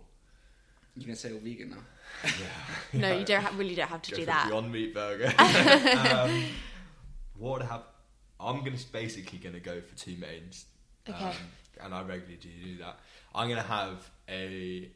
You're 0.97 1.07
gonna 1.07 1.17
say 1.17 1.33
all 1.33 1.39
vegan 1.41 1.71
now? 1.71 1.77
Yeah. 2.25 2.31
No, 3.01 3.19
you 3.19 3.25
don't 3.25 3.43
ha- 3.43 3.53
really 3.57 3.75
don't 3.75 3.89
have 3.89 4.03
to 4.03 4.11
Go 4.11 4.17
do 4.19 4.23
for 4.25 4.27
that. 4.27 4.47
Beyond 4.49 4.71
Meat 4.73 4.93
Burger. 4.95 5.33
um, 5.39 6.45
what 7.39 7.53
would 7.55 7.63
I 7.63 7.67
have? 7.73 7.83
I'm 8.39 8.59
gonna 8.63 8.77
basically 8.93 9.39
gonna 9.39 9.61
go 9.61 9.81
for 9.81 9.97
two 9.97 10.17
mains. 10.17 10.67
Okay. 11.09 11.25
Um, 11.25 11.33
and 11.83 11.95
I 11.95 12.03
regularly 12.03 12.37
do 12.41 12.49
do 12.63 12.77
that. 12.79 12.99
I'm 13.35 13.49
gonna 13.49 13.63
have 13.63 14.11
a 14.29 14.91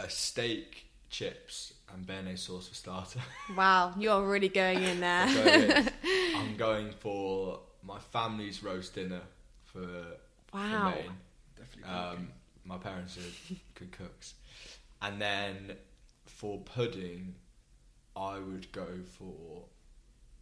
a 0.00 0.10
steak, 0.10 0.86
chips, 1.10 1.74
and 1.92 2.04
béarnaise 2.06 2.38
sauce 2.40 2.68
for 2.68 2.74
starter. 2.74 3.20
Wow, 3.56 3.94
you're 3.98 4.28
really 4.28 4.48
going 4.48 4.82
in 4.82 4.98
there. 5.00 5.26
I'm 5.26 5.44
going- 5.44 5.88
I'm 6.36 6.56
going 6.56 6.90
for 6.98 7.60
my 7.88 7.98
family's 7.98 8.62
roast 8.62 8.94
dinner 8.94 9.22
for, 9.64 9.80
Wow. 10.52 10.92
for 10.92 10.96
main. 11.02 11.10
Definitely. 11.56 11.92
Um, 11.92 12.28
my 12.64 12.76
parents 12.78 13.16
are 13.18 13.54
good 13.74 13.90
cooks, 13.90 14.34
and 15.02 15.20
then 15.20 15.72
for 16.26 16.60
pudding, 16.60 17.34
I 18.14 18.38
would 18.38 18.70
go 18.72 18.86
for 19.18 19.64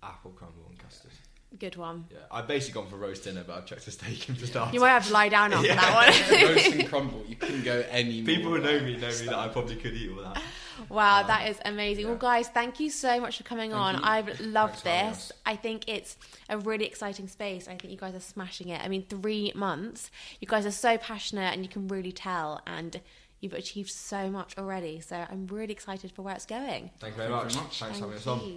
apple 0.03 0.33
crumble 0.33 0.67
and 0.69 0.79
custard. 0.79 1.13
Good 1.59 1.77
one. 1.77 2.07
Yeah, 2.11 2.19
I've 2.31 2.47
basically 2.49 2.83
gone 2.83 2.91
for 2.91 2.97
roast 2.97 3.25
dinner, 3.25 3.43
but 3.47 3.57
I've 3.57 3.67
chucked 3.67 3.87
a 3.87 3.91
steak 3.91 4.29
in 4.29 4.35
for 4.35 4.47
starter. 4.47 4.75
You 4.75 4.81
might 4.81 4.91
have 4.91 5.07
to 5.07 5.13
lie 5.13 5.29
down 5.29 5.53
after 5.55 5.67
Yeah. 5.67 5.77
that 5.77 6.31
one. 6.31 6.43
Roast 6.55 6.67
and 6.73 6.89
crumble. 6.89 7.25
You 7.27 7.37
couldn't 7.37 7.65
go 7.65 7.85
any 7.89 8.21
more. 8.21 8.27
People 8.27 8.51
who 8.53 8.59
know 8.61 8.81
me 8.81 8.97
know 8.97 9.09
me 9.09 9.27
that 9.27 9.35
I 9.35 9.49
probably 9.49 9.77
could 9.77 9.95
eat 9.95 10.11
all 10.11 10.23
that. 10.23 10.43
Wow, 10.91 11.21
Um, 11.23 11.27
that 11.29 11.49
is 11.49 11.59
amazing. 11.65 12.05
yeah. 12.05 12.11
Well, 12.11 12.19
guys, 12.19 12.49
thank 12.49 12.81
you 12.81 12.91
so 12.91 13.19
much 13.21 13.39
for 13.39 13.45
coming 13.45 13.71
Thank 13.71 13.83
on. 13.83 13.95
you. 13.95 14.01
I've 14.05 14.41
loved 14.41 14.81
Thanks 14.81 15.29
this. 15.29 15.33
I 15.47 15.57
think 15.57 15.85
it's 15.89 16.19
a 16.51 16.59
really 16.59 16.85
exciting 16.85 17.29
space. 17.29 17.67
I 17.69 17.77
think 17.77 17.91
you 17.91 17.97
guys 17.97 18.15
are 18.15 18.21
smashing 18.21 18.69
it. 18.69 18.83
I 18.85 18.89
mean, 18.89 19.07
three 19.09 19.53
months. 19.55 20.11
You 20.41 20.49
guys 20.49 20.67
are 20.67 20.71
so 20.73 20.99
passionate, 20.99 21.55
and 21.55 21.63
you 21.63 21.71
can 21.71 21.89
really 21.89 22.13
tell. 22.13 22.61
And 22.67 23.01
you've 23.41 23.55
achieved 23.55 23.91
so 23.91 24.29
much 24.31 24.59
already. 24.59 25.01
So 25.01 25.17
I'm 25.31 25.47
really 25.47 25.73
excited 25.73 26.13
for 26.13 26.21
where 26.23 26.35
it's 26.35 26.45
going. 26.45 26.91
Thank 26.99 27.15
you 27.15 27.23
very 27.23 27.31
Thank 27.31 27.31
you 27.31 27.37
much. 27.37 27.53
very 27.55 27.65
much. 27.65 27.79
Thanks 27.81 27.99
for 27.99 28.05
having 28.05 28.17
us 28.19 28.27
on. 28.27 28.57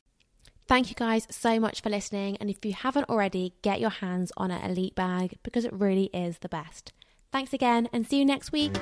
Thank 0.69 0.91
you 0.91 0.95
guys 0.95 1.25
so 1.31 1.59
much 1.59 1.81
for 1.81 1.89
listening. 1.89 2.37
And 2.39 2.47
if 2.47 2.63
you 2.63 2.73
haven't 2.73 3.09
already, 3.09 3.55
get 3.63 3.79
your 3.79 3.89
hands 3.89 4.31
on 4.37 4.51
an 4.51 4.61
ELEAT 4.61 4.93
bag 4.93 5.39
because 5.41 5.65
it 5.65 5.73
really 5.73 6.11
is 6.13 6.37
the 6.37 6.47
best. 6.47 6.93
Thanks 7.31 7.53
again 7.53 7.89
and 7.91 8.05
see 8.05 8.19
you 8.19 8.25
next 8.25 8.51
week. 8.51 8.77